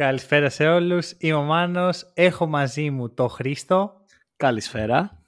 [0.00, 1.12] Καλησπέρα σε όλους.
[1.18, 2.10] Είμαι ο Μάνος.
[2.14, 3.92] Έχω μαζί μου το Χρήστο.
[4.36, 5.22] Καλησπέρα.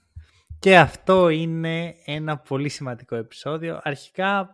[0.59, 3.81] Και αυτό είναι ένα πολύ σημαντικό επεισόδιο.
[3.83, 4.51] Αρχικά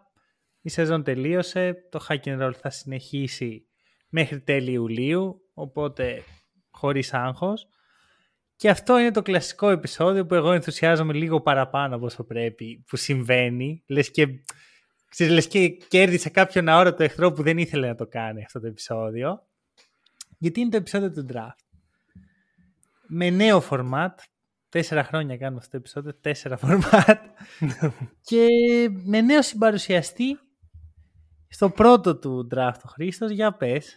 [0.60, 1.74] η σεζόν τελείωσε.
[1.90, 3.66] Το Hack and Roll θα συνεχίσει
[4.08, 5.40] μέχρι τέλη Ιουλίου.
[5.54, 6.22] Οπότε
[6.70, 7.66] χωρίς άγχος.
[8.56, 12.96] Και αυτό είναι το κλασικό επεισόδιο που εγώ ενθουσιάζομαι λίγο παραπάνω από όσο πρέπει που
[12.96, 13.82] συμβαίνει.
[13.86, 14.26] Λες και,
[15.08, 18.66] ξέρεις, λες και κέρδισε κάποιον αόρατο εχθρό που δεν ήθελε να το κάνει αυτό το
[18.66, 19.47] επεισόδιο.
[20.38, 21.64] Γιατί είναι το επεισόδιο του draft.
[23.08, 24.14] Με νέο format.
[24.68, 26.14] Τέσσερα χρόνια κάνουμε αυτό το επεισόδιο.
[26.20, 27.16] Τέσσερα format.
[28.20, 28.46] και
[29.04, 30.38] με νέο συμπαρουσιαστή
[31.48, 33.30] στο πρώτο του draft ο Χρήστος.
[33.30, 33.96] Για πες.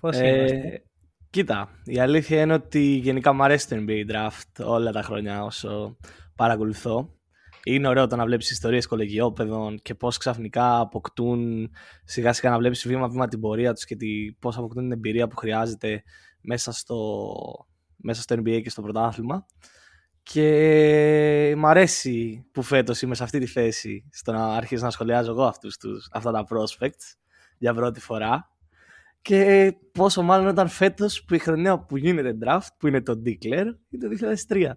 [0.00, 0.82] Πώς Ε, είμαστε.
[1.30, 5.96] κοίτα, η αλήθεια είναι ότι γενικά μου αρέσει το NBA Draft όλα τα χρόνια όσο
[6.36, 7.18] παρακολουθώ.
[7.64, 11.70] Είναι ωραίο το να βλέπεις ιστορίες κολεγιόπαιδων και πώς ξαφνικά αποκτούν
[12.04, 15.36] σιγά σιγά να βλέπεις βήμα-βήμα την πορεία τους και τη, πώς αποκτούν την εμπειρία που
[15.36, 16.02] χρειάζεται
[16.40, 17.34] μέσα στο,
[17.96, 19.46] μέσα στο NBA και στο πρωτάθλημα.
[20.22, 25.30] Και μ' αρέσει που φέτος είμαι σε αυτή τη θέση στο να αρχίσω να σχολιάζω
[25.30, 27.14] εγώ αυτούς τους, αυτά τα prospects
[27.58, 28.50] για πρώτη φορά.
[29.22, 33.74] Και πόσο μάλλον όταν φέτος που η χρονιά που γίνεται draft, που είναι το Declare,
[33.90, 34.70] είναι το 2003.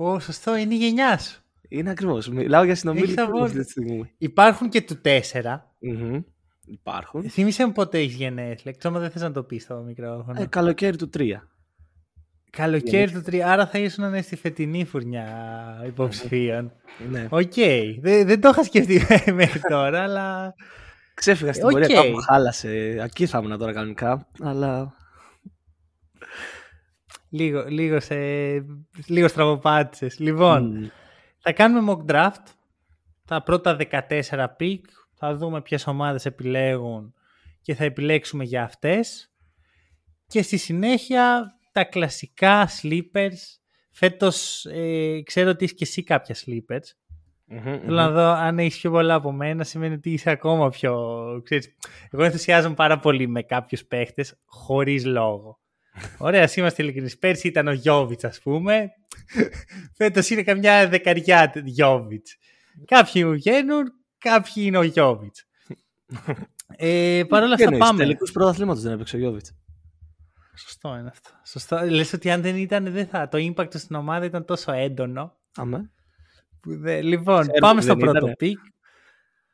[0.00, 1.40] Ω, σωστό, είναι η γενιά σου.
[1.68, 2.28] Είναι ακριβώς.
[2.28, 3.44] Μιλάω για Έχεις συνομιλητή αβόλυτο.
[3.44, 4.10] αυτή τη στιγμή.
[4.18, 5.10] Υπάρχουν και του 4.
[5.78, 6.20] Μμμ.
[6.66, 7.22] Υπάρχουν.
[7.30, 8.58] Θύμησε μου πότε έχεις γενέθλια.
[8.64, 10.42] Εκτό αν δεν θες να το πεις στο μικρόφωνο.
[10.42, 11.22] Ε, καλοκαίρι του 3.
[12.50, 13.38] Καλοκαίρι του 3.
[13.38, 15.26] Άρα θα ήσουν ναι, στη φετινή φουρνιά
[15.86, 16.72] υποψηφίων.
[17.10, 17.26] Ναι.
[17.30, 17.52] Οκ.
[18.00, 20.54] Δεν, δεν το είχα σκεφτεί μέχρι τώρα, αλλά.
[21.14, 21.70] Ξέφυγα στην οκ.
[21.70, 22.70] πορεία, κάπου χάλασε.
[23.04, 24.26] Εκεί θα ήμουν τώρα κανονικά.
[24.40, 24.94] Αλλά.
[27.28, 28.16] Λίγο, λίγο, σε...
[29.06, 30.18] λίγο στραβοπάτησες.
[30.18, 30.86] Λοιπόν, μ,
[31.38, 32.44] θα κάνουμε mock draft.
[33.24, 34.80] Τα πρώτα 14 pick.
[35.14, 37.14] Θα δούμε ποιες ομάδες επιλέγουν
[37.62, 39.32] και θα επιλέξουμε για αυτές.
[40.26, 43.38] Και στη συνέχεια τα κλασικά sleepers.
[43.90, 46.86] Φέτος ε, ξέρω ότι είσαι και εσύ κάποια sleepers.
[47.44, 47.94] μμμ, Θέλω μμμ.
[47.94, 51.20] να δω αν έχεις πιο πολλά από μένα, σημαίνει ότι είσαι ακόμα πιο.
[51.44, 51.74] Ξέρεις,
[52.10, 55.60] εγώ ενθουσιάζομαι πάρα πολύ με κάποιους παίχτες χωρίς λόγο.
[56.18, 57.18] Ωραία, ας είμαστε ειλικρινείς.
[57.18, 58.90] Πέρσι ήταν ο Γιώβιτς, ας πούμε.
[59.96, 62.36] Φέτος είναι καμιά δεκαριά Γιώβιτς.
[62.84, 65.44] Κάποιοι μου βγαίνουν, κάποιοι είναι ο Γιώβιτς.
[66.76, 67.98] ε, Παρ' όλα Τι αυτά εννοείς, πάμε.
[68.02, 69.52] Τελικούς πρωταθλήματος δεν έπαιξε ο Γιώβιτς.
[70.56, 71.30] Σωστό είναι αυτό.
[71.46, 71.80] Σωστό.
[71.90, 73.28] Λες ότι αν δεν ήταν, δεν θα.
[73.28, 75.36] Το impact του στην ομάδα ήταν τόσο έντονο.
[75.56, 75.90] Αμέ.
[76.60, 78.34] Που δε- Λοιπόν, Ξέρω πάμε ότι στο δεν πρώτο ήτανε.
[78.36, 78.58] pick.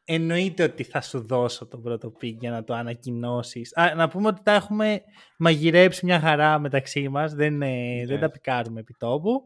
[0.04, 3.76] Εννοείται ότι θα σου δώσω το πρώτο pick για να το ανακοινώσεις.
[3.76, 5.02] Α, να πούμε ότι τα έχουμε
[5.36, 7.34] μαγειρέψει μια χαρά μεταξύ μας.
[7.34, 9.42] Δεν, ε, δεν τα πικάρουμε επί τόπου.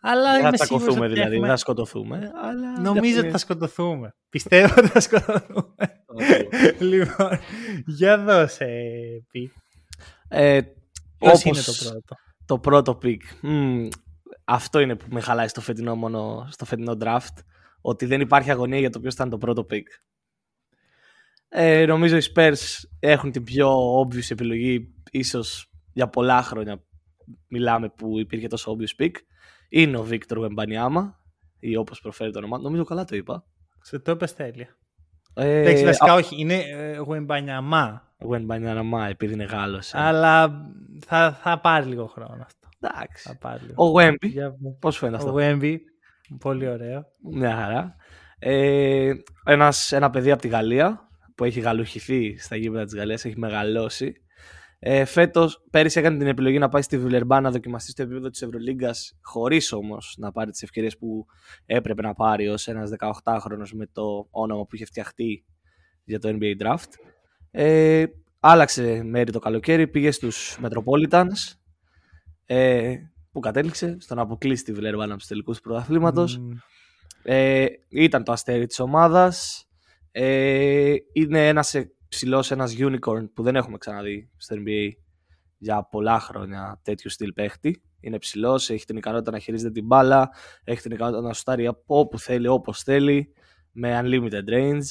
[0.00, 2.30] Αλλά Δεν θα είμαι σίγουρος τσακωθούμε ότι δηλαδή, έχουμε- δεν θα σκοτωθούμε.
[2.42, 4.14] Αλλά Νομίζω ότι θα σκοτωθούμε.
[4.28, 5.74] Πιστεύω ότι θα σκοτωθούμε.
[6.78, 7.38] λοιπόν,
[7.86, 8.66] για δώσε
[9.30, 9.52] pick.
[10.28, 10.60] Ε,
[11.18, 12.14] Ποιος όπως είναι το πρώτο;
[12.46, 13.16] το πρώτο pick.
[13.40, 13.88] Μμμ,
[14.44, 17.34] αυτό είναι που με χαλάει στο φετινό, μόνο, στο φετινό draft.
[17.80, 19.82] Ότι δεν υπάρχει αγωνία για το ποιος θα είναι το πρώτο pick.
[21.48, 22.54] Ε, νομίζω οι Spurs
[23.00, 26.82] έχουν την πιο obvious επιλογή ίσως για πολλά χρόνια
[27.48, 29.10] μιλάμε που υπήρχε τόσο obvious pick.
[29.68, 31.10] Είναι ο Victor Wembanyama
[31.58, 32.58] ή όπως προφέρει το όνομα.
[32.58, 33.44] Νομίζω καλά το είπα.
[33.82, 34.76] Σε το είπες τέλεια.
[35.34, 36.40] Ε, Εντάξει, βασικά όχι.
[36.40, 38.12] Είναι ε, Γουεμπανιαμά.
[38.30, 39.94] Wembanyama επειδή είναι Γάλλος.
[39.94, 39.98] ε.
[39.98, 40.64] Αλλά
[41.06, 42.68] θα, θα πάρει λίγο χρόνο αυτό.
[42.80, 43.28] Εντάξει.
[43.28, 43.84] Θα πάρει λίγο.
[43.88, 45.76] Ο Wemby, Για- πώς φαίνεται αυτό; Ο Wemby.
[46.40, 47.06] Πολύ ωραίο.
[47.32, 47.96] Μια χαρά.
[48.38, 49.12] Ε,
[49.44, 54.14] ένας, ένα παιδί από τη Γαλλία που έχει γαλουχηθεί στα γήπεδα της Γαλλίας, έχει μεγαλώσει.
[54.80, 58.42] Ε, φέτος, πέρυσι έκανε την επιλογή να πάει στη Βιλερμπάν να δοκιμαστεί στο επίπεδο της
[58.42, 61.26] Ευρωλίγκας χωρίς όμως να πάρει τις ευκαιρίες που
[61.66, 65.44] έπρεπε να πάρει ως ένας 18χρονος με το όνομα που είχε φτιαχτεί
[66.04, 66.92] για το NBA Draft.
[67.50, 68.04] Ε,
[68.40, 71.58] άλλαξε μέρη το καλοκαίρι, πήγε στους Metropolitans
[72.44, 72.96] ε,
[73.38, 76.38] που κατέληξε στο να αποκλείσει τη Βιλερμπάν από τους τελικούς πρωταθλήματος.
[76.38, 76.50] Μμ.
[77.22, 79.66] Ε, ήταν το αστέρι της ομάδας.
[80.10, 84.90] Ε, είναι ένας ε, ψηλός, ένας unicorn που δεν έχουμε ξαναδεί στο NBA
[85.58, 87.82] για πολλά χρόνια τέτοιου στυλ παίχτη.
[88.00, 90.30] Είναι ψηλός, έχει την ικανότητα να χειρίζεται την μπάλα,
[90.64, 93.32] έχει την ικανότητα να σουτάρει από όπου θέλει, όπως θέλει,
[93.72, 94.84] με unlimited range.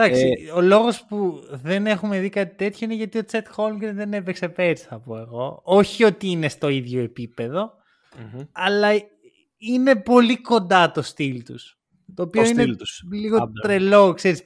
[0.00, 3.96] Εντάξει, ε, ο λόγος που δεν έχουμε δει κάτι τέτοιο είναι γιατί ο Τσέτ Χόλγκρεν
[3.96, 5.60] δεν έπαιξε πέρσι, θα πω εγώ.
[5.64, 7.72] Όχι ότι είναι στο ίδιο επίπεδο,
[8.14, 8.46] mm-hmm.
[8.52, 8.88] αλλά
[9.58, 11.78] είναι πολύ κοντά το στυλ τους.
[12.14, 13.02] Το οποίο το είναι τους.
[13.12, 13.60] λίγο Άμπλε.
[13.62, 14.42] τρελό, ξέρεις.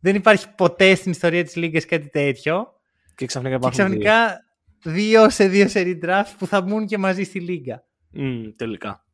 [0.00, 2.66] Δεν υπάρχει ποτέ στην ιστορία της Λίγκας κάτι τέτοιο.
[3.14, 4.44] Και ξαφνικά υπάρχουν και ξαφνικά
[4.82, 4.92] δύο.
[4.92, 7.84] δύο σε δύο σερή draft που θα μπουν και μαζί στη Λίγκα.
[8.16, 9.04] Mm, τελικά.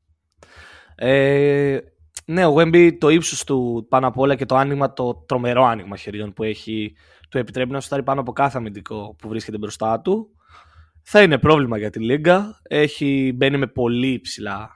[0.94, 1.78] Ε,
[2.32, 5.96] ναι, ο Wemby το ύψος του πάνω απ' όλα και το άνοιγμα, το τρομερό άνοιγμα
[5.96, 6.94] χεριών που έχει,
[7.28, 10.30] του επιτρέπει να σουτάρει πάνω από κάθε αμυντικό που βρίσκεται μπροστά του.
[11.02, 12.60] Θα είναι πρόβλημα για τη Λίγκα.
[12.62, 14.70] Έχει, μπαίνει με πολύ ψηλά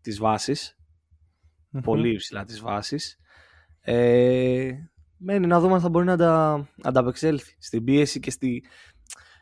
[0.00, 0.80] τις βασεις
[1.82, 3.18] Πολύ ψηλά τις βάσεις.
[3.80, 4.72] Ε,
[5.16, 7.56] μένει να δούμε αν θα μπορεί να τα ανταπεξέλθει.
[7.58, 8.64] Στην πίεση και στη,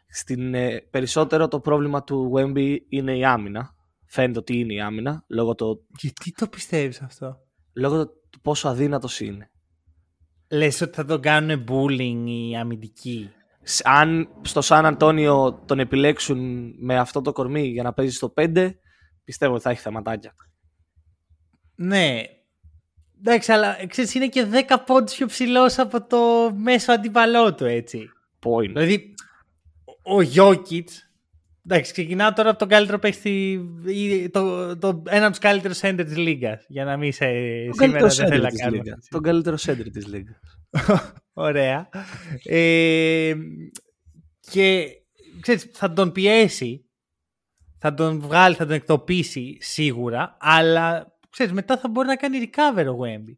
[0.09, 3.75] στην, ε, περισσότερο το πρόβλημα του Wemby είναι η άμυνα.
[4.07, 5.25] Φαίνεται ότι είναι η άμυνα.
[5.29, 5.85] Λόγω το...
[5.99, 7.48] Γιατί το πιστεύεις αυτό;
[7.79, 9.51] Λόγω του πόσο αδύνατος είναι.
[10.51, 13.31] Λες ότι θα τον κάνουν bullying οι αμυντικοί.
[13.83, 18.75] Αν στο Σαν Αντώνιο τον επιλέξουν με αυτό το κορμί για να παίζει στο 5,
[19.25, 20.35] πιστεύω ότι θα έχει θεματάκια.
[21.75, 22.23] Ναι.
[23.19, 28.11] Εντάξει, αλλά ξέρεις, είναι και 10 πόντους πιο ψηλός από το μέσο αντιπαλό του, έτσι.
[28.45, 28.69] Point.
[28.69, 29.15] Δηλαδή,
[30.03, 31.08] ο Γιώκητς,
[31.71, 33.61] εντάξει, ξεκινάω τώρα από τον καλύτερο παίχτη,
[34.33, 36.63] το, το, ένα από τους καλύτερους σέντερ της Λίγκα.
[36.69, 37.27] Για να μην σε
[37.71, 38.83] σήμερα δεν θέλω να κάνω.
[39.09, 40.41] Τον καλύτερο σέντερ της Λίγκα.
[41.33, 41.89] Ωραία.
[42.45, 43.35] Ε,
[44.41, 44.89] και
[45.41, 46.89] ξέρεις, θα τον πιέσει,
[47.79, 52.87] θα τον βγάλει, θα τον εκτοπίσει σίγουρα, αλλά ξέρεις, μετά θα μπορεί να κάνει recover
[52.87, 53.37] ο Wemby.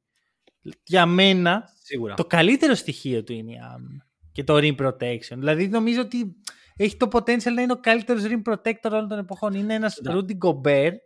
[0.85, 2.15] Για μένα, Σίγουρα.
[2.15, 5.37] το καλύτερο στοιχείο του είναι η άμυνα και το rim protection.
[5.37, 6.37] Δηλαδή νομίζω ότι
[6.85, 9.55] έχει το potential να είναι ο καλύτερος rim protector όλων των εποχών.
[9.55, 10.13] Είναι ένας yeah.
[10.13, 10.97] Rudy Gobert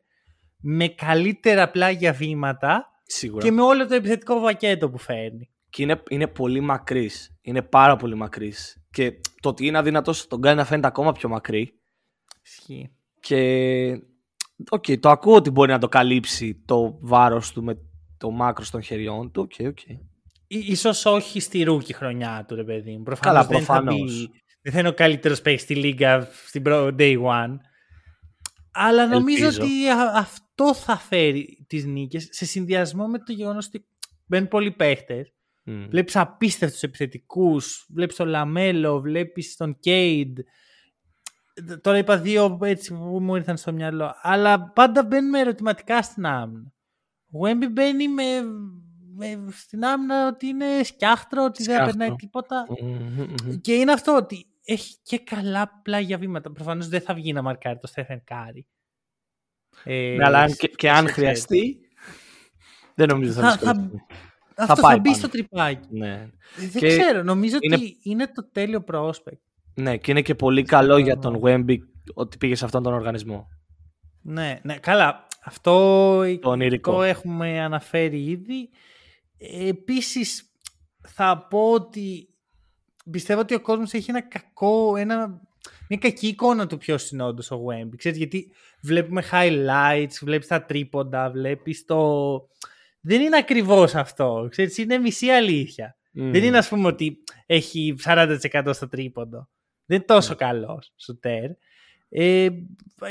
[0.60, 3.44] με καλύτερα πλάγια βήματα Σίγουρα.
[3.44, 5.50] και με όλο το επιθετικό πακέτο που φέρνει.
[5.70, 7.38] Και είναι, είναι πολύ μακρύς.
[7.40, 8.84] Είναι πάρα πολύ μακρύς.
[8.90, 11.80] Και το ότι είναι αδύνατο τον κάνει να φαίνεται ακόμα πιο μακρύ.
[12.42, 12.90] Ισχύει.
[13.20, 13.40] Και
[14.70, 17.78] OK, okay, το ακούω ότι μπορεί να το καλύψει το βάρος του με
[18.18, 19.48] το μάκρο των χεριών του.
[19.50, 19.98] Okay, okay.
[20.46, 23.02] Ίσως όχι στη rookie χρονιά του, ρε παιδί μου.
[23.02, 24.16] Προφανώς Καλά, προφανώς.
[24.16, 27.56] Δεν θα, δεν θα είναι ο καλύτερος παίκτης στη Λίγκα στην day one.
[28.72, 33.86] Αλλά νομίζω ότι αυτό θα φέρει τις νίκες σε συνδυασμό με το γεγονός ότι
[34.26, 35.32] μπαίνουν πολλοί παίχτες.
[35.66, 35.86] Mm.
[35.90, 40.38] Βλέπεις απίστευτους επιθετικούς, βλέπεις τον Λαμέλο, βλέπεις τον Κέιντ,
[41.80, 44.14] Τώρα είπα δύο έτσι που μου ήρθαν στο μυαλό.
[44.20, 46.72] Αλλά πάντα μπαίνουν ερωτηματικά στην άμυνα.
[47.30, 48.24] Ο Wemby μπαίνει με,
[49.14, 52.14] με, στην άμυνα ότι είναι σκιάχτρο, ότι δεν περνάει
[53.60, 56.52] Και είναι αυτό ότι έχει και καλά πλάγια βήματα.
[56.52, 58.66] Προφανώς δεν θα βγει να μαρκάρει το Στέφεν Κάρι.
[59.84, 61.78] Ε, ναι, αλλά και, και αν χρειαστεί,
[62.94, 63.74] δεν νομίζω θα, θα,
[64.54, 65.88] θα, αυτό θα, μπει στο τρυπάκι.
[65.90, 66.28] Ναι.
[66.56, 67.74] Δεν και ξέρω, νομίζω είναι...
[67.74, 69.40] ότι είναι το τέλειο prospect.
[69.74, 71.76] Ναι, και είναι και πολύ καλό για τον Wemby
[72.14, 73.48] ότι πήγε σε αυτόν τον οργανισμό.
[74.22, 75.26] Ναι, ναι καλά.
[75.44, 76.22] Αυτό
[76.80, 78.70] το έχουμε αναφέρει ήδη.
[79.68, 80.52] Επίσης,
[81.00, 82.33] θα πω ότι
[83.10, 85.40] πιστεύω ότι ο κόσμος έχει ένα κακό, ένα,
[85.88, 87.96] μια κακή εικόνα του ποιος είναι όντως ο Wemby.
[87.96, 92.32] Ξέρεις, γιατί βλέπουμε highlights, βλέπεις τα τρίποντα, βλέπεις το...
[93.00, 94.46] Δεν είναι ακριβώς αυτό.
[94.50, 95.96] Ξέρεις, είναι μισή αλήθεια.
[96.16, 99.48] Δεν είναι ας πούμε ότι έχει 40% στο τρίποντο.
[99.84, 100.34] Δεν είναι τόσο ναι.
[100.34, 101.50] καλός σουτέρ.
[102.08, 102.48] Ε,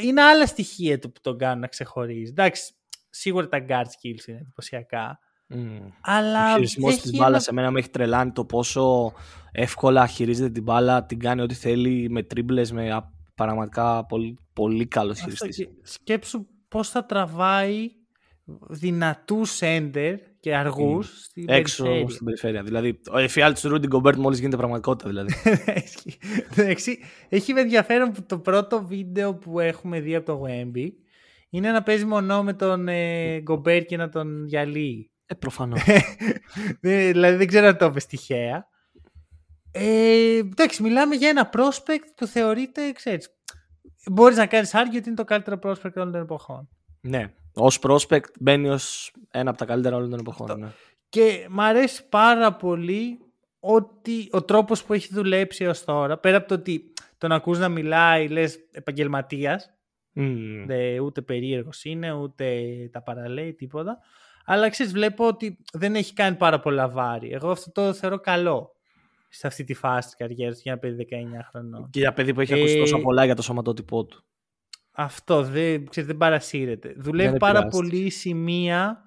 [0.02, 2.30] είναι άλλα στοιχεία του που τον κάνουν να ξεχωρίζει.
[2.30, 2.74] Εντάξει,
[3.10, 5.20] σίγουρα τα guard skills είναι εντυπωσιακά.
[5.54, 5.92] Mm.
[6.02, 6.52] Αλλά.
[6.52, 7.40] Ο χειρισμός της μπάλας ένα...
[7.40, 9.14] σε μένα με έχει τρελάνει το πόσο
[9.52, 15.20] εύκολα χειρίζεται την μπάλα, την κάνει ό,τι θέλει με τρίμπλες, με πραγματικά πολύ, πολύ καλός
[15.20, 15.68] χειριστής.
[15.82, 17.92] Σκέψου πώς θα τραβάει
[18.70, 21.18] δυνατούς έντερ και αργούς mm.
[21.24, 22.10] στην Έξω περιφέρεια.
[22.10, 22.64] στην περιφέρεια.
[22.64, 25.10] Δηλαδή, ο εφιάλτης του Ρούντι Γκομπέρτ μόλις γίνεται πραγματικότητα.
[25.10, 25.34] Δηλαδή.
[26.74, 30.88] έχει, έχει ενδιαφέρον που το πρώτο βίντεο που έχουμε δει από το Wemby
[31.50, 35.12] είναι να παίζει μονό με τον ε, Γκομπέρ και να τον διαλύει.
[35.34, 35.82] Ε, προφανώς.
[36.82, 38.68] Ε, δηλαδή δεν ξέρω αν το είπες τυχαία.
[39.72, 43.30] Ε, εντάξει, μιλάμε για ένα prospect που θεωρείται, ξέρεις,
[44.12, 46.70] μπορείς να κάνεις άργιο ότι είναι το καλύτερο prospect όλων των εποχών.
[47.02, 50.60] Ναι, Ω prospect μπαίνει ως ένα από τα καλύτερα όλων των εποχών.
[50.60, 50.68] Ναι.
[51.10, 53.20] Και μ' αρέσει πάρα πολύ
[53.60, 57.70] ότι ο τρόπος που έχει δουλέψει έως τώρα, πέρα από το ότι τον ακούς να
[57.70, 59.74] μιλάει, λες επαγγελματίας,
[60.16, 61.00] mm.
[61.04, 63.98] ούτε περίεργος είναι, ούτε τα παραλέει, τίποτα,
[64.44, 67.32] αλλά ξέρεις, βλέπω ότι δεν έχει κάνει πάρα πολλά βάρη.
[67.32, 68.72] Εγώ αυτό το θεωρώ καλό
[69.30, 71.16] σε αυτή τη φάση της καριέρας για ένα παιδί 19
[71.50, 71.90] χρονών.
[71.90, 72.56] Και για παιδί που έχει ε...
[72.60, 74.24] ακούσει τόσο πολλά για το σωματότυπό του.
[74.92, 76.94] Αυτό δεν, ξέρετε, δεν παρασύρεται.
[76.98, 79.02] Δουλεύει πάρα πολύ σημεία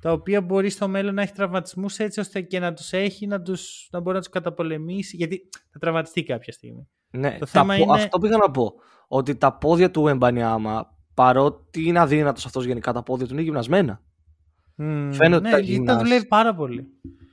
[0.00, 3.42] τα οποία μπορεί στο μέλλον να έχει τραυματισμούς έτσι ώστε και να τους έχει να,
[3.42, 5.16] τους, να μπορεί να τους καταπολεμήσει.
[5.16, 6.88] Γιατί θα τραυματιστεί κάποια στιγμή.
[7.10, 8.72] Ναι, Το τα θέμα πο- είναι- αυτό πήγα να πω.
[9.08, 14.00] Ότι τα πόδια του Wembanyama, παρότι είναι αδύνατος αυτός γενικά, τα πόδια του είναι γυμνασμένα.
[14.76, 16.02] Μμμ, Φαίνεται ότι ναι, τα γιατί τα γυμνάς.
[16.02, 16.86] δουλεύει πάρα πολύ.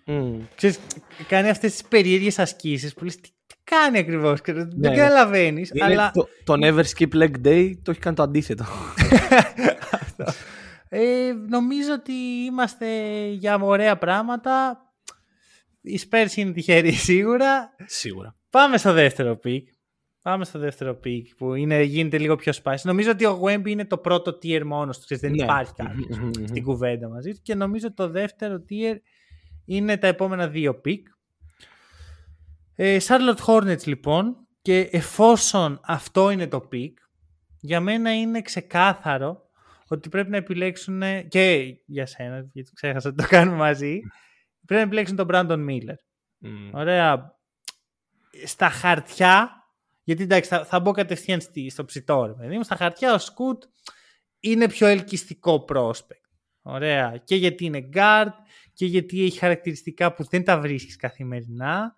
[0.06, 0.40] Μμ.
[0.56, 0.80] Ξέρεις,
[1.28, 4.96] κάνει αυτές τις περίεργες ασκήσεις που λες τι, τι κάνει ακριβώς, και δεν Ναι.
[4.96, 5.70] καταλαβαίνεις.
[5.74, 8.66] Είναι αλλά το, το Never Skip Leg Day το έχει κάνει το αντίθετο.
[10.90, 12.12] ε, νομίζω ότι
[12.48, 12.88] είμαστε
[13.28, 14.84] για ωραία πράγματα.
[15.82, 17.76] Οι Spurs είναι τυχεροί σίγουρα.
[17.86, 18.36] Σίγουρα.
[18.50, 19.68] Πάμε στο δεύτερο pick.
[20.22, 22.82] Πάμε στο δεύτερο pick που είναι, γίνεται λίγο πιο spicy.
[22.84, 25.04] Νομίζω ότι ο Wemby είναι το πρώτο tier μόνος του.
[25.04, 25.44] ξέρεις, Δεν Ναι.
[25.44, 26.46] υπάρχει κάποιος Μμμ, μμμ.
[26.46, 27.40] στην κουβέντα μαζί του.
[27.42, 28.96] Και νομίζω το δεύτερο tier
[29.66, 31.08] είναι τα επόμενα δύο pick.
[32.76, 36.98] Ε, Charlotte Hornets λοιπόν και εφόσον αυτό είναι το pick
[37.62, 39.42] για μένα είναι ξεκάθαρο
[39.88, 44.00] ότι πρέπει να επιλέξουν και για σένα, γιατί ξέχασα ότι το κάνουμε μαζί,
[44.66, 45.96] πρέπει να επιλέξουν τον Brandon Miller.
[46.38, 46.70] Μμ.
[46.74, 47.38] Ωραία.
[48.46, 49.59] Στα χαρτιά,
[50.10, 53.18] γιατί εντάξει θα, θα μπω κατευθείαν στη, στο ψητό ρε παιδί μου, στα χαρτιά ο
[53.18, 53.64] Scoot
[54.40, 56.30] είναι πιο ελκυστικό prospect.
[56.62, 57.22] Ωραία.
[57.24, 58.32] Και γιατί είναι guard
[58.74, 61.94] και γιατί έχει χαρακτηριστικά που δεν τα βρίσκεις καθημερινά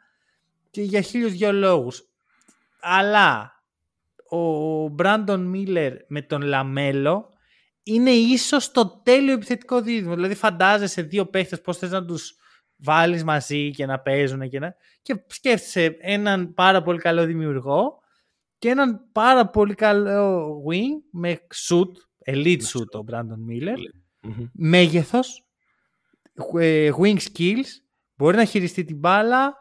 [0.69, 2.03] και για χίλιους δυο λόγους.
[2.81, 3.63] Αλλά
[4.29, 7.29] ο Μπράντον Μίλλερ με τον Λαμέλο
[7.83, 10.15] είναι ίσως το τέλειο επιθετικό δίδυμο.
[10.15, 12.35] Δηλαδή φαντάζεσαι δύο παίχτες πώς θες να τους
[12.75, 14.75] βάλεις μαζί και να παίζουν και να...
[15.01, 18.00] Και σκέφτεσαι έναν πάρα πολύ καλό δημιουργό
[18.61, 21.91] και έναν πάρα πολύ καλό wing με shoot,
[22.33, 23.77] elite shoot ο Brandon Miller,
[24.21, 24.45] Μμμ.
[24.53, 25.45] μέγεθος,
[26.59, 27.67] ε, wing skills,
[28.15, 29.53] μπορεί να χειριστεί την μπάλα,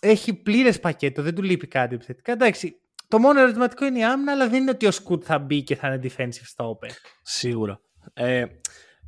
[0.00, 2.32] έχει πλήρες πακέτο, δεν του λείπει κάτι επιθετικά.
[2.32, 5.62] Εντάξει, το μόνο ερωτηματικό είναι η άμυνα, αλλά δεν είναι ότι ο Σκουτ θα μπει
[5.62, 6.90] και θα είναι defensive stopper.
[7.22, 7.80] Σίγουρα.
[8.12, 8.44] Ε,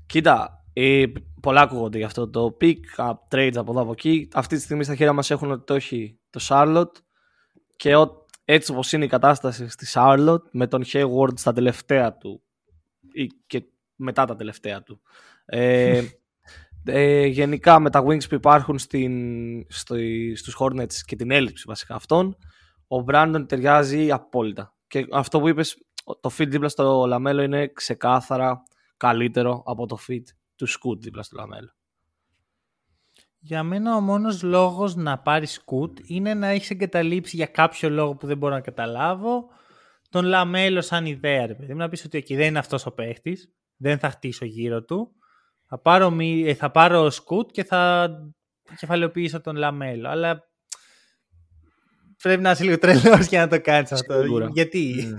[0.07, 1.05] κοίτα, ε,
[1.41, 4.29] πολλά ακούγονται για αυτό το pick, up, trades από εδώ από εκεί.
[4.33, 7.03] Αυτή τη στιγμή στα χέρια μας έχουν ότι το έχει το Charlotte
[7.77, 8.18] και ο,
[8.51, 12.43] έτσι όπως είναι η κατάσταση στη Charlotte με τον Hayward στα τελευταία του
[13.13, 13.63] ή και
[13.97, 15.01] μετά τα τελευταία του.
[15.45, 16.03] Ε,
[16.85, 19.13] ε, γενικά με τα wings που υπάρχουν στην,
[19.69, 19.97] στο,
[20.35, 22.37] στους Hornets και την έλλειψη βασικά αυτών
[22.89, 24.77] ο Brandon ταιριάζει απόλυτα.
[24.87, 25.85] Και αυτό που είπες,
[26.21, 28.63] το fit δίπλα στο Λαμέλο είναι ξεκάθαρα
[28.97, 30.25] καλύτερο από το fit
[30.57, 31.78] του Scoot δίπλα στο Λαμέλο.
[33.41, 38.15] Για μένα ο μόνος λόγος να πάρεις Scoot είναι να έχεις εγκαταλείψει για κάποιο λόγο
[38.15, 39.45] που δεν μπορώ να καταλάβω
[40.11, 42.93] τον Λαμέλο σαν ιδέα, ρε παιδί μου, να πεις ότι εκεί δεν είναι αυτός ο
[42.93, 45.13] παίχτης, δεν θα χτίσω γύρω του,
[45.67, 48.11] θα πάρω, μη- ε, θα πάρω Scoot και θα
[48.77, 50.43] κεφαλαιοποιήσω τον Λαμέλο, αλλά
[52.23, 54.21] πρέπει να είσαι λίγο τρελός για να το κάνεις αυτό.
[54.21, 54.49] Σίγουρα.
[54.53, 55.15] Γιατί;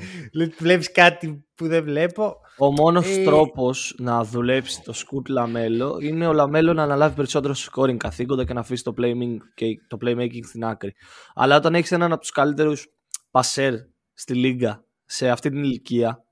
[0.57, 2.35] Βλέπεις κάτι που δεν βλέπω.
[2.57, 7.53] Ο μόνος Ε, τρόπος να δουλέψει το Scoot Λαμέλο είναι ο Λαμέλο να αναλάβει περισσότερο
[7.57, 10.93] scoring καθήκοντα και να αφήσει το playmaking, και το playmaking στην άκρη.
[11.33, 12.87] Αλλά όταν έχεις έναν από τους καλύτερους
[13.31, 13.73] πασέρ
[14.13, 16.23] στη λίγκα σε αυτή την ηλικία,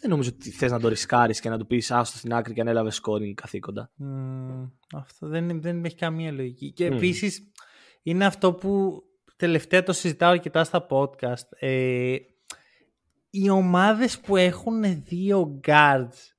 [0.00, 2.60] δεν νομίζω ότι θες να το ρισκάρεις και να του πεις άστο στην άκρη και
[2.60, 3.90] ανέλαβες scoring καθήκοντα.
[3.94, 6.72] Μμμ, αυτό δεν, δεν έχει καμία λογική.
[6.72, 6.96] Και Μμ.
[6.96, 7.40] επίσης
[8.02, 9.02] είναι αυτό που
[9.40, 11.48] τελευταία το συζητάω αρκετά στα podcast.
[11.58, 12.16] Ε,
[13.30, 16.34] οι ομάδες που έχουν δύο guards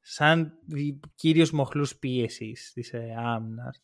[0.00, 3.80] σαν δι- κύριους μοχλούς πίεσης της ε, άμυνας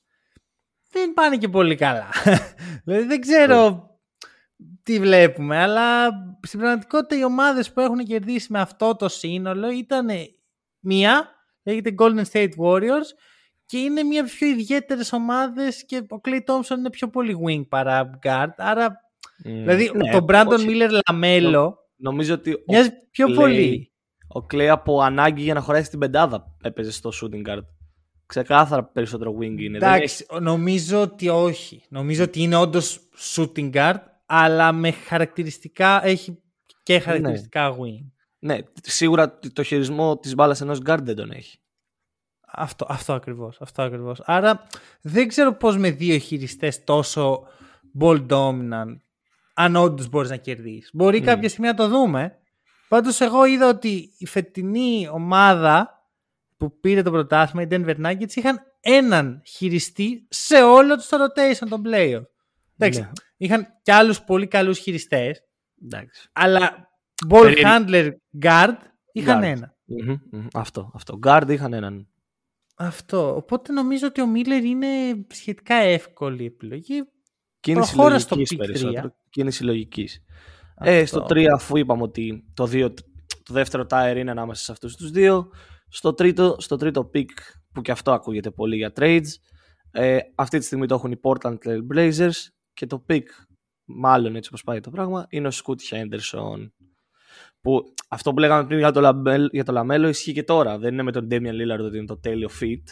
[0.91, 2.09] δεν πάνε και πολύ καλά.
[2.85, 3.91] δηλαδή δεν ξέρω
[4.83, 6.11] τι βλέπουμε, αλλά
[6.43, 10.09] στην πραγματικότητα οι ομάδες που έχουν κερδίσει με αυτό το σύνολο ήταν
[10.79, 11.31] μία,
[11.62, 13.09] λέγεται Golden State Warriors
[13.73, 17.37] και είναι μία από τις πιο ιδιαίτερες ομάδες και ο Clay Thompson είναι πιο πολύ
[17.47, 18.97] wing παρά guard, άρα
[19.43, 20.67] δηλαδή Ναι, τον Brandon όχι.
[20.69, 23.93] Miller Lamelo Νομίζω ότι ο μοιάζει πιο Clay- πολύ.
[24.35, 27.64] Ο Clay από ανάγκη για να χωρέσει την πεντάδα έπαιζε στο shooting guard.
[28.26, 29.79] Ξεκάθαρα περισσότερο wing είναι.
[29.79, 31.85] Δεν Εντάξει, νομίζω ότι όχι.
[31.88, 36.38] Νομίζω ότι είναι όντως shooting guard, αλλά με χαρακτηριστικά έχει
[36.83, 38.11] και χαρακτηριστικά wing.
[38.38, 41.57] Ναι, σίγουρα το χειρισμό της μπάλας ενός guard δεν τον έχει.
[42.55, 44.21] Αυτό, αυτό ακριβώς, αυτό ακριβώς.
[44.25, 44.67] Άρα
[45.01, 47.47] δεν ξέρω πώς με δύο χειριστές τόσο
[48.01, 48.97] ball dominant
[49.55, 50.91] αν όντως μπορείς να κερδίσεις.
[50.93, 51.25] Μπορεί Μμ.
[51.25, 52.37] κάποια στιγμή να το δούμε.
[52.89, 56.07] Πάντως εγώ είδα ότι η φετινή ομάδα
[56.57, 61.69] που πήρε το πρωτάθλημα, οι Denver Nuggets, είχαν έναν χειριστή σε όλο τους το rotation
[61.69, 62.23] των playoff.
[62.79, 63.09] Εντάξει, Ναι.
[63.37, 65.43] είχαν κι άλλους πολύ καλούς χειριστές,
[65.85, 66.29] Εντάξει.
[66.33, 66.91] αλλά
[67.29, 67.63] ball Περίεργη.
[67.67, 68.11] handler
[68.43, 68.77] guard
[69.13, 69.45] είχαν Guard.
[69.45, 69.75] ένα.
[69.85, 70.47] Μμμ, μμμ.
[70.55, 71.19] Αυτό, αυτό.
[71.27, 72.07] Guard είχαν έναν.
[72.87, 73.37] Αυτό.
[73.37, 74.87] Οπότε νομίζω ότι ο Μίλλερ είναι
[75.29, 77.03] σχετικά εύκολη επιλογή.
[77.61, 79.01] Κίνηση Προχώρα στο λογικής pick περισσότερο.
[79.01, 79.17] τρία.
[79.31, 80.25] Κίνηση λογικής.
[80.79, 81.07] Ε, Αυτό.
[81.07, 82.95] στο 3 αφού είπαμε ότι το, δύο,
[83.43, 85.51] το δεύτερο tire είναι ανάμεσα σε αυτούς τους δύο,
[85.89, 87.31] στο τρίτο, στο τρίτο pick
[87.73, 89.29] που και αυτό ακούγεται πολύ για trades.
[89.91, 93.25] Ε, αυτή τη στιγμή το έχουν οι Portland Trail Blazers και το pick,
[93.85, 96.71] μάλλον έτσι όπως πάει το πράγμα, είναι ο Scoot Henderson.
[97.62, 100.78] Που αυτό που λέγαμε πριν για το, LaMelo, για το LaMelo ισχύει και τώρα.
[100.78, 102.83] Δεν είναι με τον Damian Lillard ότι είναι το τέλειο fit.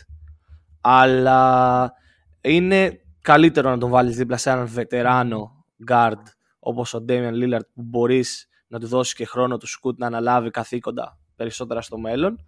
[0.80, 1.92] Αλλά
[2.40, 6.22] είναι καλύτερο να τον βάλεις δίπλα σε έναν βετεράνο guard
[6.58, 10.50] όπως ο Damian Lillard που μπορείς να του δώσεις και χρόνο του Scoot να αναλάβει
[10.50, 12.44] καθήκοντα περισσότερα στο μέλλον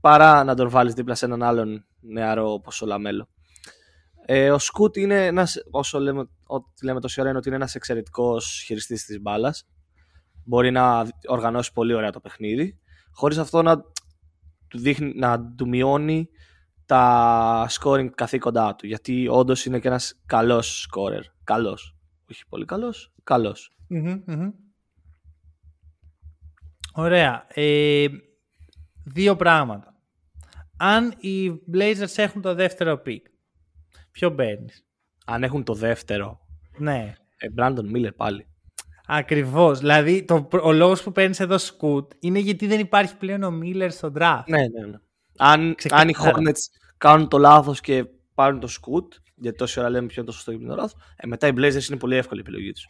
[0.00, 3.28] παρά να τον βάλεις δίπλα σε έναν άλλον νεαρό όπως ο LaMelo.
[4.26, 7.74] Ε, ο Σκούτ είναι ένας, όσο λέμε, ό,τι λέμε τόση ώρα είναι ότι είναι ένας
[7.74, 9.68] εξαιρετικός χειριστής της μπάλας.
[10.50, 12.78] Μπορεί να οργανώσει πολύ ωραία το παιχνίδι,
[13.10, 13.80] χωρίς αυτό να
[14.68, 16.28] του, δείχνει, να του μειώνει
[16.86, 18.86] τα scoring καθήκοντά του.
[18.86, 21.22] Γιατί όντως είναι και ένας καλός scorer.
[21.44, 21.96] Καλός.
[22.30, 23.76] Όχι πολύ καλός, καλός.
[26.94, 27.46] Ωραία.
[27.48, 28.06] Ε,
[29.04, 29.94] δύο πράγματα.
[30.76, 33.22] Αν οι Blazers έχουν το δεύτερο pick,
[34.10, 34.70] ποιο παίρνει.
[35.24, 36.40] Αν έχουν το δεύτερο.
[36.78, 37.14] Ναι.
[37.36, 38.46] Ε, Brandon Miller πάλι.
[39.12, 39.78] Ακριβώς.
[39.78, 43.88] Δηλαδή, το, ο λόγος που παίρνεις εδώ σκουτ είναι γιατί δεν υπάρχει πλέον ο Miller
[43.90, 44.42] στο draft.
[44.46, 44.96] Ναι, ναι, ναι.
[45.36, 46.60] Αν, αν οι Hornets
[46.98, 50.50] κάνουν το λάθος και πάρουν το σκουτ, γιατί τόση ώρα λέμε ποιο είναι το σωστό
[50.50, 52.88] και ποιο είναι το λάθος, ε, μετά οι Blazers είναι πολύ εύκολη η επιλογή τους.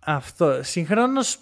[0.00, 0.62] Αυτό.
[0.62, 1.38] Συγχρόνως,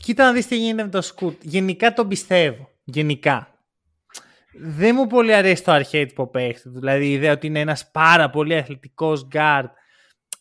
[0.00, 1.42] κοίτα να δεις τι γίνεται με το σκουτ.
[1.42, 2.68] Γενικά τον πιστεύω.
[2.84, 3.50] Γενικά.
[4.58, 6.78] Δεν μου πολύ αρέσει το αρχέτυπο παίχτη του.
[6.78, 9.66] Δηλαδή η ιδέα ότι είναι ένας πάρα πολύ αθλητικός guard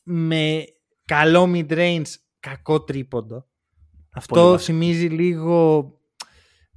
[0.03, 0.63] με
[1.05, 2.03] καλό mid-range,
[2.49, 3.45] κακό τρίποντο.
[4.13, 5.89] Αυτό θυμίζει λίγο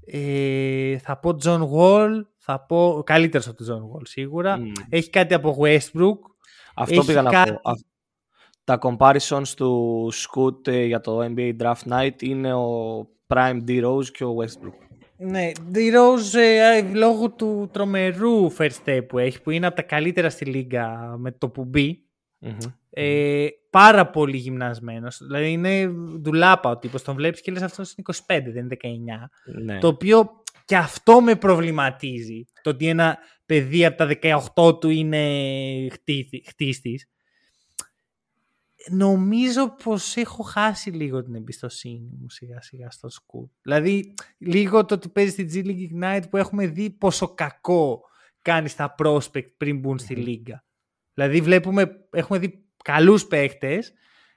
[0.05, 4.59] ε, θα πω John Wall, θα πω καλύτερος από τον John Wall σίγουρα.
[4.89, 6.19] Έχει κάτι από Westbrook.
[6.75, 7.61] Αυτό πήγα να πω.
[8.65, 14.07] Τα comparisons του Scoot ε, για το NBA Draft Night είναι ο Prime D Rose
[14.07, 14.89] και ο Westbrook.
[15.17, 19.83] Ναι, η Rose ε, λόγω του τρομερού first step που έχει, που είναι από τα
[19.83, 22.09] καλύτερα στη λίγα με το που μπει,
[23.01, 25.19] ε, πάρα πολύ γυμνασμένος.
[25.23, 25.87] Δηλαδή είναι
[26.21, 28.77] δουλάπα ο τύπος, τον βλέπεις και λες αυτός είναι 25, δεν είναι
[29.55, 29.61] 19.
[29.63, 29.79] Ναι.
[29.79, 32.45] Το οποίο και αυτό με προβληματίζει.
[32.63, 34.07] Το ότι ένα παιδί από τα
[34.55, 35.89] 18 του είναι
[36.47, 37.09] χτίστης
[38.91, 43.51] νομίζω πως έχω χάσει λίγο την εμπιστοσύνη μου σιγά σιγά στο σκουτ.
[43.63, 48.01] Δηλαδή λίγο το ότι παίζει στη G League Ignite που έχουμε δει πόσο κακό
[48.43, 50.65] κάνεις στα prospect πριν μπουν στη λίγα.
[51.15, 53.93] Δηλαδή βλέπουμε, έχουμε δει καλούς παίχτες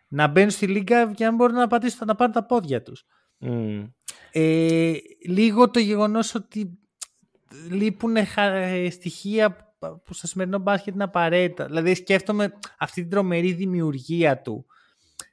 [0.07, 3.05] να μπαίνουν στη λίγα για να μπορούν να πατήσουν, να πάρουν τα πόδια τους.
[4.31, 4.93] Ε,
[5.27, 6.79] λίγο το γεγονός ότι
[7.69, 8.15] λείπουν
[8.89, 11.65] στοιχεία που στο σημερινό μπάσκετ είναι απαραίτητα.
[11.65, 14.65] Δηλαδή σκέφτομαι αυτή την τρομερή δημιουργία του.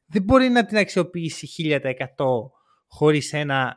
[0.06, 2.02] Δεν μπορεί να την αξιοποιήσει 1000%
[2.86, 3.76] χωρίς ένα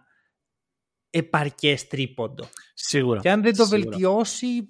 [1.10, 2.47] επαρκές τρίποντο.
[2.73, 3.19] Σίγουρα.
[3.19, 4.67] Και αν δεν το βελτιώσει,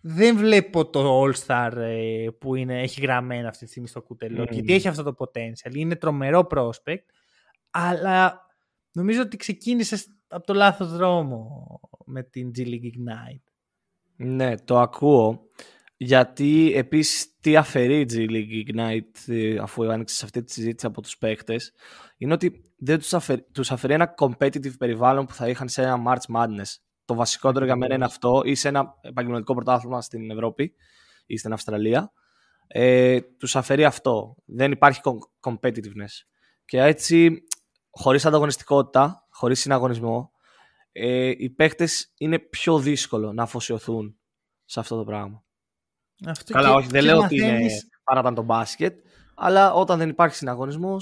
[0.00, 4.42] δεν βλέπω το All-Star ε, που είναι, έχει γραμμένο αυτή τη στιγμή στο κουτελό.
[4.42, 4.50] Mm.
[4.50, 5.74] Γιατί έχει αυτό το potential.
[5.74, 7.04] Είναι τρομερό prospect,
[7.70, 8.46] αλλά
[8.92, 11.66] νομίζω ότι ξεκίνησε από το λάθος δρόμο
[12.04, 13.52] με την G League Ignite.
[14.16, 15.48] Ναι, το ακούω.
[15.96, 20.86] Γιατί επίσης τι αφαιρεί η G League Ignite ε, αφού άνοιξες σε αυτή τη συζήτηση
[20.86, 21.56] από τους παίχτε,
[22.16, 26.02] είναι ότι δεν τους αφαιρεί, τους αφαιρεί ένα competitive περιβάλλον που θα είχαν σε ένα
[26.06, 26.74] March Madness.
[27.10, 30.74] Το βασικότερο για μένα είναι αυτό, ή σε ένα επαγγελματικό πρωτάθλημα στην Ευρώπη
[31.26, 32.12] ή στην Αυστραλία.
[32.66, 34.36] Ε, τους αφαιρεί αυτό.
[34.44, 35.00] Δεν υπάρχει
[35.40, 36.24] competitiveness.
[36.64, 37.42] Και έτσι,
[37.90, 40.30] χωρίς ανταγωνιστικότητα, χωρίς συναγωνισμό,
[40.92, 44.18] ε, οι παίχτε είναι πιο δύσκολο να αφοσιωθούν
[44.64, 45.44] σε αυτό το πράγμα.
[46.26, 47.68] Αυτό Καλά, όχι, δεν λέω ότι είναι
[48.04, 50.96] παρά το μπάσκετ, αλλά όταν δεν υπάρχει συναγωνισμό.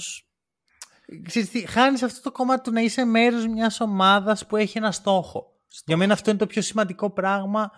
[1.67, 5.57] Χάνεις αυτό το κομμάτι του να είσαι μέρος μιας ομάδας που έχει ένα στόχο.
[5.85, 7.71] Για μένα αυτό είναι το πιο σημαντικό πράγμα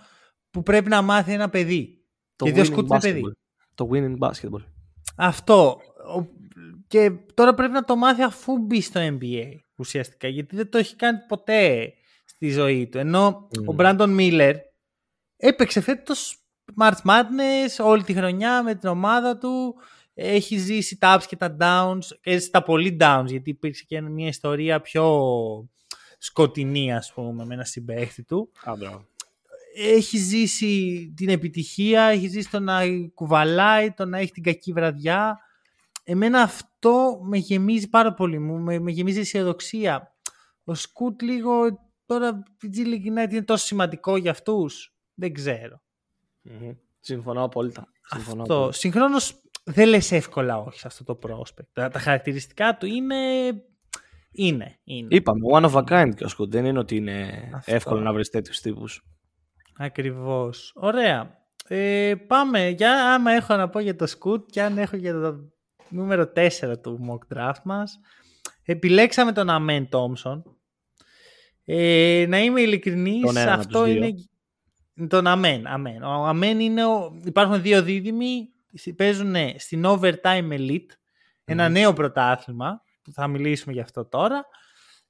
[0.50, 2.06] που πρέπει να μάθει ένα παιδί.
[2.36, 3.22] Το και winning παιδί.
[3.76, 4.64] Το winning basketball.
[5.16, 5.78] Αυτό.
[6.88, 10.28] Και τώρα πρέπει να το μάθει αφού μπει στο NBA ουσιαστικά.
[10.28, 11.94] Γιατί δεν το έχει κάνει ποτέ
[12.26, 12.98] στη ζωή του.
[12.98, 13.66] Ενώ mm.
[13.66, 14.56] ο Μπράντον Μίλλερ
[15.38, 16.46] έπαιξε φέτος
[16.82, 19.76] March Madness όλη τη χρονιά με την ομάδα του.
[20.14, 24.28] Έχει ζήσει τα ups και τα downs, και τα πολύ downs, γιατί υπήρξε και μια
[24.28, 25.04] ιστορία πιο
[26.22, 28.52] σκοτεινή, ας πούμε, με ένα συμπαίχτη του.
[29.76, 32.82] έχει ζήσει την επιτυχία, έχει ζήσει το να
[33.14, 35.40] κουβαλάει, το να έχει την κακή βραδιά.
[36.04, 40.16] Εμένα αυτό με γεμίζει πάρα πολύ, μου, με, με γεμίζει αισιοδοξία.
[40.64, 41.80] Ο Σκούτ λίγο
[42.12, 44.94] Τώρα η G League United είναι τόσο σημαντικό για αυτούς.
[45.14, 45.82] Δεν ξέρω.
[46.46, 46.76] Mm-hmm.
[47.00, 47.88] Συμφωνώ απόλυτα.
[48.06, 48.70] Συμφωνώ αυτό.
[48.72, 51.68] Συγχρόνως δεν λες εύκολα όχι σε αυτό το prospect.
[51.74, 53.16] Τα, τα χαρακτηριστικά του είναι.
[54.32, 55.08] Είναι, είναι.
[55.10, 56.52] Είπαμε, one of a kind και ο Σκουντ.
[56.52, 57.76] Δεν είναι ότι είναι αυτό.
[57.76, 59.02] εύκολο να βρεις τέτοιους τύπους.
[59.78, 60.72] Ακριβώς.
[60.76, 61.40] Ωραία.
[61.68, 62.68] Ε, πάμε.
[62.68, 65.52] Για άμα έχω να πω για το Scoot και αν έχω για το
[65.90, 66.50] νούμερο 4
[66.82, 68.00] του mock draft μας.
[68.64, 70.44] Επιλέξαμε τον Αμέν Τόμσον.
[71.66, 74.14] Ε, να είμαι ειλικρινής, αυτό είναι...
[75.08, 76.04] Τον Αμέν, Αμέν.
[76.04, 76.86] Ο Αμέν είναι...
[76.86, 77.20] Ο...
[77.26, 78.50] Υπάρχουν δύο δίδυμοι,
[78.96, 80.90] παίζουν στην Overtime Elite,
[81.46, 82.82] ένα νέο πρωτάθλημα,
[83.12, 84.46] που θα μιλήσουμε γι' αυτό τώρα.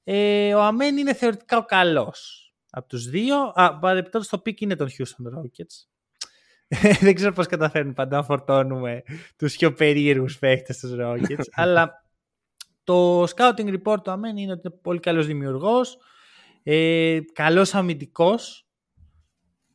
[0.04, 3.36] Ε, ο Amen είναι θεωρητικά ο καλός από τους δύο.
[3.54, 5.86] Α, παρεπιπτόντως το pick είναι των Houston Rockets.
[7.00, 9.02] Δεν ξέρω πώς καταφέρνουν πάντα να φορτώνουμε
[9.36, 11.44] τους πιο περίεργους παίχτες τους Rockets.
[11.62, 12.04] αλλά
[12.84, 15.98] το scouting report του Amen είναι ότι είναι πολύ καλός δημιουργός,
[16.62, 18.66] ε, καλός αμυντικός,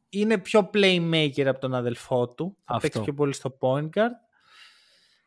[0.10, 4.16] είναι πιο playmaker από τον αδελφό του, θα παίξει πιο πολύ στο point guard.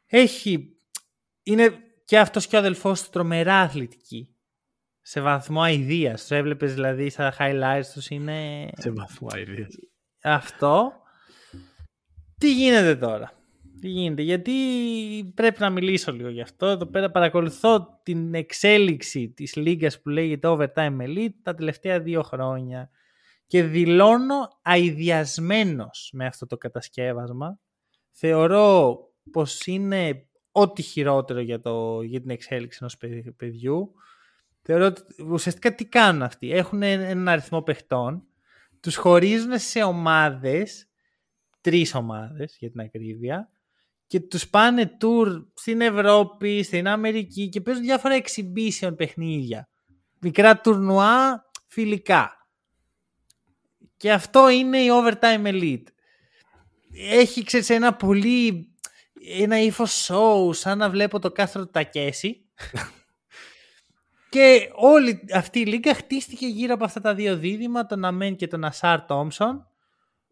[0.06, 0.76] Έχει,
[1.42, 1.78] είναι
[2.10, 4.28] και αυτός και ο αδελφός του τρομερά αθλητική
[5.00, 6.26] σε βαθμό αηδίας.
[6.26, 8.68] Το έβλεπες δηλαδή στα highlights τους είναι.
[8.72, 9.68] Σε βαθμό αηδίας.
[10.22, 10.92] Αυτό.
[12.38, 13.32] Τι γίνεται τώρα;
[13.80, 14.52] Τι γίνεται, γιατί
[15.34, 16.66] πρέπει να μιλήσω λίγο γι' αυτό.
[16.66, 22.90] Εδώ πέρα παρακολουθώ την εξέλιξη της λίγας που λέγεται Overtime Elite τα τελευταία δύο χρόνια
[23.46, 27.58] και δηλώνω αειδιασμένος με αυτό το κατασκεύασμα.
[28.10, 28.98] Θεωρώ
[29.30, 32.96] πως είναι ό,τι χειρότερο για, το, για την εξέλιξη ενός
[33.36, 33.92] παιδιού.
[34.62, 36.52] Θεωρώ ότι ουσιαστικά τι κάνουν αυτοί.
[36.52, 38.26] Έχουν έναν αριθμό παιχτών,
[38.80, 40.88] τους χωρίζουν σε ομάδες,
[41.60, 43.50] τρεις ομάδες για την ακρίβεια,
[44.06, 49.68] και τους πάνε tour στην Ευρώπη, στην Αμερική και παίζουν διάφορα exhibition παιχνίδια.
[50.20, 52.48] Μικρά τουρνουά φιλικά.
[53.96, 55.86] Και αυτό είναι η Overtime Elite.
[57.10, 58.74] Έχει, ξέρεις, ένα πολύ...
[59.28, 62.44] ένα ύφο show, σαν να βλέπω το κάστρο του Τακέση.
[64.30, 68.46] Και όλη αυτή η λίγα χτίστηκε γύρω από αυτά τα δύο δίδυμα, τον Αμέν και
[68.46, 69.66] τον Ασάρ Τόμσον.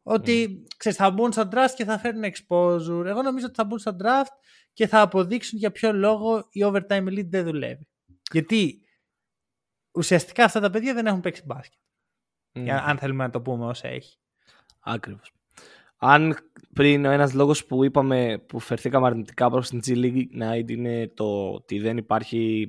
[0.02, 0.66] Ότι mm.
[0.76, 3.04] ξέρεις, θα μπουν στο draft και θα φέρουν exposure.
[3.04, 4.32] Εγώ νομίζω ότι θα μπουν στο draft
[4.72, 7.88] και θα αποδείξουν για ποιο λόγο η overtime elite δεν δουλεύει.
[8.32, 8.82] Γιατί
[9.92, 11.78] ουσιαστικά αυτά τα παιδιά δεν έχουν παίξει μπάσκετ.
[12.52, 12.68] Mm.
[12.68, 14.18] Αν θέλουμε να το πούμε όσο έχει.
[14.80, 15.32] Ακριβώς.
[15.98, 16.36] Αν
[16.74, 21.12] πριν ο ένας λόγος που είπαμε που φερθήκαμε αρνητικά προς την G League να είναι
[21.14, 22.66] το ότι δεν υπάρχει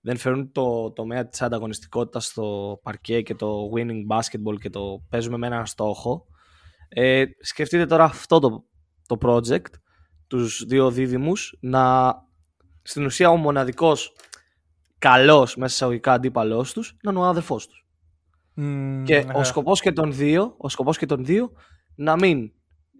[0.00, 5.36] δεν φέρουν το τομέα της ανταγωνιστικότητας στο παρκέ και το winning basketball και το παίζουμε
[5.36, 6.26] με έναν στόχο.
[6.88, 8.64] Ε, σκεφτείτε τώρα αυτό το,
[9.06, 9.70] το project,
[10.26, 12.14] τους δύο δίδυμους, να
[12.82, 14.12] στην ουσία ο μοναδικός
[14.98, 17.86] καλός μέσα σε αγωγικά αντίπαλός τους να είναι ο αδερφός τους.
[19.04, 21.52] και ο σκοπός και των δύο, ο σκοπός και των δύο
[21.94, 22.52] να μην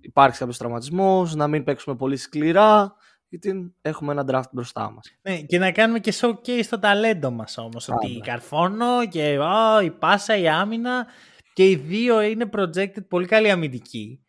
[0.02, 2.94] υπάρξει κάποιος τραυματισμός, να μην παίξουμε πολύ σκληρά,
[3.28, 5.04] γιατί έχουμε ένα draft μπροστά μας.
[5.22, 9.84] Ναι, και να κάνουμε και showcase στο ταλέντο μας όμως, ότι η Καρφόνο και oh,
[9.84, 11.06] η Πάσα, η Άμυνα
[11.52, 14.24] και οι δύο είναι projected πολύ καλή αμυντική.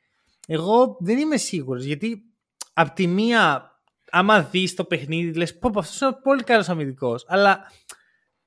[0.47, 2.21] Εγώ δεν είμαι σίγουρος, γιατί
[2.73, 3.71] από τη μία,
[4.11, 7.59] άμα δεις το παιχνίδι, λες πω αυτός είναι πολύ καλός αμυντικός, αλλά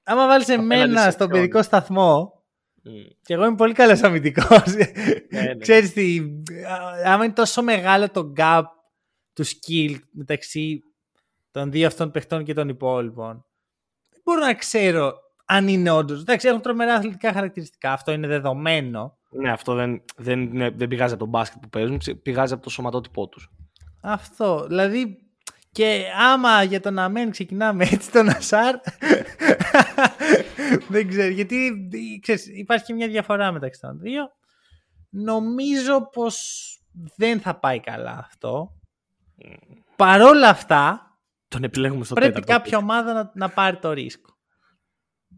[0.05, 2.36] άμα βάλεις εμένα στο παιδικό σταθμό,
[2.87, 3.11] Mm.
[3.23, 4.75] Και εγώ είμαι πολύ καλός αμυντικός.
[5.31, 5.57] Ναι, ναι.
[5.57, 6.21] Ξέρεις τι,
[7.05, 8.63] άμα είναι τόσο μεγάλο το gap
[9.33, 10.81] του skill μεταξύ
[11.51, 13.45] των δύο αυτών παιχτών και των υπόλοιπων.
[14.11, 16.21] Δεν μπορώ να ξέρω αν είναι όντως.
[16.21, 17.93] Εντάξει, έχουν τρομερά αθλητικά χαρακτηριστικά.
[17.93, 19.19] Αυτό είναι δεδομένο.
[19.31, 23.29] Ναι, αυτό δεν, δεν, δεν πηγάζει από τον μπάσκετ που παίζουν, πηγάζει από το σωματότυπό
[23.29, 23.51] τους.
[24.01, 24.65] Αυτό.
[24.67, 25.19] Δηλαδή,
[25.73, 28.75] και άμα για τον Αμέν ξεκινάμε έτσι τον Ασάρ.
[30.89, 31.29] δεν ξέρω.
[31.29, 31.89] Γιατί
[32.23, 34.23] ξέρεις, υπάρχει και μια διαφορά μεταξύ των δύο.
[35.11, 36.37] Νομίζω πως
[37.17, 38.71] δεν θα πάει καλά αυτό.
[39.97, 41.01] Παρόλα αυτά,
[41.49, 44.37] τον επιλέγουμε στο πρέπει κάποια ομάδα να, να πάρει το ρίσκο.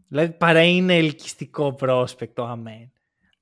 [0.07, 2.91] Δηλαδή παρά είναι ελκυστικό prospect ο Amen.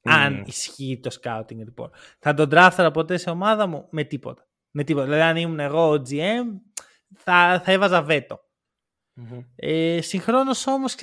[0.04, 1.90] Αν ισχύει το scouting report.
[2.20, 4.48] Θα τον draft-αρα ποτέ σε ομάδα μου με τίποτα.
[4.72, 5.06] Με τίποτα.
[5.06, 6.46] Δηλαδή αν ήμουν εγώ ο GM
[7.16, 8.40] θα, θα έβαζα βέτο.
[9.18, 9.44] Mm-hmm.
[9.56, 10.96] Ε, συγχρόνως όμως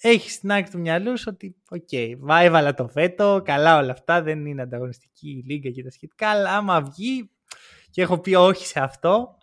[0.00, 4.22] έχει στην άκρη του μυαλού σου ότι οκ, okay, έβαλα το βέτο, καλά όλα αυτά,
[4.22, 7.30] δεν είναι ανταγωνιστική η λίγκα και τα σχετικά, αλλά άμα βγει
[7.90, 9.36] και έχω πει όχι σε αυτό,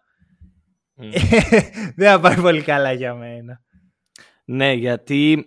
[1.95, 3.61] δεν θα πάει πολύ καλά για μένα.
[4.45, 5.45] Ναι, γιατί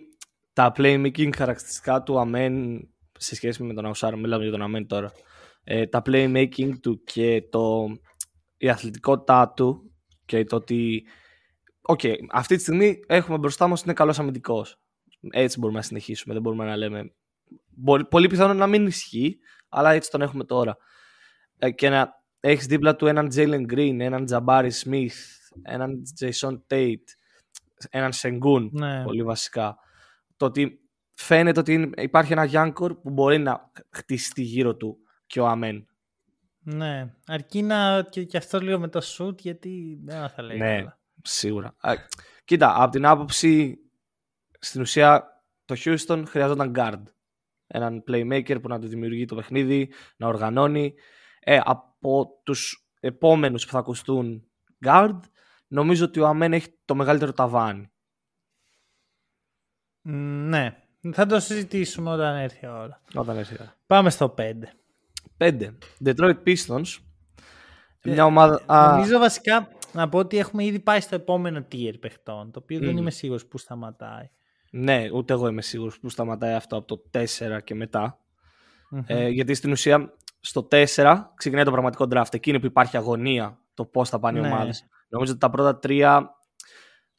[0.53, 2.81] τα playmaking χαρακτηριστικά του Amen
[3.17, 5.11] σε σχέση με τον Ausar, μιλάμε για τον Amen τώρα,
[5.63, 7.85] ε, τα playmaking του και το,
[8.57, 9.91] η αθλητικότητά του
[10.25, 11.03] και το ότι
[11.89, 14.79] OK, okay, αυτή τη στιγμή έχουμε μπροστά μας είναι καλός αμυντικός.
[15.31, 17.11] Έτσι μπορούμε να συνεχίσουμε, δεν μπορούμε να λέμε...
[18.09, 20.77] Πολύ πιθανό να μην ισχύει, αλλά έτσι τον έχουμε τώρα.
[21.57, 25.17] Ε, και να έχεις δίπλα του έναν Jalen Green, έναν Jabari Smith,
[25.63, 27.03] έναν Jason Tate,
[27.89, 29.03] έναν Sengun, ναι.
[29.03, 29.77] πολύ βασικά.
[30.37, 30.79] Το ότι
[31.13, 35.87] φαίνεται ότι υπάρχει ένα Young που μπορεί να χτιστεί γύρω του και ο Αμέν.
[36.59, 40.57] Ναι, αρκεί να και, και αυτό λίγο με το shoot γιατί δεν θα λέει.
[40.57, 40.83] Ναι,
[41.23, 41.75] σίγουρα.
[42.45, 43.77] κοίτα, από την άποψη
[44.59, 47.03] στην ουσία το Houston χρειαζόταν guard.
[47.67, 50.93] Έναν playmaker που να του δημιουργεί το παιχνίδι, να οργανώνει.
[51.39, 54.43] Ε, από τους επόμενους που θα ακουστούν
[54.85, 55.19] guard,
[55.67, 57.91] νομίζω ότι ο Αμέν έχει το μεγαλύτερο ταβάνι.
[60.01, 60.77] Ναι,
[61.13, 63.01] θα το συζητήσουμε όταν έρθει η ώρα.
[63.13, 63.75] Όταν έρθει η ώρα.
[63.85, 64.53] Πάμε στο 5.
[65.37, 65.77] 5.
[66.05, 66.97] Detroit Pistons.
[68.01, 68.63] Ε, Μια ομάδα...
[68.67, 72.97] Νομίζω βασικά να πω ότι έχουμε ήδη πάει στο επόμενο tier παιχτών, το οποίο δεν
[72.97, 74.29] είμαι σίγουρος που σταματάει.
[74.71, 77.23] Ναι, ούτε εγώ είμαι σίγουρος που σταματάει αυτό από το 4
[77.63, 78.19] και μετα
[79.05, 80.85] Ε, γιατί στην ουσία στο 4
[81.35, 82.33] ξεκινάει το πραγματικό draft.
[82.33, 84.47] Εκείνη που υπάρχει αγωνία το πώς θα πάνε ναι.
[84.47, 84.85] οι ομάδες.
[85.09, 86.35] Νομίζω ότι τα πρώτα τρία.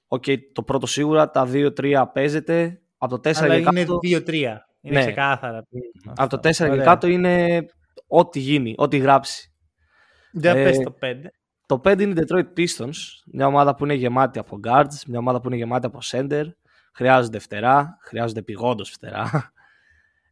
[0.06, 2.80] OK, okay, το πρώτο σίγουρα, τα δύο-τρία παίζεται.
[2.98, 4.68] Από το 4 Αλλά είναι δύο-τρία.
[4.80, 5.04] Είναι ναι.
[5.04, 5.66] ξεκάθαρα.
[6.14, 7.66] Από το 4 και κάτω είναι
[8.06, 9.52] ό,τι γίνει, ό,τι γράψει.
[10.32, 11.14] Δεν ε, πες το 5.
[11.68, 15.48] Το 5 είναι Detroit Pistons, μια ομάδα που είναι γεμάτη από guards, μια ομάδα που
[15.48, 16.44] είναι γεμάτη από center.
[16.92, 19.52] Χρειάζονται φτερά, χρειάζονται πηγόντως φτερά.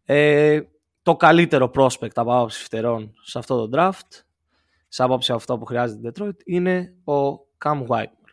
[0.09, 0.61] Ε,
[1.03, 4.23] το καλύτερο prospect από άποψη φτερών σε αυτό το draft,
[4.89, 8.33] σε άποψη αυτό που χρειάζεται Detroit, είναι ο Cam Whitemore.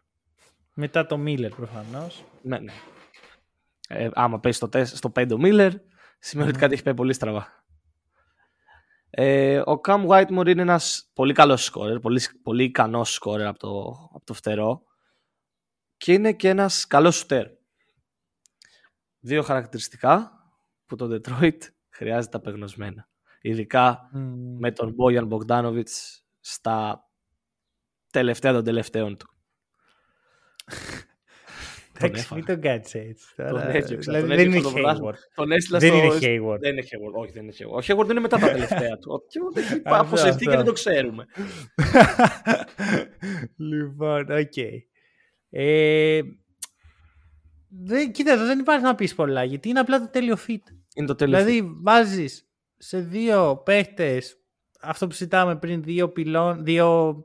[0.74, 2.24] Μετά το Miller προφανώς.
[2.42, 2.74] Ναι, ναι.
[3.88, 5.72] Ε, άμα πέσει στο, στο 5 ο Miller,
[6.20, 7.63] σημαίνει ότι κάτι έχει πάει πολύ στραβά.
[9.16, 14.10] Ε, ο Cam Whitemore είναι ένας πολύ καλός σκόρερ, πολύ, πολύ ικανός σκόρερ από το,
[14.14, 14.84] από το φτερό
[15.98, 17.48] και είναι και ένας καλός σουτέρ.
[19.20, 20.32] Δύο χαρακτηριστικά
[20.86, 21.58] που το Detroit
[21.98, 23.10] χρειάζεται απεγνωσμένα.
[23.42, 24.10] Ειδικά
[24.60, 25.90] με τον Bojan Bogdanovic
[26.40, 27.08] στα
[28.12, 29.34] τελευταία των τελευταίων του.
[32.00, 33.26] Εντάξει, μην τον κάτσε έτσι.
[33.36, 34.12] Τον έδιωξα.
[34.12, 35.14] Δηλαδή δεν είναι Hayward.
[35.36, 36.60] Τον έστειλα δεν είναι Hayward.
[36.60, 37.22] Δεν είναι Hayward.
[37.22, 37.82] Όχι, δεν είναι Hayward.
[37.82, 39.12] Ο Hayward είναι μετά τα τελευταία του.
[39.12, 41.26] Ο Hayward έχει αποσυρθεί και δεν το ξέρουμε.
[43.72, 44.58] λοιπόν, οκ.
[45.50, 46.22] Ε,
[47.68, 50.62] δεν, κοίτα, δεν υπάρχει να πεις πολλά γιατί είναι απλά το τέλειο fit.
[50.96, 54.38] Είναι το τέλειο δηλαδή, βάζεις σε δύο παίχτες
[54.84, 57.24] αυτό που συζητάμε πριν, δύο, πυλώνες, δύο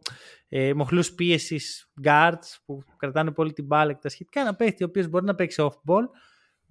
[0.49, 4.41] ε, μοχλούς πίεσης guards που κρατάνε πολύ την μπάλα και τα σχετικά.
[4.41, 6.05] Ένα παίχτη ο οποίος μπορεί να παίξει off-ball,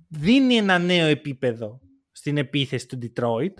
[0.07, 1.79] δίνει ένα νέο επίπεδο
[2.11, 3.53] στην επίθεση του Detroit.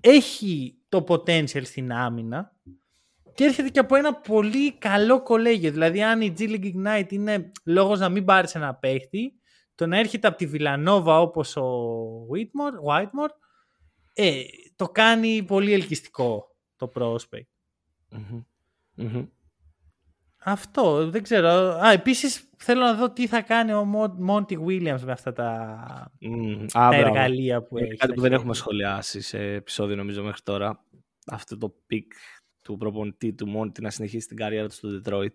[0.00, 2.52] Έχει το potential στην άμυνα
[3.34, 5.70] και έρχεται και από ένα πολύ καλό κολέγιο.
[5.70, 9.32] Δηλαδή, αν η G League Ignite είναι λόγος να μην πάρεις ένα παίχτη,
[9.74, 11.66] το να έρχεται από τη Βιλανόβα όπως ο
[12.32, 13.30] Whitmore, Whitmore
[14.12, 14.42] ε,
[14.76, 17.48] το κάνει πολύ ελκυστικό το prospect.
[20.48, 21.48] Αυτό, δεν ξέρω.
[21.84, 23.84] Α, επίσης θέλω να δω τι θα κάνει ο
[24.18, 26.12] Μόντι Williams με αυτά τα,
[26.72, 27.96] τα εργαλεία που έχει.
[27.96, 30.84] Κάτι που δεν έχουμε σχολιάσει σε επεισόδιο νομίζω μέχρι τώρα.
[31.26, 32.12] Αυτό το pick
[32.62, 35.32] του προπονητή του Monty να συνεχίσει την καριέρα του στο Detroit.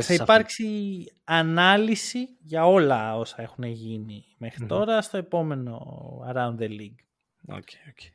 [0.00, 5.80] θα υπάρξει ανάλυση για όλα όσα έχουν γίνει μέχρι τώρα στο επόμενο
[6.32, 7.00] Around the League.
[7.48, 8.10] Okay, okay.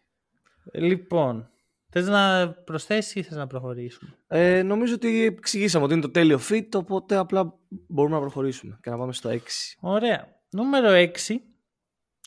[0.74, 1.50] Λοιπόν,
[1.90, 6.40] θες να προσθέσεις ή θες να προχωρήσουμε; Ε, νομίζω ότι εξηγήσαμε ότι είναι το τέλειο
[6.50, 7.54] fit, οπότε απλά
[7.88, 9.38] μπορούμε να προχωρήσουμε και να πάμε στο 6.
[9.80, 10.36] Ωραία.
[10.50, 11.42] Νούμερο 6.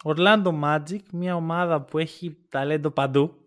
[0.05, 3.45] Orlando Magic, μια ομάδα που έχει ταλέντο παντού.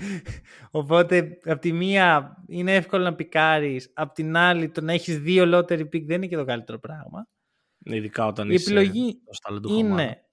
[0.70, 5.44] Οπότε, από τη μία είναι εύκολο να πικάρεις, από την άλλη το να έχεις δύο
[5.46, 7.28] lottery pick δεν είναι και το καλύτερο πράγμα.
[7.78, 9.18] Ειδικά όταν Η είσαι επιλογή
[9.68, 10.24] είναι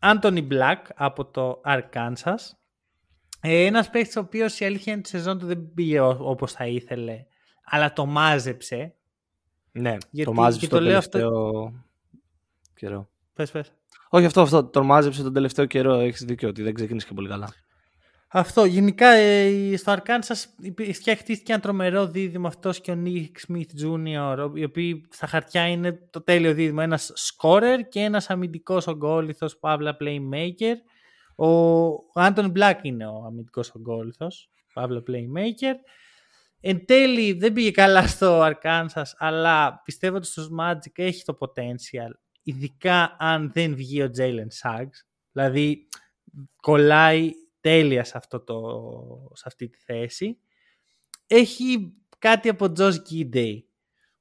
[0.00, 2.36] Anthony Black από το Arkansas.
[3.44, 6.66] Ε, ένας παίκτης ο οποίος η αλήθεια είναι τη σεζόν του δεν πήγε όπως θα
[6.66, 7.26] ήθελε,
[7.64, 8.94] αλλά το μάζεψε.
[9.72, 11.72] Ναι, γιατί, το μάζεψε το, το τελευταίο αυτό...
[12.74, 13.08] καιρό.
[13.34, 13.72] Πες, πες.
[14.08, 17.28] Όχι αυτό, αυτό, το μάζεψε τον τελευταίο καιρό, έχεις δίκιο ότι δεν ξεκίνησε και πολύ
[17.28, 17.54] καλά.
[18.34, 18.64] Αυτό.
[18.64, 20.34] Γενικά ε, στο Αρκάνσα
[20.92, 24.50] φτιάχτηκε ένα τρομερό δίδυμο αυτός και ο Νίκ Σμιθ Jr.
[24.54, 26.80] Οι οποίοι στα χαρτιά είναι το τέλειο δίδυμο.
[26.82, 30.74] Ένας σκόρερ και ένας αμυντικός ογκόλυθο, παύλα playmaker.
[31.36, 34.26] Ο Άντων Μπλακ είναι ο αμυντικός ογκόλυθο,
[34.72, 35.74] παύλα playmaker.
[36.60, 42.10] Εν τέλει δεν πήγε καλά στο Αρκάνσα, αλλά πιστεύω ότι στο Magic έχει το potential.
[42.42, 45.04] Ειδικά αν δεν βγει ο Jalen Suggs.
[45.32, 45.88] Δηλαδή
[46.56, 48.60] κολλάει τέλεια σε, αυτό το,
[49.32, 50.38] σε αυτή τη θέση.
[51.26, 53.58] Έχει κάτι από Josh Gidey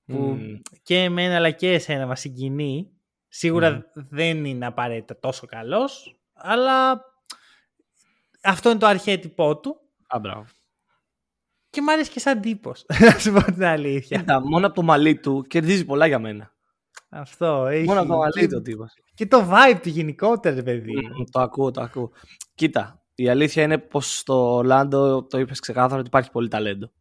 [0.06, 0.38] που
[0.84, 2.92] και εμένα αλλά και εσένα μας συγκινεί.
[3.28, 7.06] Σίγουρα δεν είναι απαραίτητα τόσο καλός, αλλά
[8.44, 9.76] αυτό είναι το αρχέτυπό του.
[10.08, 10.46] Α, μπράβο.
[11.70, 14.18] Και μου αρέσει και σαν τύπος, να σου πω την αλήθεια.
[14.18, 16.54] Κοίτα, μόνο από το μαλλί του κερδίζει πολλά για μένα.
[17.10, 17.86] Αυτό, έχει.
[17.86, 18.94] Μόνο από το μαλλί του τύπος.
[19.14, 20.94] Και το vibe του γενικότερα, παιδί.
[21.32, 22.12] το ακούω, το ακούω.
[22.56, 26.92] Κοίτα, η αλήθεια είναι πως στο Ορλάντο το είπες ξεκάθαρα ότι υπάρχει πολύ ταλέντο.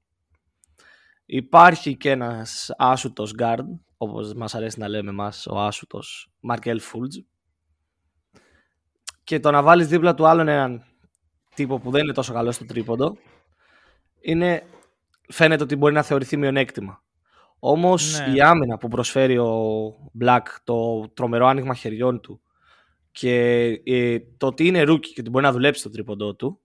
[1.27, 3.65] Υπάρχει και ένας άσουτος guard,
[3.97, 7.17] όπως μας αρέσει να λέμε μας, ο άσουτος Μαρκέλ Φούλτζ.
[9.31, 10.85] Και το να βάλεις δίπλα του άλλον έναν
[11.55, 13.17] τύπο που δεν είναι τόσο καλό στο τρίποντο,
[14.21, 14.63] είναι,
[15.29, 17.03] φαίνεται ότι μπορεί να θεωρηθεί μειονέκτημα.
[17.59, 18.35] Όμως Ναι.
[18.35, 19.51] η άμυνα που προσφέρει ο
[20.21, 22.41] Black, το τρομερό άνοιγμα χεριών του
[23.11, 26.61] και ε, το ότι είναι rookie και ότι μπορεί να δουλέψει στο τρίποντό του,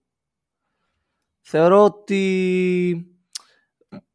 [1.40, 3.16] θεωρώ ότι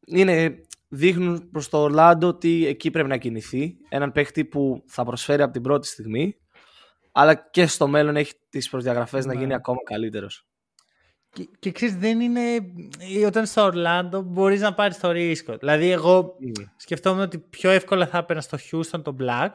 [0.06, 3.76] είναι, δείχνουν προς το Ορλάντο ότι εκεί πρέπει να κινηθεί.
[3.88, 6.36] Έναν παίχτη που θα προσφέρει από την πρώτη στιγμή,
[7.12, 9.40] αλλά και στο μέλλον έχει τις προδιαγραφές να Ναι.
[9.40, 10.46] γίνει ακόμα καλύτερος.
[11.34, 12.40] Και, και ξέρεις, δεν είναι.
[13.20, 15.56] ε, Όταν στο Ορλάντο μπορείς να πάρεις το ρίσκο.
[15.56, 16.36] Δηλαδή, εγώ
[16.76, 19.50] σκεφτόμουν ότι πιο εύκολα θα έπαιρνα στο Houston τον Black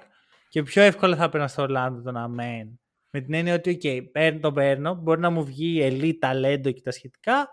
[0.49, 2.79] και πιο εύκολα θα έπαιρνα στο Ορλάντο τον Amen.
[3.09, 6.81] Με την έννοια ότι, OK, παίρνω τον παίρνω, μπορεί να μου βγει ελίτ ταλέντο και
[6.81, 7.47] τα σχετικά.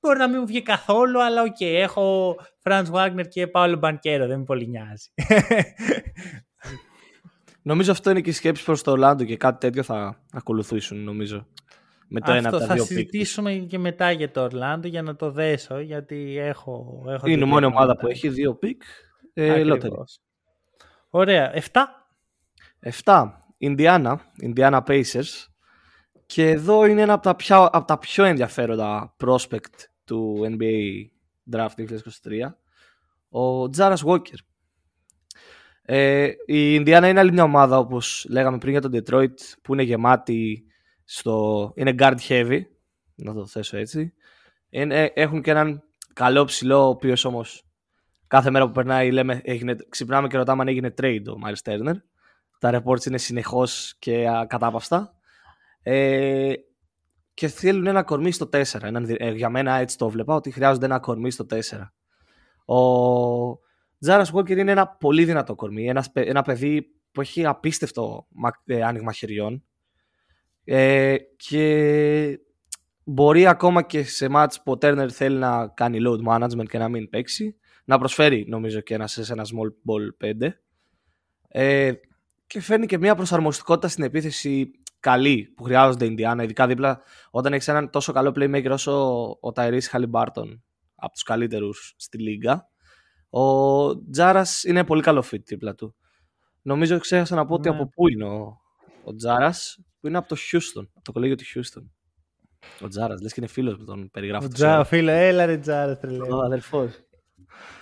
[0.00, 4.38] Μπορεί να μην μου βγει καθόλου, αλλά οκ, έχω Franz Wagner και Paolo Banchero, δεν
[4.38, 5.08] με πολύ νοιάζει.
[7.68, 11.46] Νομίζω αυτό είναι και η σκέψη προς το Ορλάντο και κάτι τέτοιο θα ακολουθήσουν νομίζω.
[12.08, 12.92] Με το ένα από Αυτό τα θα δύο pick.
[12.92, 17.04] συζητήσουμε και μετά για το Ορλάντο για να το δέσω, γιατί έχω...
[17.08, 18.00] έχω Είναι η δύο μόνη ομάδα πράγματα.
[18.00, 18.82] που έχει δύο pick.
[19.32, 19.68] Ε, Ακριβώς.
[19.68, 19.94] λότερη.
[21.10, 21.52] Ωραία.
[21.54, 21.60] 7.
[23.04, 23.24] 7.
[23.60, 24.16] Indiana.
[24.42, 25.46] Indiana Pacers.
[26.26, 31.06] Και εδώ είναι ένα από τα, πιο, από τα πιο ενδιαφέροντα prospect του NBA
[31.56, 31.88] Draft 2023.
[33.28, 34.38] Ο Τζάρας Walker.
[35.90, 39.82] Ε, η Indiana είναι άλλη μια ομάδα όπως λέγαμε πριν για τον Detroit που είναι
[39.82, 40.64] γεμάτη
[41.04, 41.72] στο...
[41.76, 42.60] είναι guard heavy
[43.14, 44.12] να το θέσω έτσι.
[44.70, 47.64] Είναι, έχουν και έναν καλό ψηλό ο οποίος όμως
[48.26, 51.94] κάθε μέρα που περνάει λέμε, έγινε, ξυπνάμε και ρωτάμε αν έγινε trade ο Miles Turner.
[52.58, 55.14] Τα reports είναι συνεχώς και ακατάπαυστα.
[55.82, 56.52] Ε,
[57.34, 58.82] και θέλουν ένα κορμί στο 4.
[58.82, 61.56] Έναν, δι- ε, για μένα έτσι το βλέπα ότι χρειάζονται ένα κορμί στο 4.
[62.66, 63.66] Ο
[64.00, 65.88] Τζάρα Walker είναι ένα πολύ δυνατό κορμί.
[65.88, 69.64] Ένας, παι- ένα παιδί που έχει απίστευτο μα- ε, άνοιγμα χεριών.
[70.64, 72.38] Ε, και
[73.04, 76.88] μπορεί ακόμα και σε μάτς που ο Turner θέλει να κάνει load management και να
[76.88, 80.48] μην παίξει να προσφέρει νομίζω και ένα, σε ένα small ball 5
[81.48, 81.92] ε,
[82.46, 87.52] και φέρνει και μια προσαρμοστικότητα στην επίθεση καλή που χρειάζονται η Indiana ειδικά δίπλα όταν
[87.52, 90.58] έχεις έναν τόσο καλό playmaker όσο ο Tyrese Halliburton
[90.94, 92.68] από τους καλύτερους στη λίγα
[93.30, 95.94] ο Τζάρας είναι πολύ καλό fit δίπλα του
[96.62, 97.74] νομίζω ξέχασα να πω ότι Ναι.
[97.74, 98.60] από πού είναι ο,
[99.04, 101.82] ο Τζάρας που είναι από το Houston από το κολέγιο του Houston
[102.80, 104.84] ο Τζάρας λες και είναι φίλος με τον περιγράφω Ο το Τζα, ξέρω.
[104.84, 106.32] φίλε, έλα ρε Τζάρα, τρελέ.
[106.32, 106.90] ο αδερφός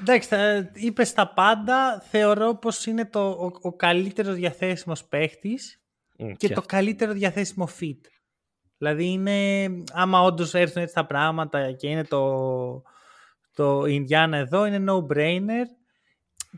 [0.00, 0.28] Εντάξει,
[0.74, 2.00] είπες τα πάντα.
[2.00, 5.82] Θεωρώ πως είναι το, ο, ο καλύτερος διαθέσιμος παίχτης
[6.18, 6.66] Μμ, και το αυτό.
[6.66, 8.00] καλύτερο διαθέσιμο fit.
[8.78, 12.36] Δηλαδή είναι, άμα όντως έρθουν έτσι τα πράγματα και είναι το,
[13.56, 15.64] το Indiana εδώ, είναι no-brainer.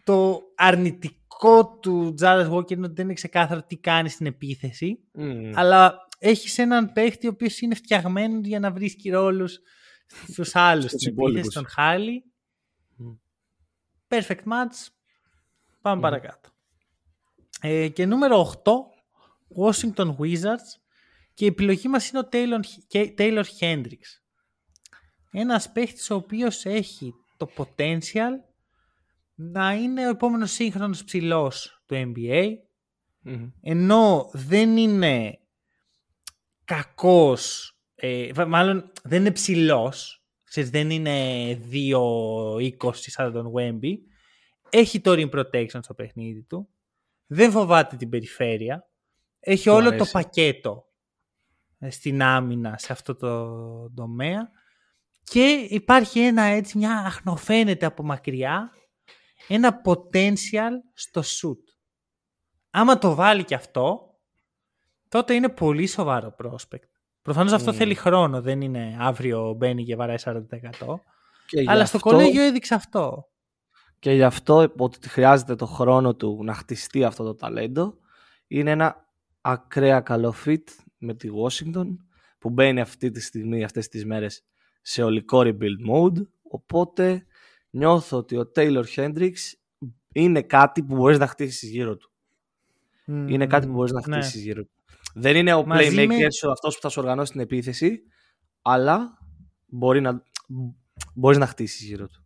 [0.04, 4.98] Το αρνητικό του Jared Walker είναι ότι δεν είναι ξεκάθαρο τι κάνει στην επίθεση.
[5.12, 5.50] Μμ.
[5.54, 9.58] Αλλά έχεις έναν παίχτη ο οποίος είναι φτιαγμένος για να βρίσκει ρόλους
[10.28, 11.38] στους άλλους Στους στην υπόλοιπους.
[11.40, 12.24] επίθεση, τον Χάλι.
[12.96, 13.14] Μμ.
[14.08, 14.86] Perfect match.
[15.80, 16.00] Πάμε Μμμ.
[16.02, 16.48] παρακάτω.
[17.60, 18.72] Ε, και νούμερο 8,
[19.64, 20.70] Washington Wizards.
[21.34, 24.10] Και η επιλογή μας είναι ο Taylor, και- Taylor Hendricks.
[25.30, 28.30] Ένας παίχτης ο οποίος έχει το potential
[29.34, 32.44] να είναι ο επόμενος σύγχρονος ψηλός του NBA
[33.20, 33.50] Μμμ.
[33.62, 35.38] ενώ δεν είναι
[36.64, 43.92] κακός, ε, βα- μάλλον δεν είναι ψηλός, ξέρεις, δεν είναι 2-20 σαν τον Wemby,
[44.70, 46.68] έχει το rim protection στο παιχνίδι του,
[47.26, 48.88] δεν φοβάται την περιφέρεια,
[49.40, 50.10] έχει Του όλο το αρέσει.
[50.12, 50.86] πακέτο
[51.78, 54.50] ε, στην άμυνα σε αυτό το τομέα
[55.28, 58.72] και υπάρχει ένα έτσι μια αχνοφαίνεται από μακριά
[59.48, 61.62] ένα potential στο shoot.
[62.70, 64.14] Άμα το βάλει και αυτό,
[65.08, 66.88] τότε είναι πολύ σοβαρό prospect.
[67.22, 67.76] Προφανώς αυτό Μμμ.
[67.76, 71.00] θέλει χρόνο, δεν είναι αύριο μπαίνει και βαράει 40%.
[71.46, 73.28] Και γι' Αλλά στο αυτό- κολέγιο έδειξε αυτό.
[73.98, 77.94] Και γι' αυτό ότι χρειάζεται το χρόνο του να χτιστεί αυτό το ταλέντο.
[78.46, 79.06] Είναι ένα
[79.40, 80.62] ακραία καλό fit
[80.98, 81.86] με τη Washington
[82.38, 84.44] που μπαίνει αυτή τη στιγμή, αυτές τις μέρες
[84.90, 86.22] σε ολικό rebuild mode.
[86.42, 87.26] Οπότε
[87.70, 89.52] νιώθω ότι ο Taylor Hendricks
[90.12, 92.10] είναι κάτι που μπορείς να χτίσεις γύρω του.
[93.06, 94.16] Είναι κάτι που μπορείς να Ναι.
[94.16, 94.70] χτίσεις γύρω του.
[95.14, 98.02] Δεν είναι ο Μαζί playmaker με- σου αυτός που θα σου οργανώσει την επίθεση,
[98.62, 99.18] αλλά
[99.66, 100.22] μπορεί να,
[101.14, 102.24] μπορείς να χτίσεις γύρω του.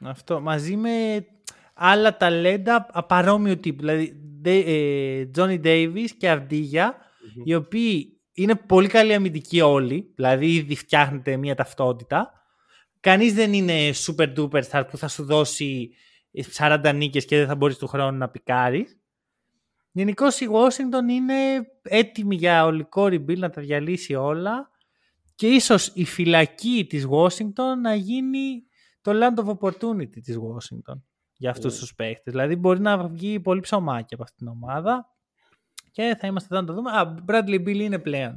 [0.00, 0.40] Αυτό.
[0.40, 1.26] Μαζί με
[1.74, 3.80] άλλα ταλέντα απαρόμοιο τύπου.
[3.80, 6.96] Δηλαδή, Ντε- ε, Johnny Davis και Αυντίγια,
[7.44, 12.32] οι οποίοι είναι πολύ καλή αμυντική όλοι, δηλαδή ήδη φτιάχνετε μια ταυτότητα.
[13.00, 15.90] Κανείς δεν είναι super duper star που θα σου δώσει
[16.56, 18.98] 40 νίκες και δεν θα μπορείς του χρόνου να πικάρεις.
[19.90, 21.34] Γενικώ η Washington είναι
[21.82, 24.70] έτοιμη για ολικό rebuild να τα διαλύσει όλα
[25.34, 28.62] και ίσως η φυλακή της Washington να γίνει
[29.00, 31.00] το land of opportunity της Washington
[31.36, 31.78] για αυτούς yeah.
[31.78, 32.32] τους παίχτες.
[32.32, 35.13] Δηλαδή μπορεί να βγει πολύ ψωμάκι από αυτήν την ομάδα
[35.94, 36.90] και θα είμαστε εδώ να το δούμε.
[36.90, 38.34] Α, Bradley Bill είναι πλέον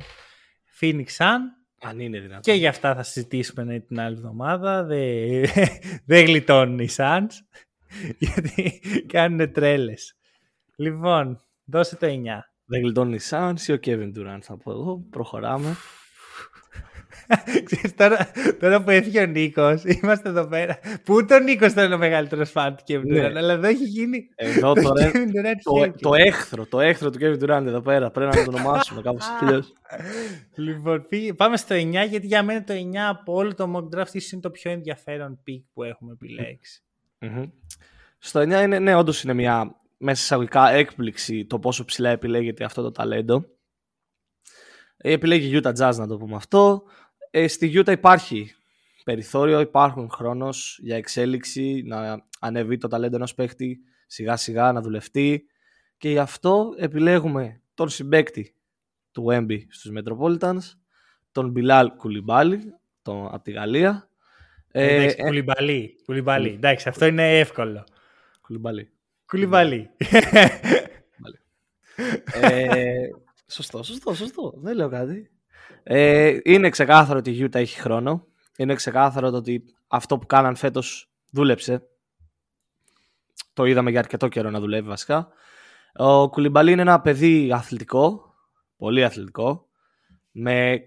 [0.80, 1.39] Phoenix Sun.
[1.82, 2.41] Αν είναι δυνατόν.
[2.41, 4.84] Και για αυτά θα συζητήσουμε την άλλη εβδομάδα.
[4.89, 5.45] Δεν
[6.05, 7.28] δε γλιτώνουν οι Suns
[8.20, 10.16] γιατί κάνουν τρέλες.
[10.76, 12.12] Λοιπόν, δώσε το 9.
[12.66, 15.05] Δεν γλιτώνουν οι Suns ή ο Kevin Durant θα πω εγώ.
[15.10, 15.76] Προχωράμε.
[17.65, 20.80] Ξέρεις, τώρα, τώρα που έφυγε ο Νίκος, είμαστε εδώ πέρα.
[21.03, 23.39] Πού ούτε ο Νίκος ήταν ο μεγαλύτερος φαν του Kevin Durant, ναι.
[23.39, 24.30] αλλά εδώ έχει γίνει.
[24.36, 25.11] Εδώ τώρα.
[25.63, 28.11] το, το, έχθρο, το έχθρο του Kevin Durant εδώ πέρα.
[28.11, 29.74] Πρέπει να το ονομάσουμε κάπως αλλιώς.
[30.55, 31.05] λοιπόν,
[31.36, 32.78] πάμε στο 9, γιατί για μένα το 9
[33.09, 36.82] από όλο το mock draft είναι το πιο ενδιαφέρον pick που έχουμε επιλέξει.
[38.18, 42.82] Στο 9 είναι, ναι, όντως είναι μια μέσα εισαγωγικά έκπληξη το πόσο ψηλά επιλέγεται αυτό
[42.82, 43.45] το ταλέντο.
[44.97, 46.84] Επιλέγει Utah Jazz να το πούμε αυτό.
[47.32, 48.55] Ε, στη Utah υπάρχει
[49.03, 55.45] περιθώριο, υπάρχουν χρόνος για εξέλιξη, να ανεβεί το ταλέντο ενός παίχτη σιγά σιγά, να δουλευτεί
[55.97, 58.55] και γι' αυτό επιλέγουμε τον συμπέκτη
[59.11, 60.78] του Wemby στους Metropolitans,
[61.32, 62.57] τον Bilal Koulibaly
[63.01, 64.09] τον, από τη Γαλλία.
[64.71, 66.49] Ε, Εντάξει, ε, Κουλιμπαλί, Κουλιμπαλί.
[66.49, 67.84] Εντάξει, αυτό είναι εύκολο.
[68.41, 68.91] Κουλιμπαλί.
[69.25, 69.89] Κουλιμπαλί.
[72.41, 73.09] ε,
[73.47, 74.53] σωστό, σωστό, σωστό.
[74.57, 75.32] Δεν λέω κάτι.
[75.84, 78.26] Ε, είναι ξεκάθαρο ότι η Utah έχει χρόνο.
[78.57, 81.88] Είναι ξεκάθαρο ότι αυτό που κάναν φέτος δούλεψε.
[83.53, 85.28] Το είδαμε για αρκετό καιρό να δουλεύει βασικά.
[85.93, 88.34] Ο Κουλιμπαλί είναι ένα παιδί αθλητικό,
[88.78, 89.68] πολύ αθλητικό,
[90.32, 90.84] με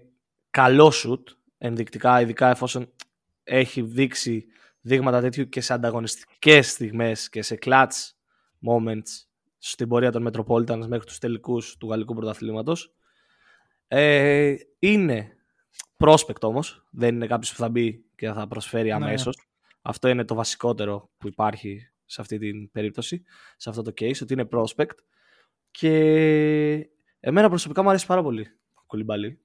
[0.49, 2.91] καλό σουτ, ενδεικτικά, ειδικά εφόσον
[3.43, 4.45] έχει δείξει
[4.81, 8.11] δείγματα τέτοιου και σε ανταγωνιστικές στιγμές και σε clutch
[8.67, 9.25] moments
[9.57, 12.93] στην πορεία των Metropolitans μέχρι τους τελικούς του Γαλλικού Πρωταθλήματος.
[13.93, 15.37] Ε, είναι
[15.97, 18.93] prospect όμως, δεν είναι κάποιος που θα μπει και θα προσφέρει ναι.
[18.93, 19.37] αμέσως.
[19.81, 23.23] Αυτό είναι το βασικότερο που υπάρχει σε αυτή την περίπτωση,
[23.57, 24.95] σε αυτό το case, ότι είναι prospect.
[25.71, 26.89] Και
[27.19, 29.39] εμένα προσωπικά μου αρέσει πάρα πολύ ο Κουλιμπαλί.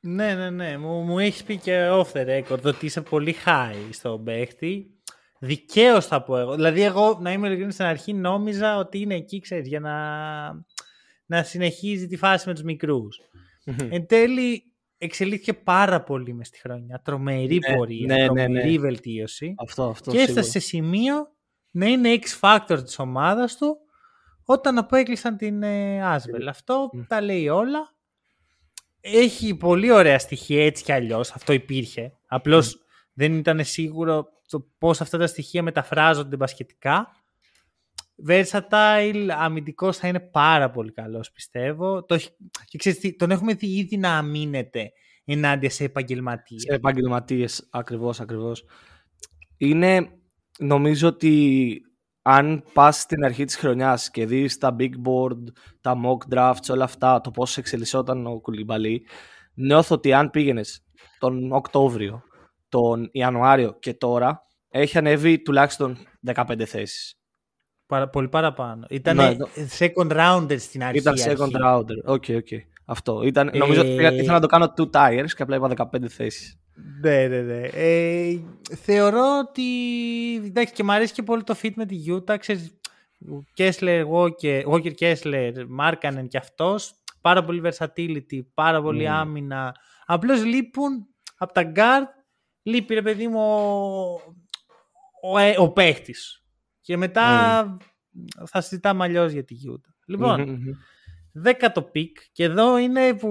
[0.00, 0.78] Ναι, ναι, ναι.
[0.78, 4.98] Μου, μου έχεις πει και off the record ότι είσαι πολύ high στον παίχτη.
[5.38, 6.54] Δικαίως θα πω εγώ.
[6.54, 9.94] Δηλαδή, εγώ να είμαι ειλικρινής στην αρχή νόμιζα ότι είναι εκεί, ξέρεις, για να
[11.28, 13.20] να συνεχίζει τη φάση με τους μικρους
[13.90, 14.62] Εν τέλει
[14.98, 17.00] εξελίχθηκε πάρα πολύ μες στη χρονιά.
[17.04, 19.54] Τρομερή ναι, πορεία, ναι, ναι τρομερή ναι, βελτίωση.
[19.58, 21.14] Αυτό, αυτό, και έφτασε σε σημείο
[21.70, 23.76] να είναι X-Factor της ομάδας του
[24.44, 26.46] όταν απέκλεισαν την ε, Asvel.
[26.48, 27.96] Αυτό τα λέει όλα.
[29.00, 31.30] Έχει πολύ ωραία στοιχεία έτσι κι αλλιώς.
[31.30, 32.12] Αυτό υπήρχε.
[32.26, 32.78] Απλώς
[33.12, 37.10] δεν ήταν σίγουρο το πώς αυτά τα στοιχεία μεταφράζονται μπασχετικά.
[38.26, 42.04] Versatile, αμυντικός θα είναι πάρα πολύ καλός πιστεύω.
[42.04, 42.16] Το,
[42.64, 44.92] και ξέρεις, τον έχουμε δει ήδη να αμήνεται
[45.24, 46.62] ενάντια σε επαγγελματίες.
[46.62, 48.64] Σε επαγγελματίες, ακριβώς, ακριβώς.
[49.56, 50.08] Είναι,
[50.58, 51.80] νομίζω ότι
[52.22, 55.42] αν πας στην αρχή της χρονιάς και δεις τα big board,
[55.80, 59.06] τα mock drafts, όλα αυτά, το πώς εξελισσόταν ο Coulibaly,
[59.54, 60.84] νιώθω ότι αν πήγαινες
[61.18, 62.22] τον Οκτώβριο,
[62.68, 65.96] τον Ιανουάριο και τώρα, έχει ανέβει τουλάχιστον
[66.34, 67.17] 15 θέσεις.
[67.88, 68.86] Παρα, πολύ παραπάνω.
[68.88, 69.36] Ήταν ναι,
[69.78, 70.98] second rounder στην αρχή.
[70.98, 71.56] Ήταν second αρχή.
[71.64, 72.04] rounder.
[72.04, 72.60] OK, okay, okay.
[72.84, 73.22] Αυτό.
[73.22, 73.58] Ήταν, ε...
[73.58, 76.58] Νομίζω ότι ήθελα να το κάνω two tiers και απλά είπα 15 θέσεις.
[77.00, 77.60] Ναι, ναι, ναι.
[77.72, 78.38] Ε,
[78.76, 79.62] θεωρώ ότι.
[80.44, 82.36] Εντάξει, και μου αρέσει και πολύ το fit με τη Utah.
[82.38, 82.78] Ξέρεις,
[83.56, 86.92] Kessler, Walker, Walker Kessler, Markkanen και αυτός.
[87.20, 89.12] Πάρα πολύ versatility, πάρα πολύ mm.
[89.12, 89.74] άμυνα.
[90.06, 92.06] Απλώς λείπουν από τα guard.
[92.62, 96.42] Λείπει, ρε παιδί μου, ο, ο, ε, ο παίχτης.
[96.88, 97.26] Και μετά
[97.64, 98.44] mm.
[98.46, 99.92] θα συζητάμε αλλιώς για τη Utah.
[100.06, 100.76] Λοιπόν, mm-hmm.
[101.32, 103.28] δέκατο pick και εδώ είναι που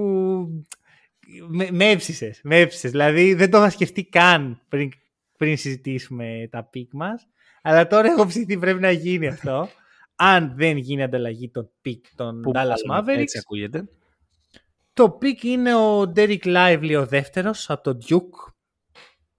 [1.48, 2.90] με, με έψησες, με έψησες.
[2.90, 4.90] Δηλαδή δεν το είχα σκεφτεί καν πριν,
[5.38, 7.28] πριν συζητήσουμε τα picks μας.
[7.62, 9.68] Αλλά τώρα έχω ψηθεί πρέπει να γίνει αυτό.
[10.32, 13.18] Αν δεν γίνει ανταλλαγή των picks των που Dallas Mavericks.
[13.18, 13.88] Έτσι ακούγεται.
[14.92, 18.52] Το pick είναι ο Derek Lively ο δεύτερος από το Duke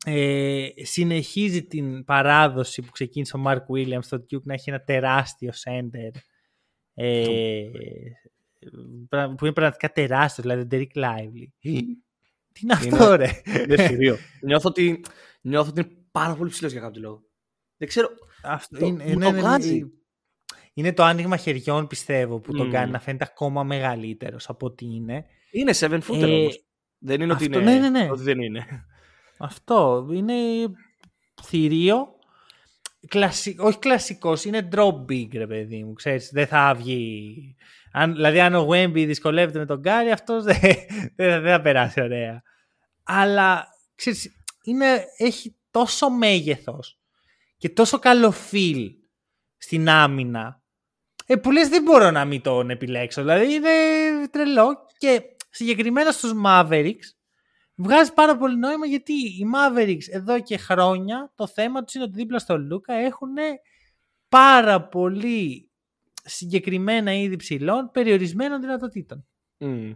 [0.06, 5.52] ε, συνεχίζει την παράδοση που ξεκίνησε ο Mark Williams στο Duke να έχει ένα τεράστιο
[5.52, 6.12] σέντερ
[6.94, 7.70] ε,
[9.10, 11.48] που είναι πραγματικά τεράστιο, δηλαδή Derek Lively.
[12.52, 15.04] Τι είναι αυτό, ρε; Είναι νιώθω, ότι,
[15.42, 17.24] νιώθω ότι είναι πάρα πολύ ψηλός για κάποιο λόγο.
[17.78, 18.10] Δεν ξέρω.
[18.44, 19.90] Αυτό το, είναι, είναι, το είναι,
[20.74, 22.58] είναι το άνοιγμα χεριών, πιστεύω, που mm.
[22.58, 25.26] τον κάνει να φαίνεται ακόμα μεγαλύτερος από ό,τι είναι.
[25.52, 26.66] Είναι 7 footer Ε, όμως.
[26.98, 28.10] Δεν είναι ότι, αυτό- είναι, ναι, ναι, ναι.
[28.12, 28.86] ότι δεν είναι.
[29.40, 30.34] Αυτό είναι
[31.44, 32.08] θηρίο.
[33.08, 33.56] Κλασι...
[33.60, 37.56] Όχι κλασικός, είναι drop big ρε παιδί μου, ξέρεις, δεν θα βγει.
[37.92, 40.60] Αν, δηλαδή αν ο Wemby δυσκολεύεται με τον Γκάρι, αυτός δεν,
[41.16, 42.42] δεν, θα- δεν θα περάσει ωραία.
[43.04, 44.32] Αλλά, ξέρεις,
[44.64, 47.00] είναι, έχει τόσο μέγεθος
[47.58, 48.86] και τόσο καλό feel
[49.58, 50.62] στην άμυνα
[51.26, 53.22] ε, που λες δεν μπορώ να μην τον επιλέξω.
[53.22, 53.70] Δηλαδή είναι
[54.32, 57.08] τρελό και συγκεκριμένα στους Mavericks
[57.82, 62.14] βγάζει πάρα πολύ νόημα γιατί οι Mavericks εδώ και χρόνια το θέμα τους είναι ότι
[62.16, 63.34] δίπλα στο Λούκα έχουν
[64.30, 65.70] πάρα πολύ
[66.24, 69.28] συγκεκριμένα είδη ψηλών περιορισμένων δυνατοτήτων.
[69.58, 69.92] Μμ.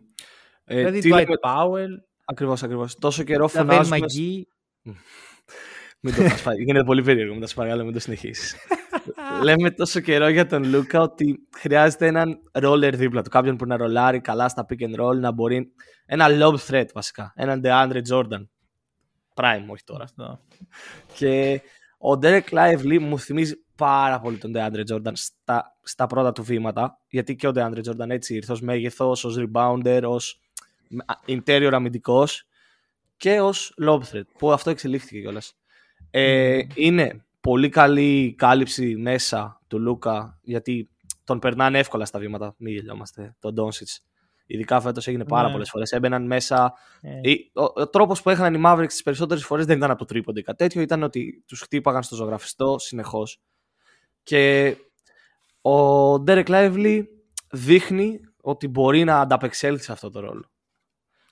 [0.66, 1.90] Ε, δηλαδή τι Dwight λέμε- Powell,
[2.26, 2.96] Ακριβώς, ακριβώς.
[2.96, 3.98] Τόσο καιρό David φωνάζουμε...
[4.00, 4.42] McGee.
[6.00, 6.64] Μην το πας πάλι.
[6.64, 8.56] Γίνεται πολύ περίεργο, μετά σε παρακαλώ, μην το συνεχίσεις.
[9.44, 13.30] Λέμε τόσο καιρό για τον Λούκα ότι χρειάζεται έναν roller δίπλα του.
[13.30, 15.74] Κάποιον που να ρολάρει καλά στα pick and roll, να μπορεί.
[16.06, 17.34] Ένα lob threat βασικά.
[17.36, 18.48] Έναν DeAndre Jordan.
[19.34, 20.04] Prime, όχι τώρα.
[20.04, 20.40] Αυτό.
[21.14, 21.62] Και
[21.98, 27.00] ο Derek Lively μου θυμίζει πάρα πολύ τον DeAndre Jordan στα, στα πρώτα του βήματα.
[27.10, 30.42] Γιατί και ο DeAndre Jordan έτσι ήρθε ως μέγεθος, ως rebounder, ως
[31.28, 32.48] interior αμυντικός
[33.18, 34.28] και ως lob threat.
[34.38, 35.56] Που αυτό εξελίχθηκε κιόλας.
[36.12, 40.90] Ε, είναι πολύ καλή κάλυψη μέσα του Λούκα γιατί
[41.24, 42.56] τον περνάνε εύκολα στα βήματα.
[42.58, 43.36] Μην γελιόμαστε.
[43.40, 43.88] Τον Ντόνσιτ.
[44.46, 45.52] Ειδικά φέτος έγινε πάρα Ναι.
[45.52, 45.92] πολλές φορές.
[45.92, 46.74] Έμπαιναν μέσα.
[47.02, 50.00] Ε, Ή- Ο, ο τρόπος που έχαναν οι Mavericks τις περισσότερες φορές δεν ήταν από
[50.00, 50.82] το τρίποντα ή κάτι τέτοιο.
[50.82, 53.42] Ήταν ότι τους χτύπαγαν στο ζωγραφιστό συνεχώς.
[54.24, 54.76] Και
[55.62, 57.04] ο Derek Lively
[57.52, 60.52] δείχνει ότι μπορεί να ανταπεξέλθει σε αυτό το ρόλο.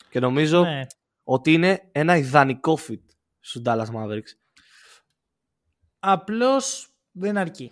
[0.09, 0.85] Και νομίζω ναι.
[1.23, 3.01] ότι είναι ένα ιδανικό fit
[3.39, 4.31] στους Dallas Mavericks.
[6.03, 7.71] Απλώς δεν αρκεί.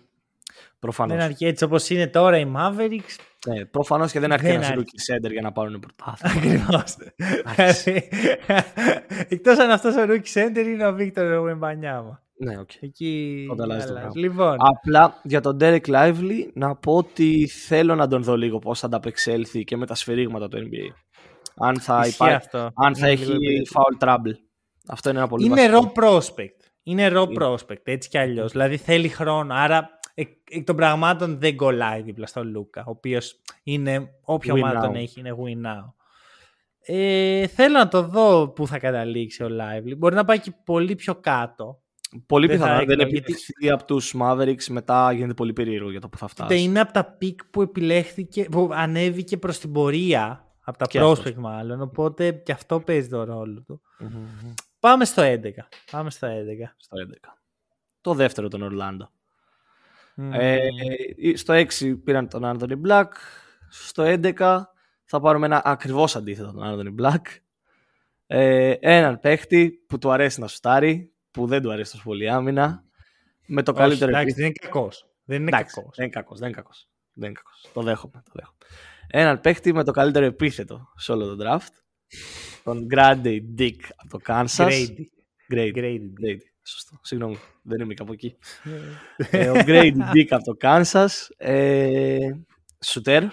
[0.80, 1.16] Προφανώς.
[1.18, 3.16] Δεν αρκεί έτσι όπως είναι τώρα οι Mavericks.
[3.48, 4.84] Ναι, προφανώς και δεν αρκεί Δεν ένα αρκεί.
[4.84, 6.66] rookie center για να πάρουν πρωτάθλημα.
[6.66, 6.96] Ακριβώς.
[9.28, 12.24] Εκτός αν αυτός ο rookie center είναι ο Βίκτορ Βεμπανιάμα.
[12.38, 12.70] ναι, οκ.
[12.82, 14.06] Εκεί Τότε αλλάζει το αλλάζει.
[14.12, 14.22] πράγμα.
[14.28, 18.80] Λοιπόν, Απλά για τον Derek Lively να πω ότι θέλω να τον δω λίγο πώς
[18.80, 20.94] θα ανταπεξέλθει και με τα σφυρίγματα του NBA.
[21.56, 22.58] Αν θα, ισχύει υπάρχει, αυτό.
[22.76, 23.68] αν θα Είναι έχει λίγο επιλέγει.
[23.74, 24.34] foul trouble.
[24.88, 25.92] Αυτό είναι ένα πολύ Είναι βασικό.
[25.96, 26.59] raw prospect.
[26.90, 27.46] Είναι raw Είναι.
[27.46, 28.52] prospect, έτσι κι αλλιώς.
[28.52, 29.54] Δηλαδή θέλει χρόνο.
[29.54, 34.58] Άρα εκ, εκ των πραγμάτων δεν κολλάει δίπλα στον Λούκα, ο οποίος είναι, όποια Win
[34.58, 34.84] ομάδα now.
[34.84, 35.94] τον έχει, είναι win now.
[36.82, 39.98] Ε, θέλω να το δω πού θα καταλήξει ο Lively.
[39.98, 41.82] Μπορεί να πάει και πολύ πιο κάτω.
[42.26, 45.54] Πολύ δεν θα πιθανό να δεν έκανα, γιατί- επιλεχθεί από τους Mavericks μετά γίνεται πολύ
[45.54, 46.62] περίεργο για το που θα Κοίτα, φτάσει.
[46.62, 50.44] είναι από τα picks που επιλέχθηκε, που ανέβηκε προς την πορεία.
[50.64, 51.34] Από τα Και prospect αυτός.
[51.36, 51.82] μάλλον.
[51.82, 53.82] Οπότε και αυτό παίζει το ρόλο του.
[54.00, 54.54] Μμμ.
[54.80, 55.50] Πάμε στο 11.
[55.92, 56.32] Πάμε στο 11.
[56.78, 57.38] Στο 11.
[58.02, 59.12] Το δεύτερο τον Ορλάντο.
[60.16, 60.32] Μμμ.
[60.34, 60.58] Ε,
[61.36, 63.08] στο 6 πήραν τον Anthony Black.
[63.70, 64.62] Στο 11
[65.04, 67.22] θα πάρουμε ένα ακριβώς αντίθετο τον Anthony Black.
[68.28, 72.84] Ε, έναν παίχτη που του αρέσει να σουτάρει, που δεν του αρέσει τόσο πολύ άμυνα.
[73.46, 74.42] Με το Όχι, καλύτερο εντάξει, επίθετο.
[74.42, 75.10] δεν είναι κακός.
[75.24, 75.96] Δεν είναι Εντάξει, κακός.
[75.96, 76.90] Δεν είναι κακός, δεν είναι κακός.
[77.14, 77.70] Δεν είναι κακός.
[77.74, 78.58] Το δέχομαι, το δέχομαι.
[79.08, 81.74] Έναν παίχτη με το καλύτερο επίθετο σε όλο τον draft.
[82.64, 84.68] Τον Grady Dick από το Kansas.
[84.68, 85.04] Grady.
[85.54, 85.74] Grady.
[85.76, 86.10] Grady.
[86.24, 86.40] Grady.
[86.64, 87.00] Σωστό.
[87.02, 88.36] Συγγνώμη, δεν είμαι κάπου εκεί.
[89.18, 91.08] ε, ο Grady Dick από το Kansas.
[91.38, 92.18] Ε,
[92.86, 93.24] σουτέρ,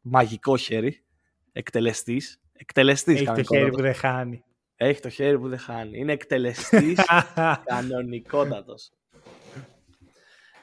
[0.00, 1.04] μαγικό χέρι.
[1.52, 2.40] Εκτελεστής.
[2.52, 3.58] Εκτελεστής Έχει το κανονικότατος.
[3.58, 4.44] χέρι που δεν χάνει.
[4.76, 5.98] Έχει το χέρι που δεν χάνει.
[5.98, 7.00] Είναι εκτελεστής
[7.64, 8.90] κανονικότατος.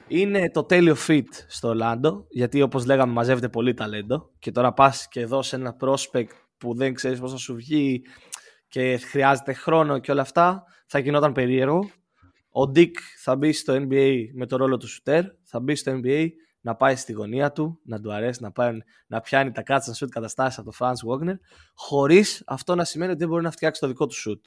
[0.07, 5.07] Είναι το τέλειο fit στο Orlando, γιατί όπως λέγαμε μαζεύεται πολύ ταλέντο και τώρα πας
[5.07, 6.27] και εδώ σε ένα prospect
[6.61, 8.01] που δεν ξέρεις πώς θα σου βγει
[8.67, 11.91] και χρειάζεται χρόνο και όλα αυτά, θα γινόταν περίεργο.
[12.49, 12.91] Ο Dick
[13.21, 16.27] θα μπει στο NBA με το ρόλο του shooter, θα μπει στο NBA
[16.61, 20.03] να πάει στη γωνία του, να του αρέσει να, πάει, να πιάνει τα catch and
[20.03, 21.35] shoot καταστάσεις από τον Franz Wagner,
[21.73, 24.41] χωρίς αυτό να σημαίνει ότι δεν μπορεί να φτιάξει το δικό του shoot.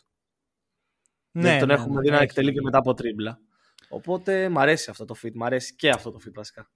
[1.31, 2.25] Ναι, τον έχουμε δει να έχει.
[2.25, 3.39] εκτελεί και μετά από τρίμπλα.
[3.89, 6.71] Οπότε μ' αρέσει αυτό το fit, μ' αρέσει και αυτό το fit βασικά.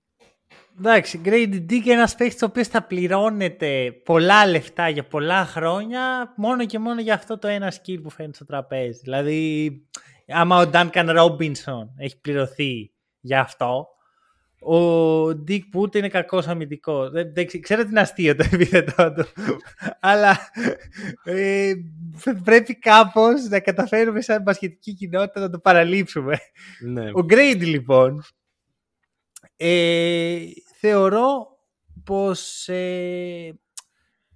[0.79, 6.33] Εντάξει, Grady Dick είναι ένας παίχτη ο οποίος θα πληρώνεται πολλά λεφτά για πολλά χρόνια
[6.37, 9.01] μόνο και μόνο για αυτό το ένα skill που φέρνει στο τραπέζι.
[9.03, 9.73] Δηλαδή,
[10.29, 12.91] άμα ο Duncan Robinson έχει πληρωθεί
[13.21, 13.87] για αυτό,
[14.61, 14.77] ο
[15.29, 17.11] Dick που ούτε είναι κακός αμυντικός.
[17.11, 19.25] Δεν, δεν ξε- ξέρω ότι είναι αστείο το επίθετό του.
[20.01, 20.39] αλλά
[21.25, 21.73] ε,
[22.45, 26.39] πρέπει κάπως να καταφέρουμε σαν μπασκετική κοινότητα να το παραλείψουμε.
[26.81, 27.09] Ναι.
[27.09, 28.25] Ο Grady λοιπόν
[29.61, 30.39] ε,
[30.81, 31.47] θεωρώ
[32.05, 33.61] πως ε,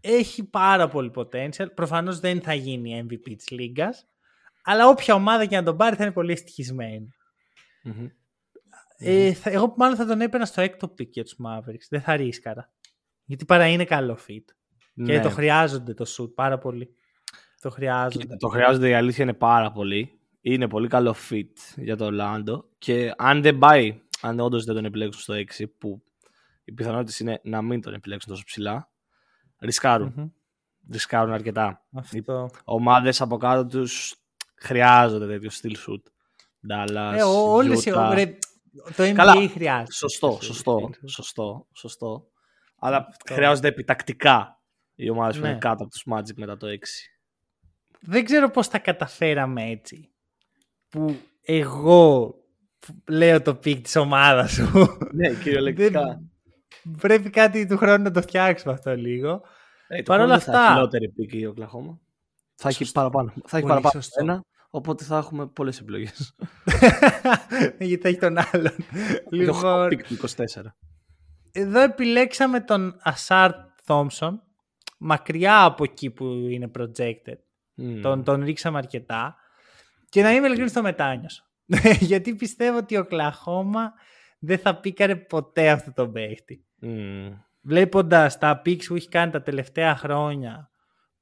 [0.00, 1.66] έχει πάρα πολύ potential.
[1.74, 4.06] Προφανώς δεν θα γίνει MVP της Λίγκας.
[4.64, 7.08] Αλλά όποια ομάδα και να τον πάρει θα είναι πολύ ευτυχισμένη.
[7.82, 8.06] Μμμ.
[8.98, 11.86] Ε, θα, εγώ μάλλον θα τον έπαιρνα στο έκτο pick για τους Mavericks.
[11.90, 12.70] Δεν θα ρίσκαρα.
[13.24, 14.44] Γιατί παρά είναι καλό fit.
[14.94, 15.20] Και Ναι.
[15.20, 16.94] το χρειάζονται το shoot πάρα πολύ.
[17.60, 18.24] Το χρειάζονται.
[18.24, 20.20] Και το χρειάζονται η αλήθεια είναι πάρα πολύ.
[20.40, 22.64] Είναι πολύ καλό fit για το Orlando.
[22.78, 26.02] Και αν δεν πάει, αν όντως δεν τον επιλέξουν στο 6, που
[26.64, 28.90] οι πιθανότητες είναι να μην τον επιλέξουν τόσο ψηλά,
[29.58, 30.12] ρισκάρουν.
[30.16, 30.28] Μμμ.
[30.92, 31.86] Ρισκάρουν αρκετά.
[31.94, 32.50] Αυτό.
[32.64, 34.14] Ομάδες από κάτω τους
[34.54, 36.02] χρειάζονται τέτοιο στυλ shoot.
[36.72, 38.10] Dallas, Ε, ο- όλες, οι- Utah.
[38.14, 38.26] ρε,
[38.96, 39.92] το NBA Καλά, χρειάζεται.
[39.92, 41.08] Σωστό, τέτοιο σωστό, στυλ.
[41.08, 42.26] σωστό, σωστό.
[42.78, 43.34] Αλλά Αυτό.
[43.34, 44.60] χρειάζονται επιτακτικά
[44.94, 45.48] οι ομάδες που Ναι.
[45.48, 47.10] είναι κάτω από τους Magic μετά το 6.
[48.00, 50.10] Δεν ξέρω πώς τα καταφέραμε έτσι.
[50.88, 52.34] Που εγώ
[53.08, 54.96] λέω το pick της ομάδας σου.
[55.12, 56.00] Ναι, κυριολεκτικά.
[56.02, 56.30] Δεν-
[57.00, 59.42] Πρέπει κάτι του χρόνου να το φτιάξουμε αυτό λίγο.
[59.88, 61.98] Ε, το Παρ' όλα χρόνο θα έχει αυτά- χειρότερο pick η Οκλαχόμα.
[62.54, 63.00] Θα έχει Σωστό.
[63.00, 63.28] παραπάνω.
[63.30, 64.22] Θα έχει Πολύ παραπάνω σωστό.
[64.22, 66.34] ένα, οπότε θα έχουμε πολλές επιλογές.
[67.78, 68.72] Γιατί θα έχει τον άλλον.
[69.30, 70.44] Το λοιπόν, pick του 24.
[71.52, 73.50] εδώ επιλέξαμε τον Ασάρ
[73.84, 74.42] Θόμσον.
[74.98, 77.38] Μακριά από εκεί που είναι projected.
[77.74, 78.00] Μμμ.
[78.00, 79.36] Τον, τον ρίξαμε αρκετά.
[80.08, 81.42] Και να είμαι ειλικρινής το μετάνιωσα.
[82.00, 83.92] Γιατί πιστεύω ότι η Οκλαχόμα
[84.38, 86.64] δεν θα πίκαρε ποτέ αυτό το παίχτη.
[86.78, 87.32] Μμμ.
[87.60, 90.70] Βλέποντας τα picks που έχει κάνει τα τελευταία χρόνια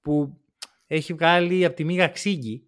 [0.00, 0.40] που
[0.86, 2.64] έχει βγάλει από τη μύγα ξύγκι.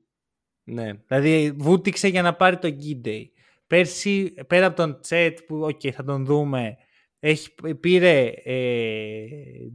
[0.64, 0.90] Ναι.
[1.06, 3.24] Δηλαδή βούτηξε για να πάρει το Giddey.
[3.66, 6.76] Πέρσι πέρα από τον Τσέτ που οκ, θα τον δούμε
[7.18, 9.24] έχει, πήρε ε,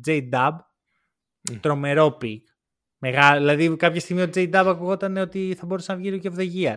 [0.08, 0.51] J-Dub
[1.51, 1.60] Μμ.
[1.60, 2.41] τρομερό pick.
[2.97, 6.53] Μεγάλο, δηλαδή κάποια στιγμή ο J-Dub ακουγόταν ότι θα μπορούσε να βγει rookie of the
[6.53, 6.76] year.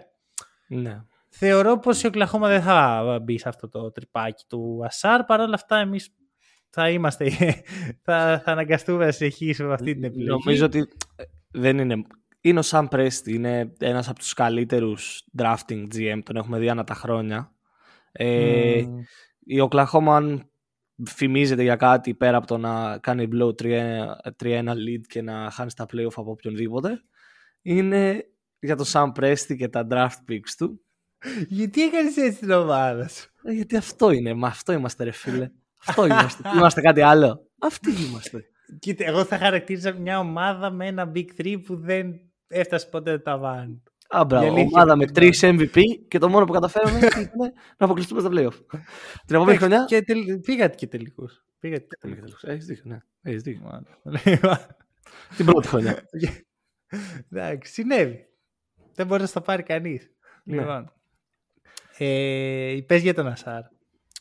[0.68, 1.02] ναι.
[1.30, 5.24] Θεωρώ πως η Οκλαχώμα δεν θα μπει σε αυτό το τρυπάκι του Ασάρ.
[5.24, 6.14] Παρ' όλα αυτά εμείς
[6.70, 7.30] θα είμαστε,
[8.04, 10.28] θα, θα αναγκαστούμε να συνεχίσουμε με αυτή την επιλογή.
[10.28, 10.78] Νομίζω ότι
[11.16, 12.02] ε, δεν είναι...
[12.42, 16.84] Είναι ο Sam Presti, είναι ένας από τους καλύτερους drafting GM, τον έχουμε δει ανά
[16.84, 17.52] τα χρόνια.
[18.12, 18.98] Ε, Μμμ.
[19.44, 20.50] Η Oklahoma αν
[21.04, 23.74] φημίζεται για κάτι πέρα από το να κάνει blow 3-1
[24.42, 27.02] lead και να χάνεις στα playoff από οποιονδήποτε
[27.62, 28.24] είναι
[28.60, 30.84] για το Sam Presti και τα draft picks του
[31.48, 35.50] Γιατί έκανες έτσι την ομάδα σου; Ε, γιατί αυτό είναι, μα αυτό είμαστε ρε φίλε
[35.86, 38.44] αυτό είμαστε, είμαστε κάτι άλλο αυτοί είμαστε
[38.78, 43.22] Κοίτα, εγώ θα χαρακτήριζα μια ομάδα με ένα Big 3 που δεν έφτασε ποτέ το
[43.22, 43.82] ταβάνι.
[44.08, 46.98] Α, μπράβο, Η αλήθεια ομάδα είναι με ότι τρεις MVP και το μόνο που καταφέραμε
[47.06, 48.80] ήταν να αποκλειστούμε στα playoff.
[49.26, 49.84] Την επόμενη χρονιά.
[49.84, 50.40] Και τελ...
[50.40, 51.44] πήγατε και τελικούς.
[51.58, 52.42] Πήγατε και τελικούς.
[52.42, 52.98] Έχεις δίκιο, ναι.
[53.22, 53.62] Έχεις δίκιο.
[53.64, 53.86] Μάλλον.
[54.24, 54.56] Λοιπόν,
[55.36, 56.08] Την πρώτη χρονιά.
[57.30, 58.28] Εντάξει, συνέβη.
[58.94, 60.10] Δεν μπορείς να το πάρει κανείς.
[60.44, 60.56] Ναι.
[60.56, 60.92] Λοιπόν.
[62.02, 63.62] Ε, πες για τον Ασάρ.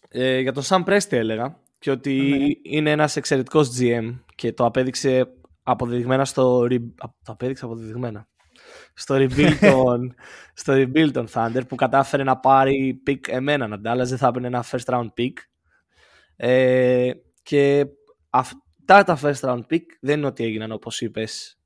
[0.09, 2.45] Ε, για τον Sam Presti έλεγα και ότι Ναι.
[2.75, 5.27] είναι ένας εξαιρετικός GM και το απέδειξε
[5.63, 6.61] αποδεδειγμένα στο...
[6.61, 8.27] re- α, Το απέδειξε αποδεδειγμένα.
[8.93, 10.13] Στο rebuild των,
[10.61, 14.65] στο rebuild των Thunder που κατάφερε να πάρει pick εμένα να δεν θα έπαιρνε ένα
[14.71, 15.33] first round pick.
[16.35, 17.11] Ε,
[17.43, 17.85] και
[18.29, 21.59] αυτά τα first round pick δεν είναι ότι έγιναν όπως είπες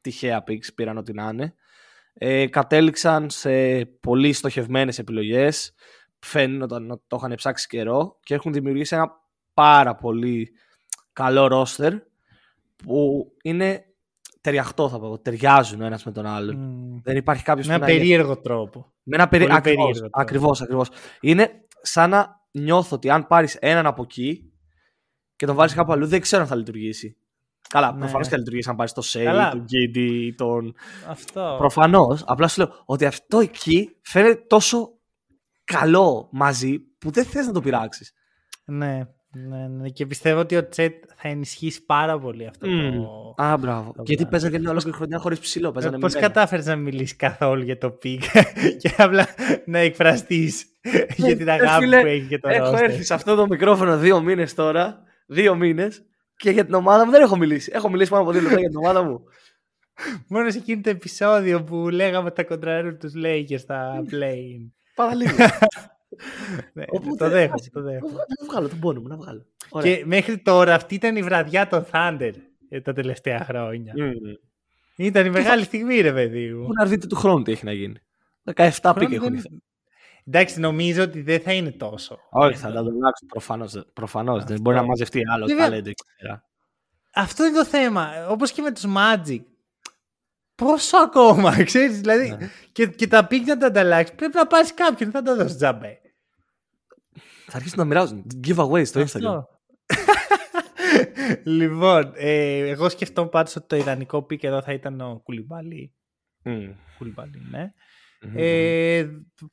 [0.00, 1.54] τυχαία picks, πήραν ό,τι να είναι.
[2.14, 5.74] Ε, κατέληξαν σε πολύ στοχευμένες επιλογές
[6.18, 9.10] φαίνονταν ότι το είχαν ψάξει καιρό και έχουν δημιουργήσει ένα
[9.54, 10.50] πάρα πολύ
[11.12, 11.48] καλό
[11.78, 11.92] roster
[12.76, 13.84] που είναι
[14.40, 16.56] ταιριαχτό θα πω, ταιριάζουν ο ένας με τον άλλον.
[16.56, 17.00] Μμ.
[17.02, 18.92] Δεν υπάρχει κάποιος Με που ένα να είναι- περίεργο τρόπο.
[19.02, 19.42] με ένα περί...
[19.44, 20.20] Πολύ ακριβώς, περίεργο τρόπο.
[20.20, 20.88] ακριβώς, ακριβώς.
[21.20, 21.50] Είναι
[21.82, 24.52] σαν να νιώθω ότι αν πάρεις έναν από εκεί
[25.36, 27.16] και τον βάλεις κάπου αλλού δεν ξέρω αν θα λειτουργήσει.
[27.68, 27.98] Καλά, Ναι.
[27.98, 29.50] προφανώς και θα λειτουργήσει αν πάρεις το Σέι, Καλά.
[29.50, 29.98] τον Giddey,
[30.36, 30.74] τον...
[31.08, 31.54] Αυτό.
[31.58, 34.88] Προφανώς, απλά σου λέω ότι αυτό εκεί φαίνεται τόσο
[35.64, 38.12] καλό μαζί που δεν θες να το πειράξεις.
[38.64, 39.00] Ναι,
[39.48, 39.88] ναι, ναι.
[39.88, 42.92] Και πιστεύω ότι ο Τσέτ θα ενισχύσει πάρα πολύ αυτό Μμμ.
[43.36, 43.42] το...
[43.42, 43.82] Α, μπράβο.
[43.84, 44.28] Το Γιατί πράγμα.
[44.30, 45.70] παίζανε μια ολόκληρη χρονιά χωρίς ψηλό.
[45.70, 46.26] Παίζανε Ε, με Πώς μένα.
[46.26, 48.22] κατάφερες να μιλήσεις καθόλου για το pick
[48.80, 49.26] και απλά
[49.66, 50.64] να εκφραστείς
[51.16, 53.46] για την Ε, αγάπη φίλε, που έχει και το Έχω roster; έρθει σε αυτό το
[53.46, 55.02] μικρόφωνο δύο μήνες τώρα.
[55.26, 56.02] Δύο μήνες.
[56.42, 57.70] Και για την ομάδα μου δεν έχω μιλήσει.
[57.74, 59.24] Έχω μιλήσει πάνω από δύο λεπτά για την ομάδα μου.
[60.28, 65.36] Μόνο σε εκείνο το επεισόδιο που λέγαμε τα κοντραρού τους Lakers στα play Πάρα λίγο.
[66.72, 68.12] ναι, Οπότε, το δέχομαι, ας- το δέχομαι.
[68.12, 69.46] Να βγάλω τον πόνο μου, να βγάλω.
[69.68, 69.96] Ωραία.
[69.96, 72.30] Και μέχρι τώρα αυτή ήταν η βραδιά των Thunder
[72.68, 73.92] ε, τα τελευταία χρόνια.
[73.96, 74.34] Μμμ.
[74.96, 76.66] Ήταν η μεγάλη στιγμή ρε παιδί μου.
[76.66, 77.94] Πού να δείτε του χρόνου τι έχει να γίνει.
[78.54, 79.62] 17 Χρόνο picks δεν- έχουν.
[80.26, 82.18] Εντάξει, νομίζω ότι δεν θα είναι τόσο.
[82.30, 83.82] Όχι, θα τα αλλάξουν προφανώς.
[83.92, 84.44] Προφανώς.
[84.44, 86.44] Δεν μπορεί να μαζευτεί άλλο Βέβαια- ταλέντο εκεί πέρα.
[87.14, 88.26] Αυτό είναι το θέμα.
[88.28, 89.40] Όπως και με τους Magic.
[90.54, 92.50] Πόσο ακόμα, ξέρεις, δηλαδή, Ναι.
[92.72, 95.56] και, και τα picks να τα ανταλλάξεις, πρέπει να πάρεις κάποιον, δεν θα τα δώσεις
[95.56, 95.98] τζάμπα.
[97.46, 99.04] Θα αρχίσουν να μοιράζουν giveaway στο Instagram.
[99.04, 99.48] Αυτό.
[101.44, 105.94] λοιπόν, ε, εγώ σκεφτόμουν πάντως ότι το ιδανικό pick εδώ θα ήταν ο Κουλιμπαλί.
[106.42, 106.70] Μμ.
[106.98, 107.70] Κουλιμπαλί, ναι.
[108.22, 108.32] Μμμ.
[108.36, 109.06] Ε,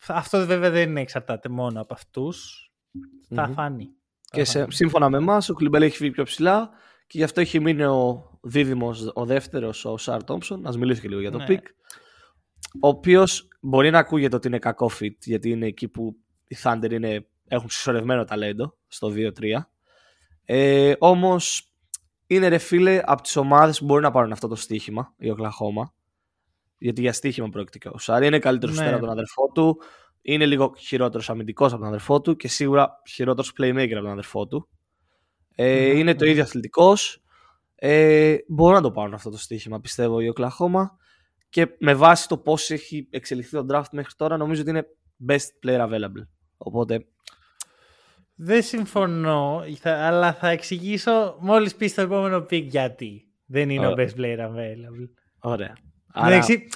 [0.07, 2.63] αυτό βέβαια δεν εξαρτάται μόνο από αυτούς.
[3.35, 3.53] Θα Μμμ.
[3.53, 3.89] φανεί.
[4.31, 4.73] Και Θα σε, φανεί.
[4.73, 6.69] σύμφωνα με εμάς, ο Κουλιμπαλί έχει φύγει πιο ψηλά
[7.07, 11.07] και γι' αυτό έχει μείνει ο δίδυμος, ο δεύτερος, ο Ασάρ Τόμψον, ας μιλήσω και
[11.07, 11.45] λίγο για το Ναι.
[11.45, 11.67] pick,
[12.81, 16.15] ο οποίος μπορεί να ακούγεται ότι είναι κακό fit, γιατί είναι εκεί που
[16.47, 19.69] οι Thunder είναι, έχουν συσσωρευμένο ταλέντο, στο 2-3.
[20.45, 21.73] Ε, όμως,
[22.27, 25.93] είναι ρε φίλε από τις ομάδες που μπορεί να πάρουν αυτό το στοίχημα, η Οκλαχώμα,
[26.79, 28.83] γιατί για στοίχημα πρόκειται και ο Σάρ, είναι καλύτερος Ναι.
[28.83, 28.89] ναι.
[28.91, 29.81] από τον αδερφό του,
[30.21, 34.47] είναι λίγο χειρότερος αμυντικός από τον αδερφό του και σίγουρα χειρότερος playmaker από τον αδερφό
[34.47, 34.69] του.
[35.55, 36.31] Ε, Μμμ, είναι το μμμ.
[36.31, 37.23] ίδιο αθλητικός.
[37.75, 40.97] Ε, μπορούν να το πάρουν αυτό το στοίχημα, πιστεύω, η Οκλαχώμα.
[41.49, 44.85] Και με βάση το πώς έχει εξελιχθεί το draft μέχρι τώρα, νομίζω ότι είναι
[45.29, 46.27] best player available.
[46.57, 47.05] Οπότε.
[48.35, 53.89] Δεν συμφωνώ, θα- αλλά θα εξηγήσω μόλις πεις στο επόμενο pick γιατί δεν είναι ο
[53.89, 54.07] Ωραία.
[54.07, 55.09] best player available.
[55.39, 55.77] Ωραία.
[56.27, 56.67] Εντάξει,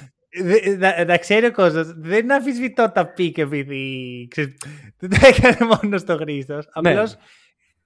[0.41, 4.56] δε- να, να ξέρει ο κόσμος, δεν αμφισβητώ τα pick επειδή ξέρεις,
[5.00, 6.68] δεν τα έκανε μόνος στο Χρήστος.
[6.72, 7.16] Απλώς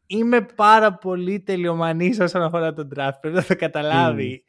[0.08, 3.12] είμαι πάρα πολύ τελειομανής όσον αφορά τον draft.
[3.22, 4.44] Πρέπει να το καταλάβει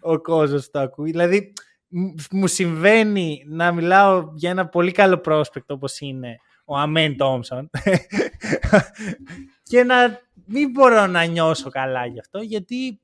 [0.00, 1.10] ο κόσμος το ακούει.
[1.10, 1.52] Δηλαδή,
[1.88, 7.70] μ- μου συμβαίνει να μιλάω για ένα πολύ καλό prospect όπως είναι ο Αμέν Τόμσον
[9.62, 13.00] και να μην μπορώ να νιώσω καλά γι' αυτό γιατί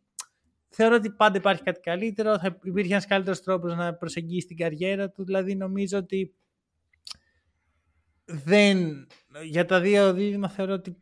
[0.71, 5.11] θεωρώ ότι πάντα υπάρχει κάτι καλύτερο, θα υπήρχε ένας καλύτερος τρόπος να προσεγγίσεις την καριέρα
[5.11, 6.35] του, δηλαδή νομίζω ότι
[8.25, 9.07] δεν,
[9.45, 10.97] για τα δύο δίδυμα θεωρώ ότι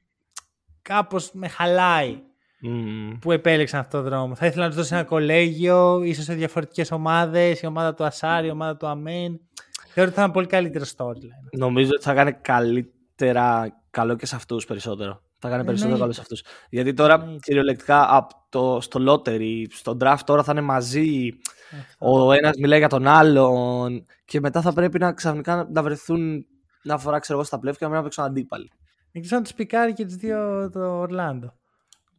[0.82, 2.22] κάπως με χαλάει
[2.60, 3.18] Μμμ.
[3.18, 4.34] που επέλεξαν αυτόν τον δρόμο.
[4.34, 8.46] Θα ήθελα να τους δώσει ένα κολέγιο, ίσως σε διαφορετικές ομάδες, η ομάδα του Ασάρι,
[8.46, 9.40] η ομάδα του Αμέν.
[9.88, 11.58] Θεωρώ ότι θα είναι πολύ καλύτερο storyline.
[11.58, 15.22] Νομίζω ότι θα κάνει καλύτερα καλό και σε αυτούς περισσότερο.
[15.40, 15.98] Θα κάνει περισσότερο Εννοείται.
[16.00, 16.42] καλό σε αυτούς.
[16.70, 17.38] Γιατί τώρα Εννοείται.
[17.42, 21.28] κυριολεκτικά από το, στο lottery, στο draft τώρα θα είναι μαζί.
[21.98, 24.06] Ο ένας μιλάει για τον άλλον.
[24.24, 26.46] Και μετά θα πρέπει να ξαφνικά να βρεθούν
[26.84, 28.70] μια φορά ξέρω εγώ στα πλεύκα και να μην παίξουν αντίπαλοι.
[29.12, 31.52] Δεν ξέρω αν τους πικάρει και τους δύο το Ορλάντο.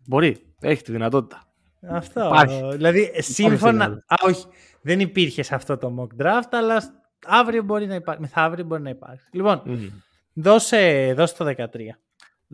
[0.08, 1.44] Μπορεί, έχει τη δυνατότητα.
[1.90, 2.26] Αυτό.
[2.26, 2.68] Υπάρχει.
[2.72, 3.58] Δηλαδή, σύμφωνα.
[3.72, 3.96] φινάλε.
[3.96, 4.46] Α, όχι.
[4.82, 6.92] Δεν υπήρχε σε αυτό το mock draft, αλλά σ-
[7.26, 8.22] αύριο μπορεί να υπάρχει.
[8.22, 9.24] Μεθαύριο μπορεί να υπάρχει.
[9.32, 9.88] Λοιπόν, Μμμ.
[10.34, 11.66] δώσε, δώσε το 13.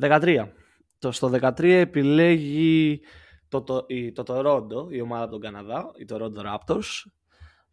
[0.02, 0.48] 13.
[1.00, 3.02] Το, στο 13 επιλέγει
[3.48, 7.04] το, το, η, το Toronto, η ομάδα από τον Καναδά, οι Toronto Raptors.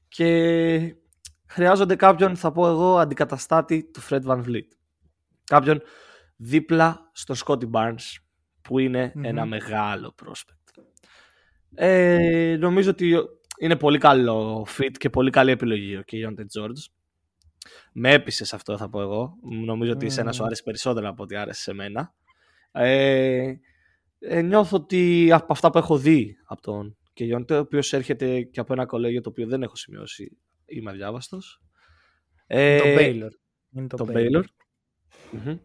[0.09, 0.97] Και
[1.47, 4.69] χρειάζονται κάποιον, θα πω εγώ, αντικαταστάτη του Fred Van Vliet.
[5.45, 5.83] Κάποιον
[6.37, 8.17] δίπλα στον Scotty Barnes,
[8.63, 9.25] που ειναι Μμμ.
[9.25, 10.83] ένα μεγάλο prospect.
[11.75, 13.17] Ε, νομίζω ότι
[13.59, 17.02] είναι πολύ καλό fit και πολύ καλή επιλογή ο Keontae George.
[17.93, 19.37] Με έπεισε σε αυτό θα πω εγώ.
[19.65, 20.47] Νομίζω ότι εσένα σου Μμμ.
[20.47, 22.15] άρεσε περισσότερο από ό,τι άρεσε σε μένα.
[22.73, 23.55] Ε,
[24.19, 28.61] ε, νιώθω ότι από αυτά που έχω δει από τον Keontae, ο οποίος έρχεται και
[28.61, 30.37] από ένα κολέγιο το οποίο δεν έχω σημειώσει,
[30.67, 31.61] είμαι αδιάβαστος.
[32.47, 33.31] Ε, το Baylor.
[33.75, 34.15] Είναι το, το Baylor.
[34.15, 34.43] Baylor.
[35.31, 35.57] Μμμ.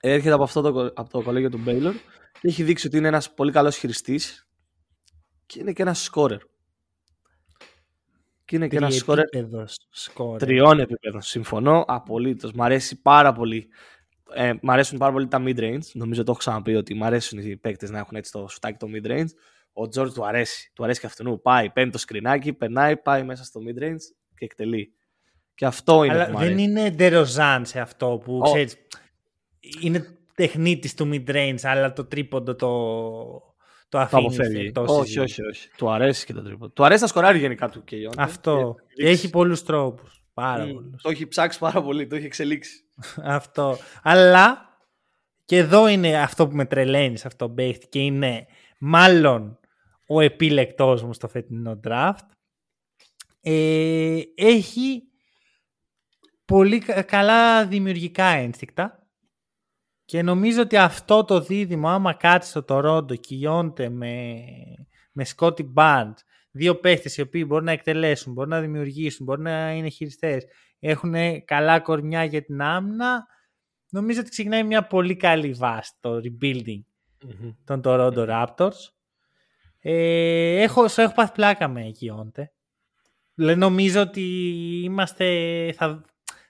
[0.00, 1.92] Έρχεται από αυτό το, κο- από το κολέγιο του Baylor
[2.40, 4.48] και έχει δείξει ότι είναι ένας πολύ καλός χειριστής
[5.46, 6.40] και είναι και ένας σκόρερ.
[8.52, 10.38] Και είναι και ένας σκόρερ Τριεπίπεδος σκόρερ.
[10.40, 11.20] τριών επίπεδων.
[11.20, 12.52] Συμφωνώ απολύτως.
[12.52, 13.68] Μ' αρέσει πάρα πολύ.
[14.34, 15.80] Ε, μ' αρέσουν πάρα πολύ τα mid-range.
[15.92, 18.86] Νομίζω το έχω ξαναπεί ότι μ' αρέσουν οι παίκτες να έχουν έτσι το σουτάκι το
[18.94, 19.26] mid-range.
[19.72, 20.70] Ο George του αρέσει.
[20.74, 21.40] Του αρέσει και αυτού.
[21.42, 24.02] Πάει, παίρνει το σκρινάκι, περνάει, πάει μέσα στο mid-range
[24.36, 24.92] και εκτελεί.
[25.54, 26.62] Και αυτό είναι Αλλά που μ' δεν αρέσει.
[26.62, 28.40] είναι ντεροζάν σε αυτό που Ω.
[28.40, 28.76] ξέρεις.
[29.80, 32.68] Είναι τεχνίτης του mid-range, αλλά το τρίποντο το,
[33.92, 34.66] το Το αφήνεις αποφεύγει.
[34.66, 35.38] εκτός Όχι, συζήτησης.
[35.38, 35.68] όχι, όχι.
[35.76, 36.68] Του αρέσει και το τρίπο.
[36.68, 38.74] Του αρέσει να σκοράρει γενικά του και Αυτό.
[38.94, 40.22] Και έχει πολλούς τρόπους.
[40.34, 41.02] Πάρα πολλούς.
[41.02, 42.80] Το έχει ψάξει πάρα πολύ, το έχει εξελίξει.
[43.22, 43.76] Αυτό.
[44.02, 44.58] Αλλά
[45.44, 48.46] και εδώ είναι αυτό που με τρελαίνει σε αυτό το παίχτη και είναι
[48.78, 49.58] μάλλον
[50.06, 52.26] ο επίλεκτός μου στο φετινό draft.
[53.40, 55.02] Ε, έχει
[56.44, 59.01] πολύ κα- καλά δημιουργικά ένστικτα
[60.04, 64.34] και νομίζω ότι αυτό το δίδυμο άμα κάτσει στο Τορόντο κυλιώνεται με,
[65.12, 66.16] με Scotty Barnes
[66.50, 70.44] δύο παίχτες οι οποίοι μπορούν να εκτελέσουν, μπορούν να δημιουργήσουν, μπορούν να είναι χειριστές
[70.78, 73.26] έχουν καλά κορμιά για την άμυνα
[73.92, 76.80] νομίζω ότι ξεκινάει μια πολύ καλή βάση το rebuilding
[77.64, 78.90] των Toronto Raptors.
[79.78, 82.52] Ε, έχω, σου έχω πάθει πλάκα με Κιόντε.
[83.34, 84.22] Δηλαδή νομίζω ότι
[84.84, 85.26] είμαστε,
[85.76, 86.04] θα,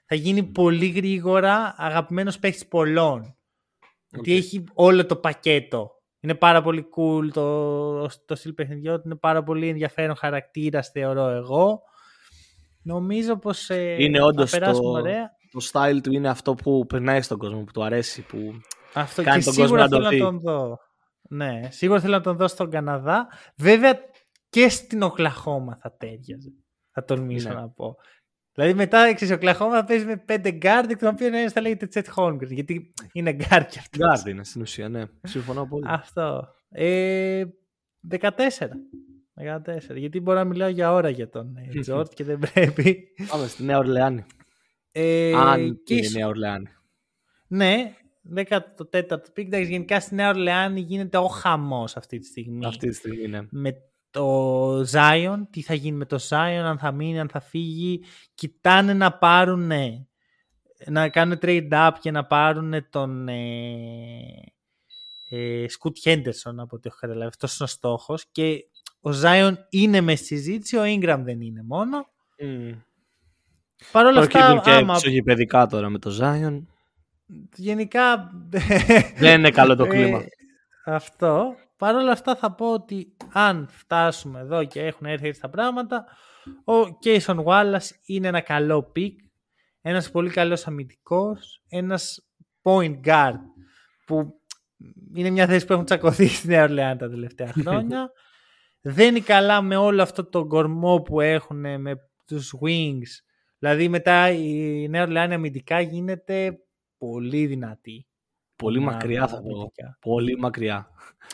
[0.05, 3.37] θα γίνει πολύ γρήγορα αγαπημένος παίχτης πολλών.
[4.17, 5.91] Ότι έχει όλο το πακέτο.
[6.19, 11.27] Είναι πάρα πολύ cool το, το στυλ παιχνιδιού του, είναι πάρα πολύ ενδιαφέρον χαρακτήρας θεωρώ
[11.27, 11.81] εγώ.
[12.83, 15.29] Νομίζω πως ε, Είναι θα όντως περάσουμε το- ωραία.
[15.51, 18.37] Το style του είναι αυτό που περνάει στον κόσμο, που του αρέσει, που
[18.93, 20.19] Αυτό Κάνει και τον κόσμο σίγουρα να το θέλω να δει.
[20.19, 20.77] τον δω.
[21.29, 23.27] Ναι, σίγουρα θέλω να τον δω στον Καναδά.
[23.57, 23.99] Βέβαια
[24.49, 26.49] και στην Οκλαχώμα θα τέριαζε.
[26.91, 27.55] Θα τολμήσω Ναι.
[27.55, 27.95] να πω.
[28.53, 31.61] Δηλαδή μετά ξέρεις, ο Οκλαχώμα θα παίζει με πέντε guard, εκ των οποίων ένας θα
[31.61, 34.21] λέγεται Τσέτ Holmgren, γιατί είναι guard κι αυτός.
[34.23, 35.03] Guard είναι στην ουσία, ναι.
[35.23, 35.85] Συμφωνώ πολύ.
[35.87, 36.47] Αυτό.
[36.69, 37.43] Ε,
[38.09, 38.19] 14.
[39.35, 39.95] 14.
[39.95, 43.07] Γιατί μπορώ να μιλάω για ώρα για τον Τζορτ και δεν πρέπει.
[43.29, 44.25] Πάμε στη Νέα Ορλεάνη.
[44.91, 46.67] Ε, Αν και είναι ίσ- Νέα Ορλεάνη.
[47.47, 47.93] Ναι,
[48.35, 49.45] 14ο pick.
[49.47, 52.65] Εντάξει, γενικά στη Νέα Ορλεάνη γίνεται ο χαμός αυτή τη στιγμή.
[52.65, 53.47] Αυτή τη στιγμή είναι.
[53.51, 53.73] Με
[54.13, 58.03] το Zion, τι θα γίνει με το Zion, αν θα μείνει, αν θα φύγει.
[58.33, 59.71] Κοιτάνε να πάρουν,
[60.87, 64.53] να κάνουν trade up και να πάρουν τον ε,
[65.29, 67.27] ε, Σκουτ Χέντερσον από ό,τι έχω καταλάβει.
[67.27, 68.25] Αυτός είναι ο στόχος.
[68.31, 68.65] Και
[69.01, 72.07] ο Zion είναι μες στη συζήτηση, ο Ingram δεν είναι μόνο.
[73.91, 76.61] Παρ' όλα αυτά, Προκύπτουν και άμα εξωγηπεδικά τώρα με το Zion.
[77.55, 78.31] γενικά
[79.17, 80.21] Δεν είναι καλό το Ε, κλίμα.
[80.85, 81.55] αυτό.
[81.83, 86.05] Παρ' όλα αυτά θα πω ότι αν φτάσουμε εδώ και έχουν έρθει έτσι τα πράγματα,
[86.63, 89.19] ο Cason Wallace είναι ένα καλό pick,
[89.81, 92.29] ένας πολύ καλός αμυντικός, ένας
[92.61, 93.39] point guard
[94.05, 94.33] που
[95.15, 98.11] είναι μια θέση που έχουν τσακωθεί στη Νέα Ορλεάνη τα τελευταία χρόνια.
[98.81, 103.23] Δεν είναι καλά με όλο αυτό το κορμό που έχουν με τους wings.
[103.59, 106.59] Δηλαδή μετά η Νέα Ορλεάνη αμυντικά γίνεται
[106.97, 108.07] πολύ δυνατή.
[108.63, 109.49] Πολύ ομάδα μακριά θα πω.
[109.49, 109.97] αμυντικά.
[110.01, 110.89] Πολύ μακριά.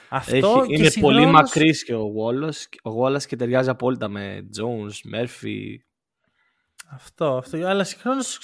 [0.10, 4.08] Αυτό Έχει, και είναι πολύ συγχρόνως- μακρύς και ο Wallace, ο Wallace και ταιριάζει απόλυτα
[4.08, 5.76] με Jones, Murphy.
[6.92, 7.66] Αυτό, αυτό.
[7.66, 8.40] Αλλά συγχρόνως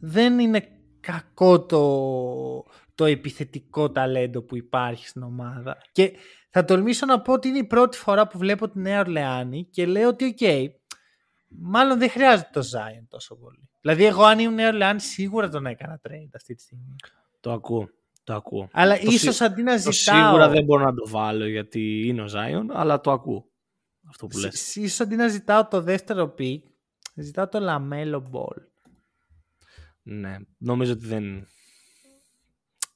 [0.00, 0.68] δεν είναι
[1.00, 5.76] κακό το, το επιθετικό ταλέντο που υπάρχει στην ομάδα.
[5.92, 6.12] Και
[6.50, 9.86] θα τολμήσω να πω ότι είναι η πρώτη φορά που βλέπω τη Νέα Ορλεάνη και
[9.86, 10.72] λέω ότι οκ,
[11.48, 13.68] μάλλον δεν χρειάζεται το Zion τόσο πολύ.
[13.80, 16.94] Δηλαδή εγώ αν ήμουν Νέα Ορλεάνη σίγουρα τον έκανα trade αυτή τη στιγμή.
[17.40, 17.88] Το ακούω.
[18.24, 18.68] Το ακούω.
[18.72, 20.24] Αλλά Το ίσως σι- αντί να Το ζητάω...
[20.24, 23.46] σίγουρα δεν μπορώ να το βάλω γιατί είναι ο Zion, αλλά το ακούω.
[24.08, 24.60] Αυτό που λες.
[24.60, 26.64] σ- Ίσως αντί να ζητάω το δεύτερο pick,
[27.14, 28.62] ζητάω το Λαμέλο Ball.
[30.02, 31.46] Ναι, νομίζω ότι δεν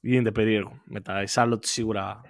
[0.01, 0.81] γίνεται περίεργο.
[0.85, 2.21] Μετά η Charlotte σίγουρα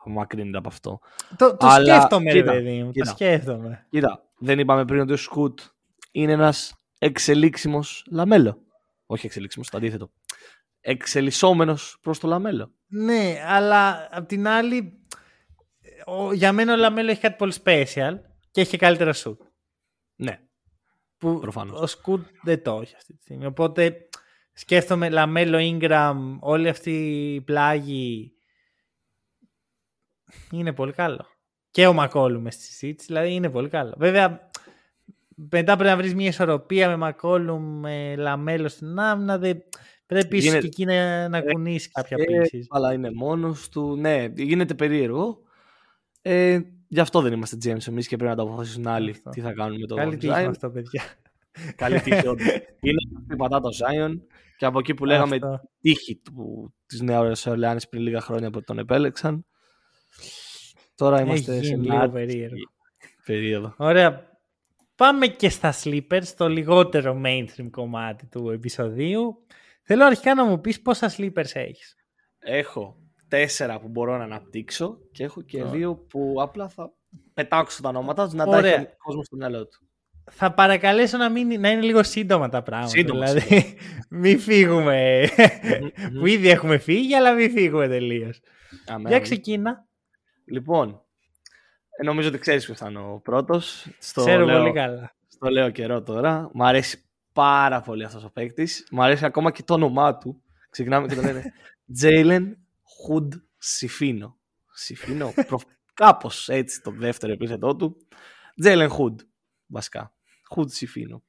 [0.00, 0.98] απομακρύνεται από αυτό.
[1.36, 2.84] Το, το Αλλά, σκέφτομαι, ρε κοίτα, παιδί μου.
[2.86, 3.10] Το κοίτα.
[3.10, 3.86] σκέφτομαι.
[3.90, 5.60] Κοίτα, δεν είπαμε πριν ότι ο Σκουτ
[6.12, 8.58] είναι ένας εξελίξιμος Λαμέλο.
[9.06, 10.10] Όχι εξελίξιμος, το αντίθετο.
[10.84, 12.72] Εξελισσόμενος προς το Λαμέλο.
[12.86, 15.06] Ναι, αλλά απ' την άλλη,
[16.06, 18.14] ο, για μένα ο LaMelo έχει κάτι πολύ special
[18.50, 19.40] και έχει και καλύτερα σουτ.
[20.16, 20.40] Ναι,
[21.18, 21.80] Που Προφανώς.
[21.80, 23.46] ο Scoot δεν το έχει αυτή τη στιγμή.
[23.46, 24.08] Οπότε
[24.52, 26.92] σκέφτομαι LaMelo, Ingram, όλη αυτή
[27.34, 28.32] η πλάκα
[30.50, 31.26] είναι πολύ καλό.
[31.70, 33.94] Και ο McCollum μες στη συζήτηση, δηλαδή είναι πολύ καλό.
[33.98, 34.50] Βέβαια,
[35.34, 39.38] μετά πρέπει να βρεις μια ισορροπία με McCollum, με LaMelo στην άμυνα.
[39.38, 39.62] Δεν...
[40.12, 42.66] Πρέπει ίσως Γίνεται- και εκεί να, να κουνήσει κάποια Ε, πίεση.
[42.70, 43.96] αλλά είναι μόνος του.
[43.96, 45.38] Ναι, γίνεται περίεργο.
[46.22, 49.30] Ε, γι' αυτό δεν είμαστε James εμείς και πρέπει να το αποφασίσουν άλλοι Αυτό.
[49.30, 50.48] τι θα κάνουν με το Καλή τύχη με Zion.
[50.48, 51.02] αυτό, παιδιά.
[51.76, 52.46] Καλή τύχη όντως.
[52.80, 54.18] Είναι αυτή η πατάτα ο Zion
[54.56, 55.60] και από εκεί που λέγαμε Αυτό.
[55.80, 59.46] τύχη του, της Νέας Ορλεάνης πριν λίγα χρόνια που τον επέλεξαν.
[60.94, 62.56] Τώρα είμαστε Έχει σε γίνει μια λίγο άτυχη περίεργο.
[63.24, 63.74] περίοδο.
[63.76, 64.30] Ωραία.
[64.94, 69.46] Πάμε και στα sleepers, το λιγότερο mainstream κομμάτι του επεισοδίου.
[69.82, 71.96] Θέλω αρχικά να μου πεις πόσα sleepers έχεις.
[72.38, 72.96] Έχω
[73.28, 75.70] τέσσερα που μπορώ να αναπτύξω και έχω και Ωραία.
[75.72, 76.92] δύο που απλά θα
[77.34, 78.74] πετάξω τα ονόματα τους να τα Ωραία.
[78.74, 79.86] έχει ο κόσμος στο μυαλό του.
[80.30, 82.90] Θα παρακαλέσω να, μην, να είναι λίγο σύντομα τα πράγματα.
[82.90, 83.76] Σύντομα, δηλαδή,
[84.20, 85.28] μην φύγουμε.
[86.18, 88.40] που ήδη έχουμε φύγει, αλλά μην φύγουμε τελείως.
[88.86, 89.24] Αμέ, Για αμέ.
[89.24, 89.86] ξεκίνα.
[90.44, 91.02] Λοιπόν,
[92.00, 93.86] ε, νομίζω ότι ξέρεις ποιος θα είναι ο πρώτος.
[93.98, 95.14] Στο Ξέρω λέω, πολύ καλά.
[95.28, 96.50] Στο λέω καιρό τώρα.
[96.54, 98.86] Μ' αρέσει πάρα πολύ αυτός ο παίκτης.
[98.90, 100.42] Μ' αρέσει ακόμα και το όνομά του.
[100.70, 101.52] Ξεκινάμε και το λένε
[102.02, 102.42] Jalen
[103.08, 103.28] Hood
[103.64, 104.32] Sifino.
[104.88, 105.60] Sifino, προ...
[105.94, 107.96] κάπως έτσι το δεύτερο επίθετό του.
[108.64, 109.14] Jalen Hood,
[109.66, 110.14] βασικά.
[110.56, 111.20] Hood Sifino.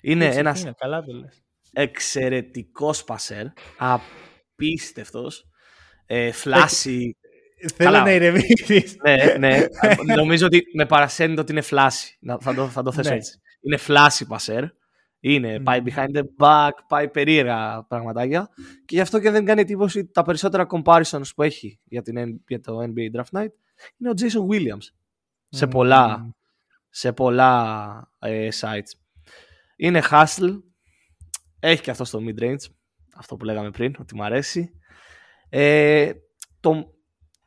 [0.00, 1.42] Είναι Έτσι, ένας είναι, καλά το λες.
[1.72, 3.46] εξαιρετικός πασέρ,
[3.78, 5.44] απίστευτος,
[6.06, 7.16] ε, φλάσι,
[7.76, 8.04] Θέλω Καλά.
[8.04, 8.96] να ηρεμήσεις.
[9.02, 9.66] ναι, ναι.
[10.16, 12.16] Νομίζω ότι με παρασένει το ότι είναι φλάσι.
[12.20, 13.16] Να- Θα το, θα το θέσω Ναι.
[13.16, 13.40] έτσι.
[13.60, 14.64] Είναι φλάσι πασέρ.
[15.26, 18.48] Είναι, πάει behind the back, πάει περίεργα πραγματάκια.
[18.84, 22.40] Και γι' αυτό και δεν κάνει εντύπωση τα περισσότερα comparisons που έχει για, την, N-
[22.48, 23.48] για το NBA Draft Night
[23.96, 24.86] είναι ο Jason Williams.
[25.48, 26.34] Σε πολλά,
[26.88, 28.98] σε πολλά ε, sites.
[29.76, 30.62] Είναι hustle.
[31.60, 32.64] Έχει και αυτό στο mid-range.
[33.16, 34.70] Αυτό που λέγαμε πριν, ότι μου αρέσει.
[35.48, 36.12] Ε,
[36.60, 36.94] το,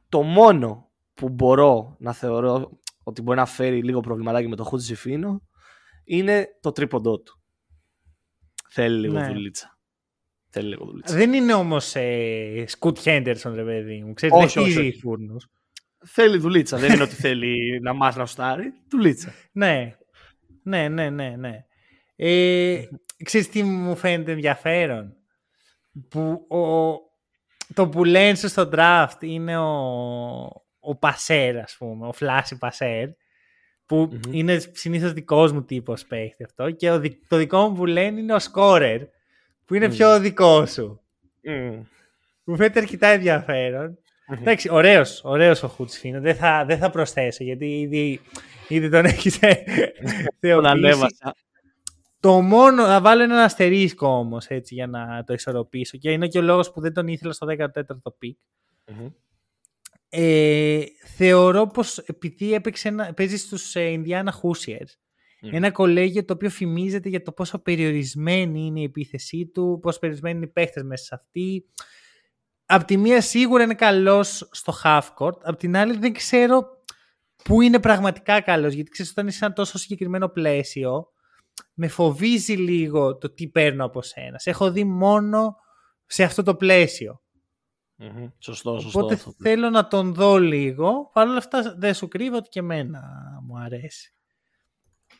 [0.09, 4.95] το μόνο που μπορώ να θεωρώ ότι μπορεί να φέρει λίγο προβληματάκι με το Χούτζι
[4.95, 5.41] Φίνο
[6.03, 7.41] είναι το τρίποντό του.
[8.69, 9.27] Θέλει λίγο Ναι.
[9.27, 9.77] δουλίτσα.
[10.49, 11.15] Θέλει λίγο δουλίτσα.
[11.15, 14.13] Δεν είναι όμως ε, Σκουτ Χέντερσον, ρε παιδί μου.
[14.13, 14.99] Ξέρεις, Όχι, δεν όχι, χτίζει όχι.
[14.99, 15.47] φούρνους.
[16.05, 16.77] Θέλει δουλίτσα.
[16.77, 18.73] Δεν είναι ότι θέλει να μάθει να στάρει.
[18.89, 19.33] Δουλίτσα.
[19.51, 19.95] Ναι.
[20.63, 21.65] Ναι, ναι, ναι, ναι.
[22.15, 22.83] Ε,
[23.23, 25.13] ξέρεις τι μου φαίνεται ενδιαφέρον;
[26.09, 26.95] Που ο,
[27.73, 29.71] το που λένε στο draft είναι ο,
[30.79, 33.07] ο Πασέρ, ας πούμε, ο Φλάσι Πασέρ,
[33.87, 34.31] που mm-hmm.
[34.31, 38.33] είναι συνήθως δικός μου τύπος παίχτη αυτό και ο, το δικό μου που λένε είναι
[38.33, 39.01] ο Σκόρερ,
[39.65, 39.91] που είναι mm.
[39.91, 41.01] πιο δικό σου.
[41.45, 41.79] Mm.
[42.43, 43.97] Μου φαίνεται αρκετά ενδιαφέρον.
[43.97, 44.37] Mm-hmm.
[44.39, 48.21] Εντάξει, ωραίος, ωραίος ο Hood-Schifino, δεν θα, δεν θα προσθέσω γιατί ήδη,
[48.67, 49.39] ήδη τον έχεις
[50.39, 51.05] θεοποιήσει.
[52.19, 56.37] Το μόνο, θα βάλω ένα αστερίσκο όμως έτσι για να το ισορροπήσω και είναι και
[56.37, 58.37] ο λόγος που δεν τον ήθελα στο 14ο pick.
[58.87, 59.11] Mm-hmm.
[60.09, 60.81] Ε,
[61.15, 64.91] θεωρώ πως επειδή έπαιξε ένα, παίζει στους ε, Indiana Hoosiers
[65.41, 65.49] mm.
[65.51, 70.35] ένα κολέγιο το οποίο φημίζεται για το πόσο περιορισμένη είναι η επίθεσή του, πόσο περιορισμένοι
[70.35, 71.65] είναι οι παίχτες μέσα σε αυτή.
[72.65, 76.67] Απ' τη μία σίγουρα είναι καλός στο half court, απ' την άλλη δεν ξέρω
[77.43, 81.11] πού είναι πραγματικά καλός, γιατί ξέρεις όταν είσαι σε ένα τόσο συγκεκριμένο πλαίσιο,
[81.73, 84.39] με φοβίζει λίγο το τι παίρνω από σένα.
[84.39, 85.55] Σε έχω δει μόνο
[86.05, 87.21] σε αυτό το πλαίσιο.
[87.99, 88.31] Mm-hmm.
[88.39, 88.99] Σωστό, σωστό.
[88.99, 91.09] Οπότε θέλω να τον δω λίγο.
[91.13, 93.01] Παρ' όλα αυτά δεν σου κρύβω ότι και εμένα
[93.43, 94.13] μου αρέσει.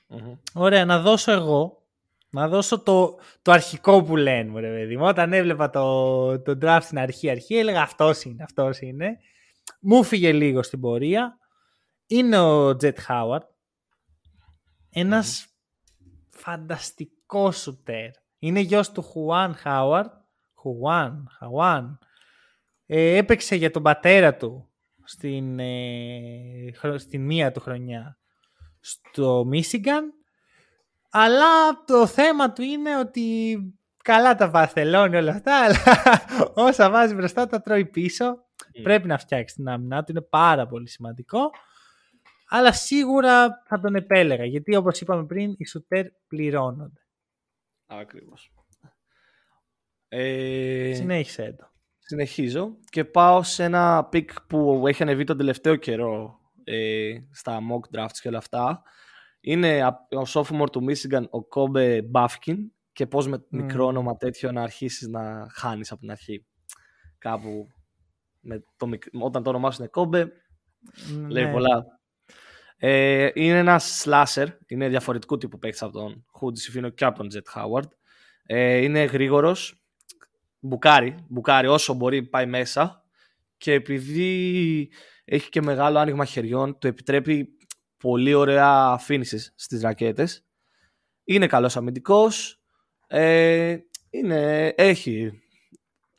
[0.10, 0.38] Mm-hmm.
[0.54, 1.82] Ωραία, να δώσω εγώ.
[2.30, 5.06] Να δώσω το, το αρχικό που λένε μου, ρε παιδί μου.
[5.06, 9.18] Όταν έβλεπα το, το draft στην αρχή, αρχή έλεγα αυτός είναι, αυτός είναι.
[9.80, 11.38] Μου φύγε λίγο στην πορεία.
[12.08, 13.50] Είναι ο Τζετ Χάουαρτ.
[14.90, 15.48] Ένας
[16.30, 18.10] φανταστικός σουτέρ.
[18.40, 20.12] Είναι γιος του Χουάν Χάουαρτ.
[20.54, 22.00] Χουάν, Χαουάν.
[22.88, 24.70] Ε, έπαιξε για τον πατέρα του
[25.04, 28.18] στην, ε, στην μία του χρονιά
[28.80, 30.14] στο Μίσιγκαν.
[31.10, 33.58] Αλλά το θέμα του είναι ότι
[34.04, 35.78] καλά τα βαρθελώνει όλα αυτά, αλλά
[36.54, 38.36] όσα βάζει μπροστά τα τρώει πίσω.
[38.36, 38.82] Mm.
[38.84, 41.50] Πρέπει να φτιάξει την άμυνά του, είναι πάρα πολύ σημαντικό
[42.50, 47.02] αλλά σίγουρα θα τον επέλεγα, γιατί όπως είπαμε πριν, οι σουτέρ πληρώνονται.
[47.86, 48.52] Ακριβώς.
[50.08, 50.92] Ε...
[50.96, 51.72] Συνέχισε το.
[52.10, 57.98] Συνεχίζω και πάω σε ένα pick που έχει ανεβεί τον τελευταίο καιρό ε, στα mock
[57.98, 58.82] drafts και όλα αυτά.
[59.40, 62.56] Είναι ο sophomore του Michigan, ο Kobe Buffkin
[62.94, 66.46] και πώς με μικρό όνομα τέτοιο να αρχίσεις να χάνεις από την αρχή.
[67.18, 67.68] Κάπου
[68.40, 68.90] με το,
[69.20, 70.28] όταν το όνομάς σου είναι Kobe,
[71.18, 71.30] ναι.
[71.30, 71.86] λέει πολλά.
[72.78, 77.28] Ε, είναι ένας slasher, είναι διαφορετικού τύπου παίκτης από τον Χούντι Σιφίνο και από τον
[77.28, 77.90] Τζετ Χάουαρντ.
[78.46, 79.87] Ε, είναι γρήγορος,
[80.68, 83.04] μπουκάρει, μπουκάρει όσο μπορεί πάει μέσα
[83.58, 84.92] και επειδή
[85.26, 87.58] έχει και μεγάλο άνοιγμα χεριών, του επιτρέπει
[87.98, 90.46] πολύ ωραία finishes στις ρακέτες.
[91.24, 92.62] Είναι καλός αμυντικός,
[93.08, 93.78] ε,
[94.10, 95.42] είναι, έχει,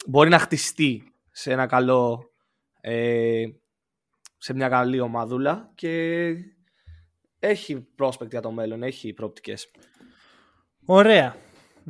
[0.06, 2.32] μπορεί να χτιστεί σε ένα καλό
[2.80, 3.44] ε,
[4.38, 6.34] σε μια καλή ομαδούλα και
[7.38, 9.70] έχει πρόσπεκτη για το μέλλον, έχει προοπτικές.
[10.84, 11.36] Ωραία.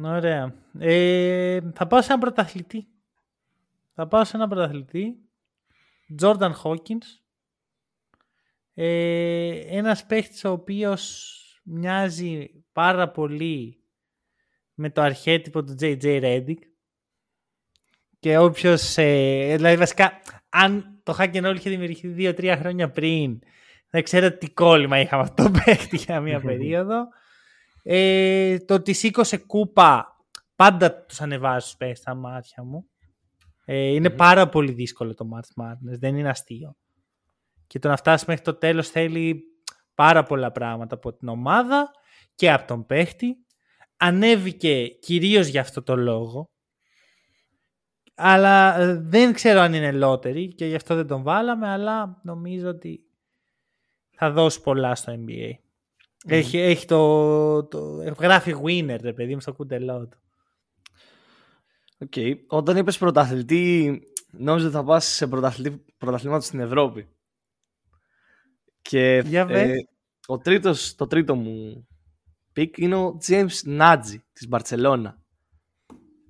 [0.04, 0.54] Ωραία.
[0.78, 2.86] Ε, θα πάω σε ένα πρωταθλητή.
[3.94, 5.16] Θα πάω σε ένα πρωταθλητή.
[6.22, 7.20] Jordan Hawkins.
[8.74, 11.34] Ε, ένας παίχτης ο οποίος
[11.64, 13.82] μοιάζει πάρα πολύ
[14.74, 16.58] με το αρχέτυπο του JJ Redick.
[18.18, 20.12] Και όποιος, ε, δηλαδή βασικά,
[20.48, 23.38] αν το hack and roll είχε δημιουργηθεί δύο-τρία χρόνια πριν.
[23.90, 27.08] Δεν ξέρω τι κόλλημα είχαμε αυτό το παίχτη για μία περίοδο.
[27.82, 30.16] Ε, το ότι σήκωσε κούπα
[30.56, 32.88] πάντα τους ανεβάζει του στα μάτια μου.
[33.64, 36.76] Ε, ειναι πάρα πολύ δύσκολο το March Madness, δεν είναι αστείο.
[37.66, 39.42] Και το να φτάσεις μέχρι το τέλος θέλει
[39.94, 41.90] πάρα πολλά πράγματα από την ομάδα
[42.34, 43.36] και από τον παίχτη.
[43.96, 46.50] Ανέβηκε κυρίως για αυτό το λόγο
[48.20, 52.68] αλλά ε, δεν ξέρω αν είναι lottery και γι' αυτό δεν τον βάλαμε, αλλά νομίζω
[52.68, 53.00] ότι
[54.10, 55.50] θα δώσει πολλά στο NBA.
[56.26, 57.78] Έχει, έχει το, το,
[58.18, 60.18] γράφει winner, ρε παιδί μου, στο κούτελό του.
[61.98, 62.12] OK.
[62.16, 62.34] Okay.
[62.46, 64.00] Όταν είπες πρωταθλητή,
[64.30, 65.26] νόμιζα ότι θα πας σε
[65.98, 67.08] πρωταθλήματος στην Ευρώπη.
[68.82, 69.74] Και Για ε,
[70.26, 71.86] ο τρίτος, το τρίτο μου
[72.52, 75.18] pick είναι ο James Nnaji της Μπαρτσελώνα.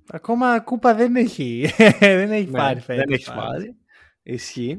[0.07, 1.69] Ακόμα κούπα δεν έχει,
[1.99, 3.03] δεν έχει ναι, πάρει φέτος.
[3.05, 3.75] Δεν έχει πάρει.
[4.23, 4.77] Ισχύει.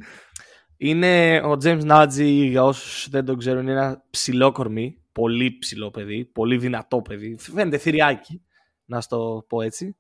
[0.77, 5.00] Είναι ο James Nnaji, για όσους δεν τον ξέρουν, είναι ένα ψηλό κορμί.
[5.13, 7.37] Πολύ ψηλό παιδί, πολύ δυνατό παιδί.
[7.39, 8.43] Φαίνεται θηριάκι,
[8.85, 9.97] να στο το πω έτσι.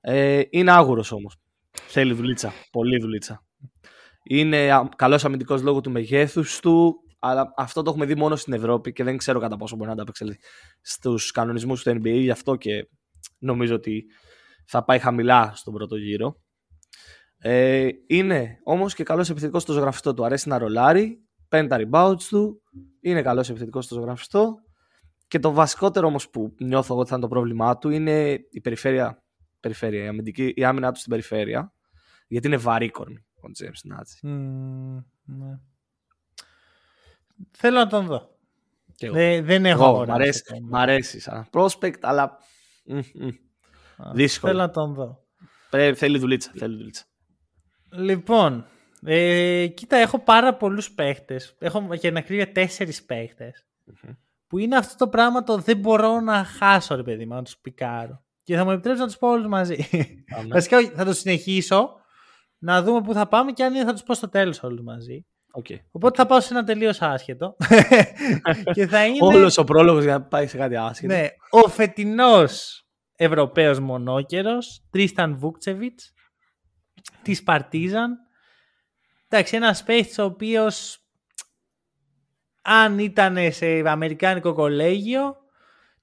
[0.00, 1.36] Ε, είναι άγουρος όμως.
[1.72, 2.52] Θέλει δουλίτσα.
[2.70, 3.44] Πολύ δουλίτσα.
[4.22, 8.92] Είναι καλός αμυντικός λόγω του μεγέθους του, αλλά αυτό το έχουμε δει μόνο στην Ευρώπη
[8.92, 10.38] και δεν ξέρω κατά πόσο μπορεί να ανταπεξέλθει
[10.80, 12.20] στους κανονισμούς του NBA.
[12.20, 12.88] Γι' αυτό και
[13.38, 14.04] νομίζω ότι
[14.66, 16.40] θα πάει χαμηλά στον πρώτο γύρο.
[17.38, 20.24] Ε, είναι όμως και καλός επιθετικός στο ζωγραφιστό του.
[20.24, 22.62] Αρέσει να ρολάρει, παίρνει τα rebounds του,
[23.00, 24.54] είναι καλός επιθετικός στο ζωγραφιστό.
[25.28, 28.60] Και το βασικότερο όμως που νιώθω εγώ ότι θα είναι το πρόβλημά του είναι η
[28.62, 29.22] περιφέρεια,
[29.60, 31.72] περιφέρεια η, αμυντική, η άμυνα του στην περιφέρεια.
[32.28, 34.18] Γιατί είναι βαρύ κορμί ο James Νάτζι.
[34.22, 35.58] Mm, ναι.
[37.50, 38.38] θέλω να τον δω.
[38.94, 40.68] Και Δεν, δεν έχω Εγώ, αγοράσει μ' αρέσει, ακόμα.
[40.68, 42.38] μ' αρέσει σαν prospect, αλλά
[42.84, 43.28] μ, μ,
[43.96, 44.52] Α, δύσκολο.
[44.52, 45.24] Θέλω να τον δω.
[45.70, 46.50] Πρέπει- θέλει δουλίτσα.
[46.56, 47.04] Θέλει δουλίτσα.
[47.92, 48.66] Λοιπόν,
[49.04, 51.56] ε, κοίτα, έχω πάρα πολλούς παίχτες.
[51.58, 53.64] Έχω για να κρύβει τέσσερις παίχτες.
[54.46, 57.56] Που είναι αυτό το πράγμα το δεν μπορώ να χάσω, ρε παιδί μου, να τους
[57.56, 58.22] πικάρω.
[58.42, 59.88] Και θα μου επιτρέψει να τους πω όλους μαζί.
[60.34, 60.48] Πάμε.
[60.48, 61.94] Βασικά όχι, θα το συνεχίσω,
[62.58, 65.26] να δούμε πού θα πάμε και αν είναι θα τους πω στο τέλος όλους μαζί.
[65.52, 65.66] Οκ.
[65.90, 67.56] Οπότε θα πάω σε ένα τελείως άσχετο.
[68.74, 71.14] και θα είναι Όλος ο πρόλογος για να πάει σε κάτι άσχετο.
[71.14, 72.84] ναι, ο φετινός
[73.22, 76.12] Ευρωπαίος μονόκερος, Τρίσταν Βούκτσεβιτς,
[77.22, 78.18] της Παρτίζαν.
[79.32, 81.04] Εντάξει, ένας παίχτης ο οποίος
[82.62, 85.36] αν ήταν σε αμερικάνικο κολέγιο,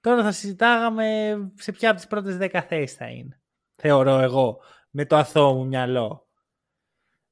[0.02, 3.40] τώρα θα συζητάγαμε σε ποια από τις πρώτες δέκα θέσεις θα είναι.
[3.76, 4.58] Θεωρώ εγώ,
[4.90, 6.28] με το αθώο μου μυαλό.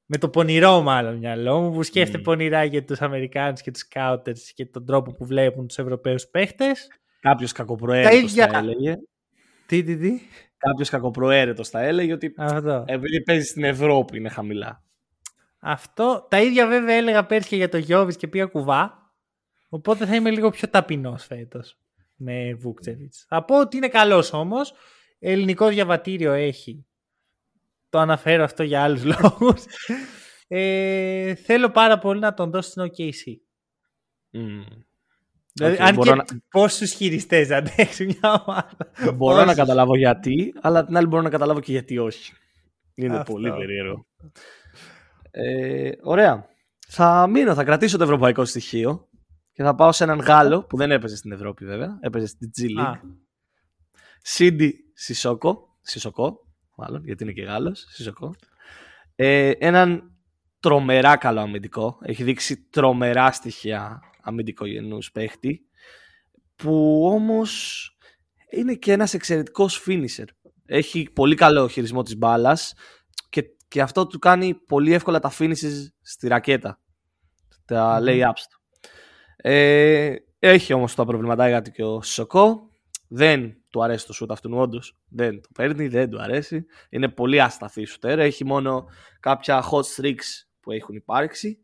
[0.06, 2.24] Με το πονηρό μάλλον μυαλό μου, που σκέφτεται Μμμ.
[2.24, 6.88] πονηρά για τους Αμερικάνους και τους Scouters και τον τρόπο που βλέπουν τους Ευρωπαίους παίχτες.
[7.20, 8.48] Κάποιος κακοπροαίρετος Τα ίδια.
[8.48, 8.96] θα έλεγε.
[9.66, 10.20] Τι, τι, τι;
[10.56, 12.84] Κάποιος κακοπροαίρετος θα έλεγε ότι Αυτό.
[12.86, 14.84] επειδή παίζει στην Ευρώπη είναι χαμηλά.
[15.68, 16.26] Αυτό.
[16.30, 19.12] Τα ίδια βέβαια έλεγα πέρσι και για το Γιώβης και πήγα κουβά.
[19.68, 21.78] Οπότε θα είμαι λίγο πιο ταπεινός φέτος
[22.16, 23.24] με Βούκτσεβιτς.
[23.28, 24.72] Θα πω ότι είναι καλός όμως.
[25.18, 26.86] Ελληνικό διαβατήριο έχει.
[27.88, 29.64] Το αναφέρω αυτό για άλλους λόγους.
[30.48, 33.34] Ε, θέλω πάρα πολύ να τον δώσω στην OKC.
[34.30, 34.62] Μμ.
[35.52, 38.76] Δηλαδή, Οκ, αν μπορώ και να- πόσους χειριστές αντέξει μια ομάδα.
[39.14, 39.54] Μπορώ να Όσους.
[39.56, 42.32] καταλάβω γιατί, αλλά την άλλη μπορώ να καταλάβω και γιατί όχι.
[42.94, 43.32] Είναι Αυτό.
[43.32, 44.06] πολύ περίεργο.
[45.38, 46.48] Ε, ωραία.
[46.88, 49.08] Θα μείνω, θα κρατήσω το ευρωπαϊκό στοιχείο
[49.52, 52.80] και θα πάω σε έναν Γάλλο που δεν έπαιζε στην Ευρώπη βέβαια, έπαιζε στην G
[52.80, 53.00] Α, League.
[54.20, 56.38] Σίντι Σισόκο, Σισοκό,
[56.76, 58.34] μάλλον γιατί είναι και Γάλλος, Σισοκό.
[59.14, 60.16] Ε, έναν
[60.60, 65.60] τρομερά καλό αμυντικό, έχει δείξει τρομερά στοιχεία αμυντικογενούς παίχτη,
[66.56, 67.90] που όμως
[68.50, 70.26] είναι και ένας εξαιρετικός finisher.
[70.66, 72.74] Έχει πολύ καλό χειρισμό της μπάλας
[73.68, 76.80] και, και αυτό του κάνει πολύ εύκολα τα finishes στη ρακέτα.
[77.64, 78.06] Τα Μμμ.
[78.08, 78.60] layups του.
[79.36, 82.70] Ε, έχει όμως τα προβληματάκια του και ο Σοκό.
[83.08, 84.96] Δεν του αρέσει το shoot αυτού όντως.
[85.08, 86.66] Δεν το παίρνει, δεν του αρέσει.
[86.90, 88.18] Είναι πολύ ασταθή σουτέρ.
[88.18, 88.86] Έχει μόνο
[89.20, 91.58] κάποια hot streaks που έχουν υπάρξει.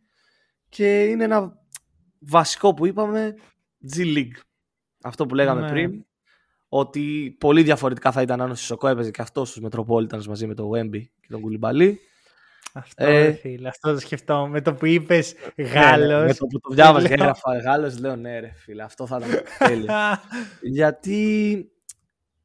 [0.68, 1.52] Και είναι ένα
[2.18, 3.34] βασικό που είπαμε
[3.96, 4.40] G League.
[5.02, 5.68] Αυτό που λέγαμε Ναι.
[5.70, 6.06] πριν.
[6.74, 10.54] Ότι πολύ διαφορετικά θα ήταν αν ο Σισοκό έπαιζε και αυτός στους Metropolitans μαζί με
[10.54, 12.00] τον Wemby και τον Κουλιμπαλί.
[12.72, 14.50] αυτό, Ε, ρε φίλε, αυτό το σκεφτόμουν.
[14.50, 16.26] Με το που είπες Ναι, Γάλλος.
[16.26, 19.16] με το που το διάβαζα και λέω- έγραφα Γάλλος, λέω ναι, ρε φίλε, αυτό θα
[19.22, 19.86] ήταν τέλειο.
[20.60, 21.70] Γιατί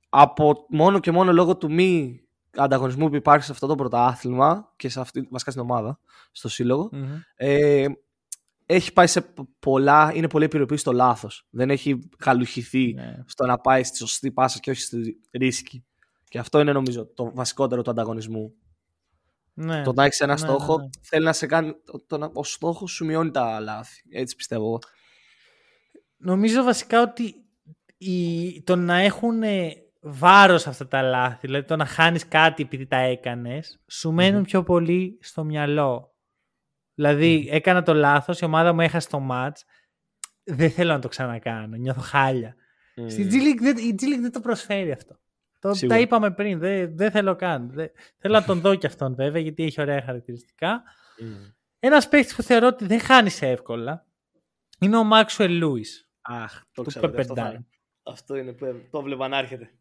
[0.10, 2.22] από μόνο και μόνο λόγω του μη
[2.58, 6.00] ανταγωνισμού που υπάρχει σε αυτό το πρωτάθλημα και σε αυτή, βασικά στην ομάδα,
[6.32, 7.16] στο σύλλογο, Μμμ.
[7.36, 7.86] ε,
[8.70, 11.48] έχει πάει σε πο- πολλά, είναι πολύ επιρρεπή στο λάθος.
[11.50, 13.16] Δεν έχει γαλουχηθεί Ναι.
[13.26, 15.86] στο να πάει στη σωστή πάσα και όχι στη ρίσκη.
[16.30, 18.54] Και αυτό είναι νομίζω το βασικότερο του ανταγωνισμού.
[19.54, 19.82] Ναι.
[19.84, 20.90] Το να έχεις ένα Ναι, στόχο ναι, ναι.
[21.02, 21.74] θέλει να σε κάνει.
[21.86, 24.04] Το, το να- ο στόχος σου μειώνει τα λάθη.
[24.10, 24.66] Έτσι πιστεύω.
[24.66, 24.80] εγώ.
[26.18, 27.36] Νομίζω βασικά ότι
[27.98, 29.42] η, το να έχουν
[30.02, 34.64] βάρος αυτά τα λάθη, δηλαδή το να χάνεις κάτι επειδή τα έκανες, σου μένουν πιο
[34.64, 36.16] πολύ στο μυαλό.
[36.98, 39.56] Δηλαδή έκανα το λάθος, η ομάδα μου έχασε το match,
[40.44, 42.56] δεν θέλω να το ξανακάνω, νιώθω χάλια.
[43.08, 45.20] Στη G League, δεν- η G League δεν το προσφέρει αυτό.
[45.60, 45.96] Το, Σίγουρα.
[45.98, 47.70] τα είπαμε πριν, δεν, δεν θέλω καν.
[47.72, 50.84] Δεν, θέλω να τον δω και αυτόν βέβαια, γιατί έχει ωραία χαρακτηριστικά.
[51.20, 51.26] Μμ.
[51.80, 54.06] Ένας παίκτης που θεωρώ ότι δεν χάνεις εύκολα
[54.80, 56.06] είναι ο Maxwell Lewis.
[56.22, 57.08] Αχ, το του ξέρω.
[57.08, 57.52] ότι Αυτό, θα...
[57.52, 57.64] Pepperdine.
[58.04, 59.72] αυτό είναι που το βλέπα να έρχεται.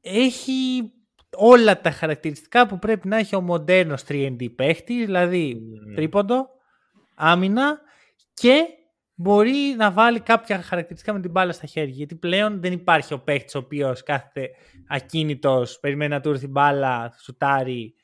[0.00, 0.92] Έχει
[1.36, 5.94] όλα τα χαρακτηριστικά που πρέπει να έχει ο μοντέρνος 3D παίχτης, δηλαδή Μμμ.
[5.94, 6.48] τρίποντο,
[7.14, 7.80] άμυνα
[8.34, 8.64] και
[9.14, 11.94] μπορεί να βάλει κάποια χαρακτηριστικά με την μπάλα στα χέρια.
[11.94, 14.50] Γιατί πλέον δεν υπάρχει ο παίχτης ο οποίος κάθεται
[14.88, 17.94] ακίνητος, περιμένει να του έρθει μπάλα, σουτάρει.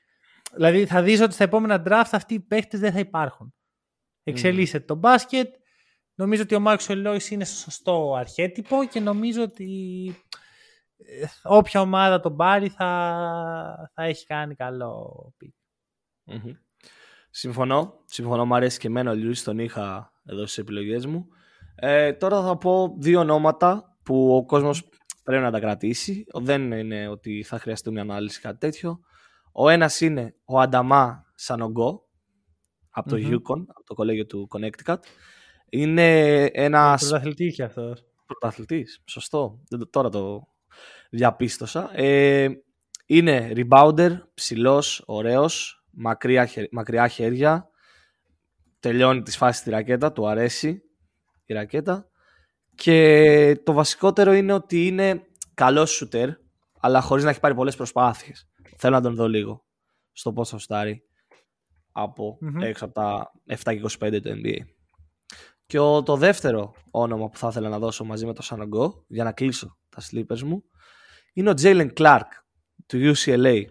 [0.54, 3.54] Δηλαδή θα δεις ότι στα επόμενα draft αυτοί οι παίχτες δεν θα υπάρχουν.
[4.22, 5.54] Εξελίσσεται το μπάσκετ.
[6.14, 9.70] Νομίζω ότι ο Maxwell Lewis είναι στο σωστό αρχέτυπο και νομίζω ότι
[10.08, 10.51] ε,
[11.42, 15.54] όποια ομάδα τον πάρει θα, θα έχει κάνει καλό pick.
[16.24, 16.52] Μμμ.
[17.30, 17.94] Συμφωνώ.
[18.04, 18.44] Συμφωνώ.
[18.46, 19.42] Μ' αρέσει και εμένα ο Λιούις.
[19.42, 21.26] Τον είχα εδώ στις επιλογές μου.
[21.74, 24.88] Ε, τώρα θα πω δύο ονόματα που ο κόσμος
[25.22, 26.24] πρέπει να τα κρατήσει.
[26.34, 29.00] Δεν είναι ότι θα χρειαστεί μια ανάλυση κάτι τέτοιο.
[29.52, 32.08] Ο ένας είναι ο Ανταμά Σανογκό
[32.90, 33.28] από το Μμμ.
[33.32, 34.96] UConn, από το κολέγιο του Connecticut.
[35.68, 38.04] Είναι ένας Πρωταθλητής κι αυτός.
[38.26, 39.02] πρωταθλητής.
[39.06, 39.60] Σωστό.
[39.68, 40.46] Δεν το- Τώρα το
[41.12, 41.90] διαπίστωσα.
[41.98, 42.48] Ε,
[43.06, 47.68] είναι rebounder, ψηλός, ωραίος, μακριά, χε- μακριά χέρια.
[48.80, 50.82] Τελειώνει τις φάσεις στη ρακέτα, του αρέσει.
[51.44, 52.06] η ρακέτα.
[52.74, 55.22] Και το βασικότερο είναι ότι είναι
[55.54, 56.28] καλός shooter,
[56.80, 58.48] αλλά χωρίς να έχει πάρει πολλές προσπάθειες.
[58.76, 59.64] Θέλω να τον δω λίγο
[60.12, 61.02] στο πώς θα στάρει
[61.92, 62.60] από Μμμ.
[62.62, 64.58] έξω από τα 7 και 25 του NBA.
[65.66, 69.24] Και ο, το δεύτερο όνομα που θα ήθελα να δώσω μαζί με το Σανογκό για
[69.24, 70.62] να κλείσω τα sleepers μου
[71.32, 72.28] είναι ο Jalen Clark
[72.86, 73.64] του UCLA.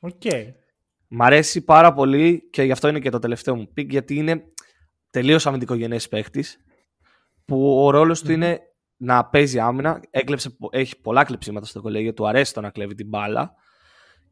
[0.00, 0.22] OK.
[1.08, 4.44] Μ' αρέσει πάρα πολύ και γι' αυτό είναι και το τελευταίο μου pick γιατί είναι
[5.10, 6.58] τελείως αμυντικογενές παίχτης
[7.44, 8.60] που ο ρόλος του είναι
[8.96, 10.00] να παίζει άμυνα.
[10.10, 13.54] Έκλεψε, πο- έχει πολλά κλεψίματα στο κολέγιο, του αρέσει το να κλέβει την μπάλα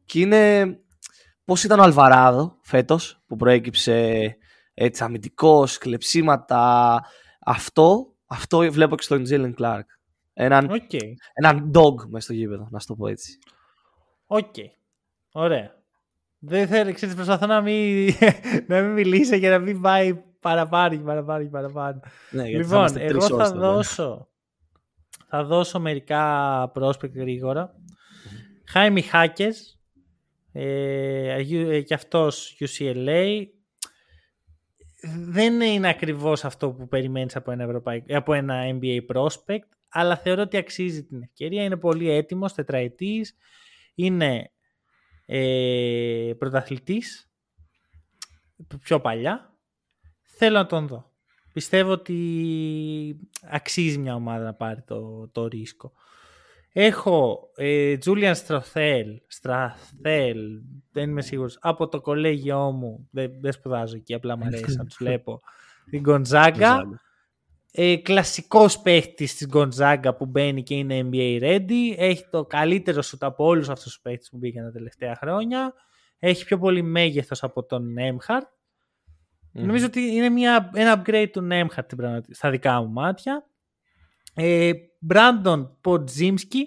[0.05, 0.75] και είναι
[1.45, 4.37] πώς ήταν ο Αλβαράδο φέτος που προέκυψε
[4.73, 7.03] έτσι αμυντικός, κλεψίματα
[7.39, 9.85] αυτό, αυτό βλέπω και στον Jalen Clark.
[10.43, 10.93] Έναν, Οκ.
[11.33, 13.37] έναν dog μέσα στο γήπεδο, να σου το πω έτσι.
[14.25, 14.55] Οκ.
[15.31, 15.79] Ωραία.
[16.39, 18.13] Δεν θέλω, ξέρεις, προσπαθώ να μην,
[18.67, 21.99] να μην μιλήσω και να μην πάει παραπάνω και παραπάνω και παραπάνω.
[22.31, 23.73] Ναι, γιατί θα Λοιπόν, είμαστε τρεις εγώ ώρες θα εδώ πέρα.
[23.73, 24.27] δώσω,
[25.27, 27.75] θα δώσω μερικά prospect γρήγορα.
[28.69, 29.79] Χάιμι Χάκες,
[30.51, 33.45] ε, Γιου- ε, και αυτός UCLA.
[35.27, 40.41] Δεν είναι ακριβώς αυτό που περιμένεις από ένα, ευρωπαϊκό, από ένα NBA prospect, αλλά θεωρώ
[40.41, 41.63] ότι αξίζει την ευκαιρία.
[41.63, 43.35] Είναι πολύ έτοιμος, τετραετής,
[43.95, 44.51] είναι
[45.25, 47.31] ε, πρωταθλητής,
[48.83, 49.55] πιο παλιά.
[50.21, 51.11] Θέλω να τον δω.
[51.53, 55.93] Πιστεύω ότι αξίζει μια ομάδα να πάρει το, το ρίσκο.
[56.73, 59.05] Έχω ε, Julian Strathel,
[59.41, 60.35] Strathel,
[60.91, 64.85] δεν είμαι σίγουρος, από το κολέγιό μου, δεν, δεν σπουδάζω εκεί, απλά μου αρέσει να
[64.85, 65.41] τους βλέπω,
[65.89, 66.81] την Gonzaga.
[67.73, 71.93] Ε, κλασικός παίχτης της Gonzaga που μπαίνει και είναι NBA ready.
[71.97, 75.73] Έχει το καλύτερο σουτ από όλους αυτούς τους παίχτες που μπήκαν τα τελευταία χρόνια.
[76.19, 78.47] Έχει πιο πολύ μέγεθος από τον Emhart.
[79.53, 79.65] Μμμ.
[79.65, 83.45] Νομίζω ότι είναι μια, ένα upgrade του Nemhart στην πραγματι- στα δικά μου μάτια.
[84.33, 84.71] Ε,
[85.13, 86.63] Brandon Podzimski,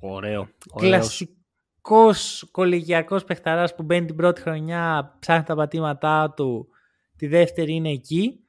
[0.00, 0.48] Ωραίο.
[0.70, 0.90] Ωραίος.
[0.90, 6.68] κλασικός κολεγιακός παιχταράς που μπαίνει την πρώτη χρονιά, ψάχνει τα πατήματά του,
[7.16, 8.47] τη δεύτερη είναι εκεί.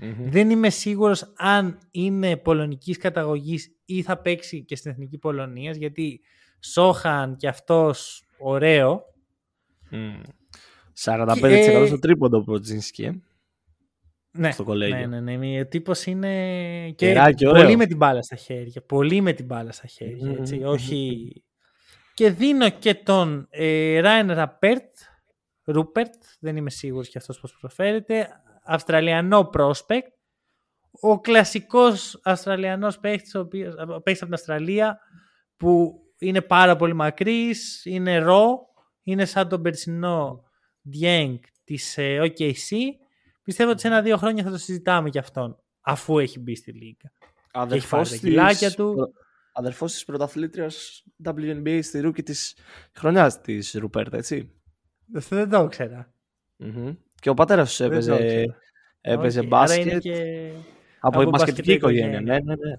[0.00, 0.30] Μμμ.
[0.30, 6.20] Δεν είμαι σίγουρος αν είναι πολωνικής καταγωγής ή θα παίξει και στην Εθνική Πολωνίας, γιατί
[6.60, 9.02] Σόχαν και αυτός ωραίο.
[9.90, 10.20] Μμμ.
[10.92, 13.04] 45% Και- στο τρίποντο Προτζίνσκι.
[13.04, 13.20] Ε.
[14.30, 15.06] Ναι, Στο κολέγιο.
[15.06, 15.60] ναι, ναι, ναι.
[15.60, 16.30] Ο τύπος είναι
[16.88, 17.62] και Κεράκι, ωραίο.
[17.62, 18.82] πολύ με την μπάλα στα χέρια.
[18.82, 20.56] Πολύ με την μπάλα στα χέρια, Μμμ, έτσι.
[20.56, 21.30] μμμ, Όχι...
[22.14, 24.94] Και δίνω και τον ε, Ράιν Ραπέρτ,
[25.64, 28.28] Ρούπερτ, δεν είμαι σίγουρος και αυτός πώς προφέρεται,
[28.66, 30.08] Αυστραλιανό prospect,
[31.00, 34.98] ο κλασικός Αυστραλιανός παίχτης, ο οποίος, παίχτης από την Αυστραλία,
[35.56, 38.58] που είναι πάρα πολύ μακρύς, είναι ρο,
[39.02, 40.42] είναι σαν τον περσινό
[40.82, 42.76] Dieng της ε, OKC.
[43.42, 47.12] Πιστεύω ότι σε ένα-δύο χρόνια θα το συζητάμε κι αυτόν, αφού έχει μπει στη Λίγκα.
[47.52, 48.92] Αδερφός πάρει τα της, κιλάκια του.
[48.94, 49.10] προ-
[49.52, 52.56] αδερφός της πρωταθλήτριας WNBA στη rookie της
[52.94, 54.60] χρονιάς της Ρουπέρτ, έτσι.
[55.16, 56.12] Αυτό δεν το ήξερα.
[56.56, 56.94] Μμμ.
[57.26, 58.56] Και ο πατέρας τους Δεν το έπαιζε, ήξερα.
[59.00, 60.12] έπαιζε Οκ, άρα μπάσκετ είναι και...
[61.00, 62.06] από, από μπασκετική μπασκετική οικογένεια.
[62.06, 62.20] οικογένεια.
[62.20, 62.76] Ναι, ναι, ναι.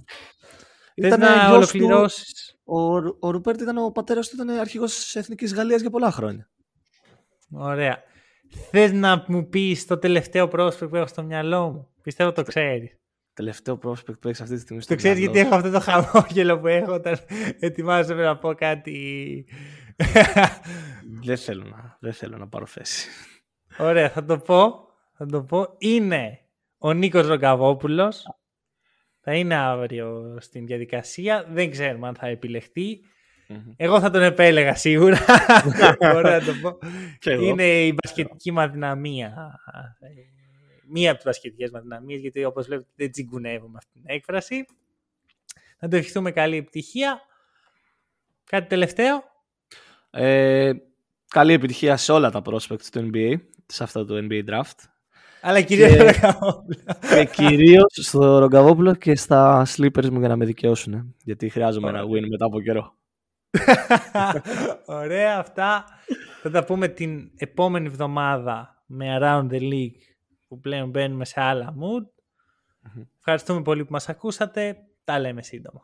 [0.96, 2.58] Θες Ήταν να γιος του- ολοκληρώσεις.
[2.64, 2.82] Ο,
[3.20, 6.50] ο Ρουπέρτ ήταν ο πατέρας του, ήταν αρχηγός της Εθνικής Γαλλίας για πολλά χρόνια.
[7.52, 8.04] Ωραία.
[8.72, 12.92] Θες να μου πεις το τελευταίο πρόσωπο που έχω στο μυαλό μου; Πιστεύω το ξέρεις.
[13.34, 15.54] Τελευταίο prospect που έχεις αυτή τη στιγμή στο Το ξέρεις μυαλό γιατί σου.
[15.56, 17.18] έχω αυτό το χαμόγελο που έχω όταν
[17.60, 19.46] ετοιμάζομαι να πω κάτι.
[21.24, 23.10] Δεν θέλω να, δεν θέλω να πάρω θέση.
[23.78, 24.88] Ωραία, θα το πω.
[25.14, 25.76] Θα το πω.
[25.78, 26.40] Είναι
[26.78, 28.26] ο Νίκος Ρογκαβόπουλος.
[29.22, 31.48] Θα είναι αύριο στην διαδικασία.
[31.52, 33.02] Δεν ξέρουμε αν θα επιλεχτεί.
[33.48, 33.74] Μμμ.
[33.78, 35.18] Εγώ θα τον επέλεγα σίγουρα.
[36.00, 36.78] Μπορώ να το πω.
[37.20, 37.46] Και εγώ.
[37.46, 39.60] Είναι η μπασκετική μου αδυναμία.
[40.00, 40.08] Ε,
[40.90, 44.66] Μία από τις μπασκετικές μου αδυναμίες, γιατί όπως βλέπετε δεν τσιγκουνεύω με αυτή την έκφραση.
[45.80, 47.22] Να το ευχηθούμε καλή επιτυχία.
[48.44, 49.24] Κάτι τελευταίο;
[50.10, 50.72] Ε,
[51.28, 53.36] καλή επιτυχία σε όλα τα prospects του NBA,
[53.68, 54.84] σε αυτό το NBA draft.
[55.42, 57.16] Αλλά κυρίως Και- και...
[57.16, 61.16] και κυρίως στο Ρογκαβόπουλο και στα sleepers μου για να με δικαιώσουν.
[61.24, 62.96] Γιατί χρειάζομαι ένα win μετά από καιρό.
[64.86, 65.86] Ωραία, αυτά
[66.42, 70.02] θα τα πούμε την επόμενη εβδομάδα με Around the League
[70.48, 72.06] που πλέον μπαίνουμε σε άλλα mood.
[73.18, 74.78] Ευχαριστούμε πολύ που μας ακούσατε.
[75.04, 75.82] Τα λέμε σύντομα.